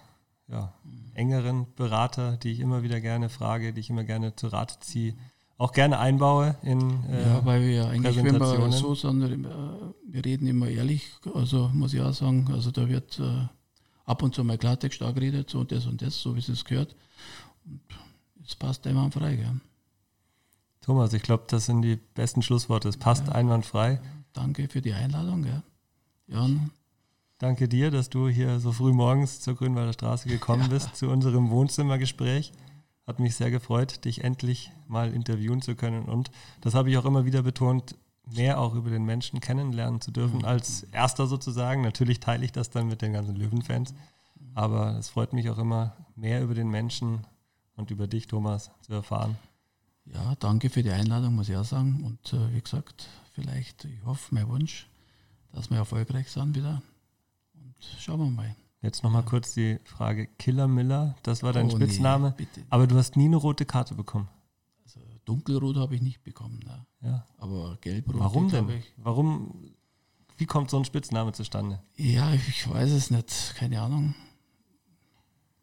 ja, 0.48 0.74
engeren 1.14 1.68
Berater, 1.76 2.38
die 2.38 2.52
ich 2.52 2.60
immer 2.60 2.84
wieder 2.84 3.00
gerne 3.00 3.30
frage, 3.30 3.74
die 3.74 3.80
ich 3.80 3.90
immer 3.90 4.04
gerne 4.04 4.36
zu 4.36 4.48
Rate 4.48 4.80
ziehe, 4.80 5.16
auch 5.62 5.74
gerne 5.74 6.00
einbaue 6.00 6.56
in 6.64 7.04
äh, 7.04 7.22
ja, 7.22 7.46
weil 7.46 7.62
wir 7.62 7.72
ja 7.72 7.88
eigentlich, 7.88 8.18
wenn 8.18 8.40
wir 8.40 8.72
so 8.72 8.96
sind, 8.96 9.22
äh, 9.22 9.48
wir 10.08 10.26
reden 10.26 10.48
immer 10.48 10.68
ehrlich, 10.68 11.12
also 11.36 11.70
muss 11.74 11.94
ich 11.94 12.02
auch 12.02 12.14
sagen, 12.14 12.50
also 12.52 12.72
da 12.72 12.90
wird 12.90 13.20
äh, 13.20 13.48
ab 14.06 14.24
und 14.24 14.34
zu 14.34 14.44
mal 14.44 14.58
Klartext 14.58 15.00
geredet, 15.00 15.52
so 15.52 15.60
und 15.60 15.72
das 15.72 15.86
und 15.86 16.02
das, 16.02 16.20
so 16.20 16.36
wie 16.36 16.40
es 16.40 16.50
es 16.50 16.66
gehört. 16.66 16.96
Und 17.66 17.80
es 18.44 18.56
passt 18.56 18.88
einwandfrei, 18.88 19.36
gell? 19.36 19.62
Thomas, 20.82 21.14
ich 21.14 21.22
glaube, 21.22 21.44
das 21.48 21.68
sind 21.68 21.84
die 21.84 21.98
besten 22.16 22.42
Schlussworte. 22.42 22.90
Es 22.90 22.98
passt 22.98 23.30
einwandfrei. 23.30 24.02
Danke 24.34 24.68
für 24.68 24.82
die 24.82 24.94
Einladung, 24.94 25.44
gell? 25.44 25.62
Jan, 26.28 26.72
Danke 27.38 27.68
dir, 27.68 27.92
dass 27.92 28.10
du 28.10 28.30
hier 28.30 28.60
so 28.60 28.72
früh 28.72 28.94
morgens 28.94 29.42
zur 29.42 29.56
Grünwalder 29.56 29.94
Straße 29.94 30.28
gekommen 30.28 30.70
bist, 30.70 30.96
zu 30.96 31.10
unserem 31.10 31.50
Wohnzimmergespräch. 31.50 32.52
Hat 33.08 33.20
mich 33.20 33.36
sehr 33.36 33.52
gefreut, 33.52 34.06
dich 34.06 34.24
endlich 34.24 34.72
mal 34.88 35.14
interviewen 35.14 35.62
zu 35.62 35.76
können. 35.76 36.06
Und 36.06 36.32
das 36.62 36.76
habe 36.76 36.90
ich 36.90 36.98
auch 36.98 37.06
immer 37.06 37.26
wieder 37.26 37.42
betont, 37.42 37.96
mehr 38.26 38.60
auch 38.60 38.76
über 38.76 38.90
den 38.90 39.04
Menschen 39.04 39.40
kennenlernen 39.40 40.02
zu 40.02 40.12
dürfen, 40.12 40.46
als 40.46 40.84
erster 40.92 41.28
sozusagen. 41.28 41.82
Natürlich 41.82 42.20
teile 42.20 42.46
ich 42.46 42.52
das 42.52 42.70
dann 42.70 42.88
mit 42.88 43.02
den 43.02 43.14
ganzen 43.14 43.36
Löwenfans. 43.36 43.94
Aber 44.54 44.98
es 44.98 45.10
freut 45.10 45.34
mich 45.34 45.50
auch 45.50 45.58
immer, 45.58 45.96
mehr 46.16 46.44
über 46.44 46.54
den 46.54 46.70
Menschen 46.70 47.26
und 47.76 47.92
über 47.92 48.08
dich, 48.08 48.28
Thomas, 48.28 48.72
zu 48.82 48.94
erfahren. 48.94 49.38
Ja, 50.06 50.36
danke 50.36 50.70
für 50.70 50.84
die 50.84 50.92
Einladung, 50.92 51.36
muss 51.36 51.50
ich 51.50 51.56
auch 51.56 51.66
sagen. 51.66 52.04
Und 52.04 52.34
äh, 52.34 52.54
wie 52.54 52.62
gesagt, 52.62 53.08
vielleicht, 53.34 53.86
ich 53.86 54.04
hoffe, 54.04 54.34
mein 54.34 54.48
Wunsch, 54.48 54.88
dass 55.54 55.70
wir 55.70 55.78
erfolgreich 55.78 56.30
sind 56.30 56.56
wieder. 56.56 56.82
Und 57.54 57.76
schauen 58.00 58.20
wir 58.20 58.30
mal. 58.30 58.56
Jetzt 58.82 59.04
nochmal 59.04 59.24
kurz 59.24 59.54
die 59.54 59.80
Frage: 59.86 60.28
Killer 60.40 60.68
Miller, 60.68 61.16
das 61.24 61.44
war 61.44 61.54
dein 61.54 61.68
Oh, 61.70 61.78
nee, 61.78 61.86
Spitzname, 61.86 62.34
bitte. 62.36 62.64
aber 62.70 62.88
du 62.88 62.98
hast 62.98 63.16
nie 63.16 63.26
eine 63.26 63.36
rote 63.38 63.66
Karte 63.66 63.94
bekommen. 63.96 64.28
Also, 64.84 65.00
dunkelrot 65.26 65.78
habe 65.78 65.96
ich 65.96 66.02
nicht 66.02 66.24
bekommen, 66.24 66.60
ne? 66.66 66.86
Ja. 67.02 67.26
aber 67.38 67.78
gelbrot 67.82 68.20
Warum 68.20 68.50
denn? 68.50 68.70
ich. 68.70 68.94
Warum, 68.98 69.74
wie 70.38 70.46
kommt 70.46 70.70
so 70.72 70.78
ein 70.78 70.86
Spitzname 70.86 71.32
zustande? 71.34 71.82
Ja, 71.96 72.34
ich 72.34 72.68
weiß 72.70 72.92
es 72.92 73.12
nicht, 73.12 73.54
keine 73.56 73.82
Ahnung. 73.82 74.16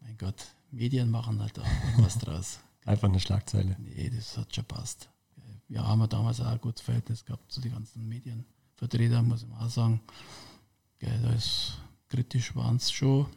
Mein 0.01 0.17
Gott, 0.17 0.47
Medien 0.71 1.09
machen 1.11 1.41
halt 1.41 1.57
da 1.57 1.63
was 1.97 2.17
draus. 2.17 2.59
Einfach 2.85 3.09
eine 3.09 3.19
Schlagzeile. 3.19 3.75
Nee, 3.79 4.09
das 4.09 4.37
hat 4.37 4.55
schon 4.55 4.65
passt. 4.65 5.09
Wir 5.67 5.85
haben 5.85 5.99
ja 5.99 6.07
damals 6.07 6.39
auch 6.41 6.47
ein 6.47 6.61
gutes 6.61 6.81
Verhältnis 6.81 7.23
gehabt 7.25 7.51
zu 7.51 7.61
den 7.61 7.73
ganzen 7.73 8.07
Medienvertretern, 8.07 9.27
muss 9.27 9.43
ich 9.43 9.49
mal 9.49 9.63
auch 9.65 9.69
sagen. 9.69 10.01
Ja, 11.01 11.15
da 11.21 11.31
ist 11.33 11.77
kritisch 12.09 12.55
waren 12.55 12.77
es 12.77 12.91
schon, 12.91 13.27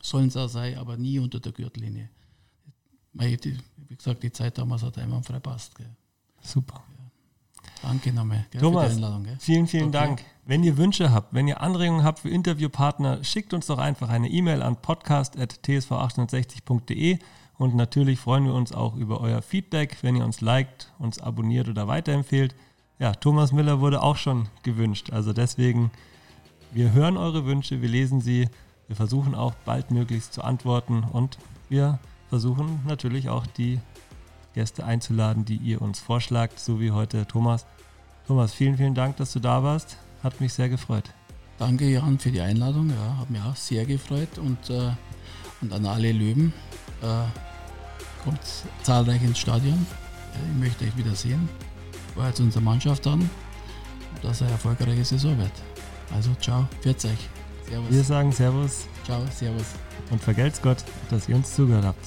sollen 0.00 0.28
es 0.28 0.36
auch 0.36 0.48
sein, 0.48 0.78
aber 0.78 0.96
nie 0.96 1.18
unter 1.18 1.40
der 1.40 1.52
Gürtellinie. 1.52 2.08
Wie 3.14 3.96
gesagt, 3.96 4.22
die 4.22 4.32
Zeit 4.32 4.56
damals 4.58 4.82
hat 4.82 4.98
einmal 4.98 5.22
frei 5.22 5.40
passt. 5.40 5.74
Gell. 5.74 5.90
Super. 6.40 6.82
Danke 7.82 8.12
nochmal 8.12 8.46
Thomas, 8.58 8.84
für 8.84 8.90
die 8.90 8.96
Einladung. 8.96 9.24
Gell. 9.24 9.36
Vielen, 9.38 9.66
vielen 9.66 9.88
Okay. 9.88 9.92
Dank. 9.92 10.24
Wenn 10.44 10.64
ihr 10.64 10.76
Wünsche 10.76 11.12
habt, 11.12 11.32
wenn 11.34 11.46
ihr 11.46 11.60
Anregungen 11.60 12.02
habt 12.04 12.20
für 12.20 12.30
Interviewpartner, 12.30 13.22
schickt 13.22 13.54
uns 13.54 13.66
doch 13.66 13.78
einfach 13.78 14.08
eine 14.08 14.28
E-Mail 14.28 14.62
an 14.62 14.76
podcast.tsv860.de 14.76 17.18
und 17.58 17.76
natürlich 17.76 18.18
freuen 18.18 18.46
wir 18.46 18.54
uns 18.54 18.72
auch 18.72 18.96
über 18.96 19.20
euer 19.20 19.42
Feedback, 19.42 19.98
wenn 20.02 20.16
ihr 20.16 20.24
uns 20.24 20.40
liked, 20.40 20.92
uns 20.98 21.20
abonniert 21.20 21.68
oder 21.68 21.86
weiterempfehlt. 21.86 22.56
Ja, 22.98 23.12
Thomas 23.12 23.52
Miller 23.52 23.80
wurde 23.80 24.02
auch 24.02 24.16
schon 24.16 24.48
gewünscht, 24.62 25.10
also 25.10 25.32
deswegen, 25.32 25.90
wir 26.72 26.92
hören 26.92 27.16
eure 27.16 27.44
Wünsche, 27.44 27.82
wir 27.82 27.88
lesen 27.88 28.20
sie, 28.20 28.48
wir 28.88 28.96
versuchen 28.96 29.34
auch 29.34 29.54
baldmöglichst 29.64 30.32
zu 30.32 30.42
antworten 30.42 31.04
und 31.04 31.38
wir 31.68 31.98
versuchen 32.28 32.80
natürlich 32.86 33.28
auch 33.28 33.46
die 33.46 33.78
Gäste 34.54 34.84
einzuladen, 34.84 35.44
die 35.44 35.56
ihr 35.56 35.82
uns 35.82 36.00
vorschlagt, 36.00 36.58
so 36.58 36.80
wie 36.80 36.90
heute 36.90 37.26
Thomas. 37.26 37.66
Thomas, 38.26 38.54
vielen, 38.54 38.76
vielen 38.76 38.94
Dank, 38.94 39.16
dass 39.16 39.32
du 39.32 39.40
da 39.40 39.62
warst. 39.62 39.96
Hat 40.22 40.40
mich 40.40 40.52
sehr 40.52 40.68
gefreut. 40.68 41.10
Danke 41.58 41.88
Jan 41.88 42.18
für 42.18 42.30
die 42.30 42.40
Einladung, 42.40 42.90
ja, 42.90 43.18
hat 43.18 43.30
mich 43.30 43.42
auch 43.42 43.56
sehr 43.56 43.84
gefreut 43.84 44.38
und, 44.38 44.70
äh, 44.70 44.90
und 45.60 45.72
an 45.72 45.86
alle 45.86 46.12
Löwen. 46.12 46.52
Äh, 47.02 47.24
kommt 48.24 48.40
zahlreich 48.82 49.22
ins 49.22 49.38
Stadion. 49.38 49.86
Ich 50.34 50.60
möchte 50.60 50.84
euch 50.84 50.96
wieder 50.96 51.14
sehen. 51.14 51.48
War 52.14 52.28
jetzt 52.28 52.40
unsere 52.40 52.62
Mannschaft 52.62 53.06
an, 53.06 53.28
dass 54.22 54.42
eine 54.42 54.52
erfolgreiche 54.52 55.04
Saison 55.04 55.36
wird. 55.38 55.52
Also 56.14 56.30
ciao, 56.40 56.66
pfiat 56.82 57.04
euch. 57.04 57.28
Servus. 57.68 57.90
Wir 57.90 58.04
sagen 58.04 58.32
Servus 58.32 58.86
Ciao, 59.04 59.22
servus. 59.34 59.66
und 60.10 60.22
vergelt's 60.22 60.60
Gott, 60.60 60.78
dass 61.10 61.28
ihr 61.28 61.36
uns 61.36 61.54
zugehört 61.54 61.84
habt. 61.84 62.04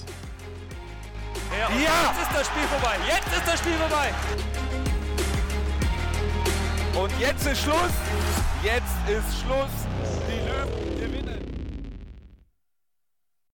Ja, 1.51 1.69
jetzt 1.71 2.21
ist 2.21 2.31
das 2.33 2.47
Spiel 2.47 2.63
vorbei. 2.63 2.95
Jetzt 3.07 3.37
ist 3.37 3.47
das 3.47 3.59
Spiel 3.59 3.73
vorbei. 3.73 4.09
Und 7.01 7.11
jetzt 7.19 7.45
ist 7.47 7.61
Schluss. 7.61 7.93
Jetzt 8.63 9.09
ist 9.09 9.41
Schluss. 9.41 9.73
Die 10.29 10.47
Löwen 10.47 10.99
gewinnen. 10.99 11.44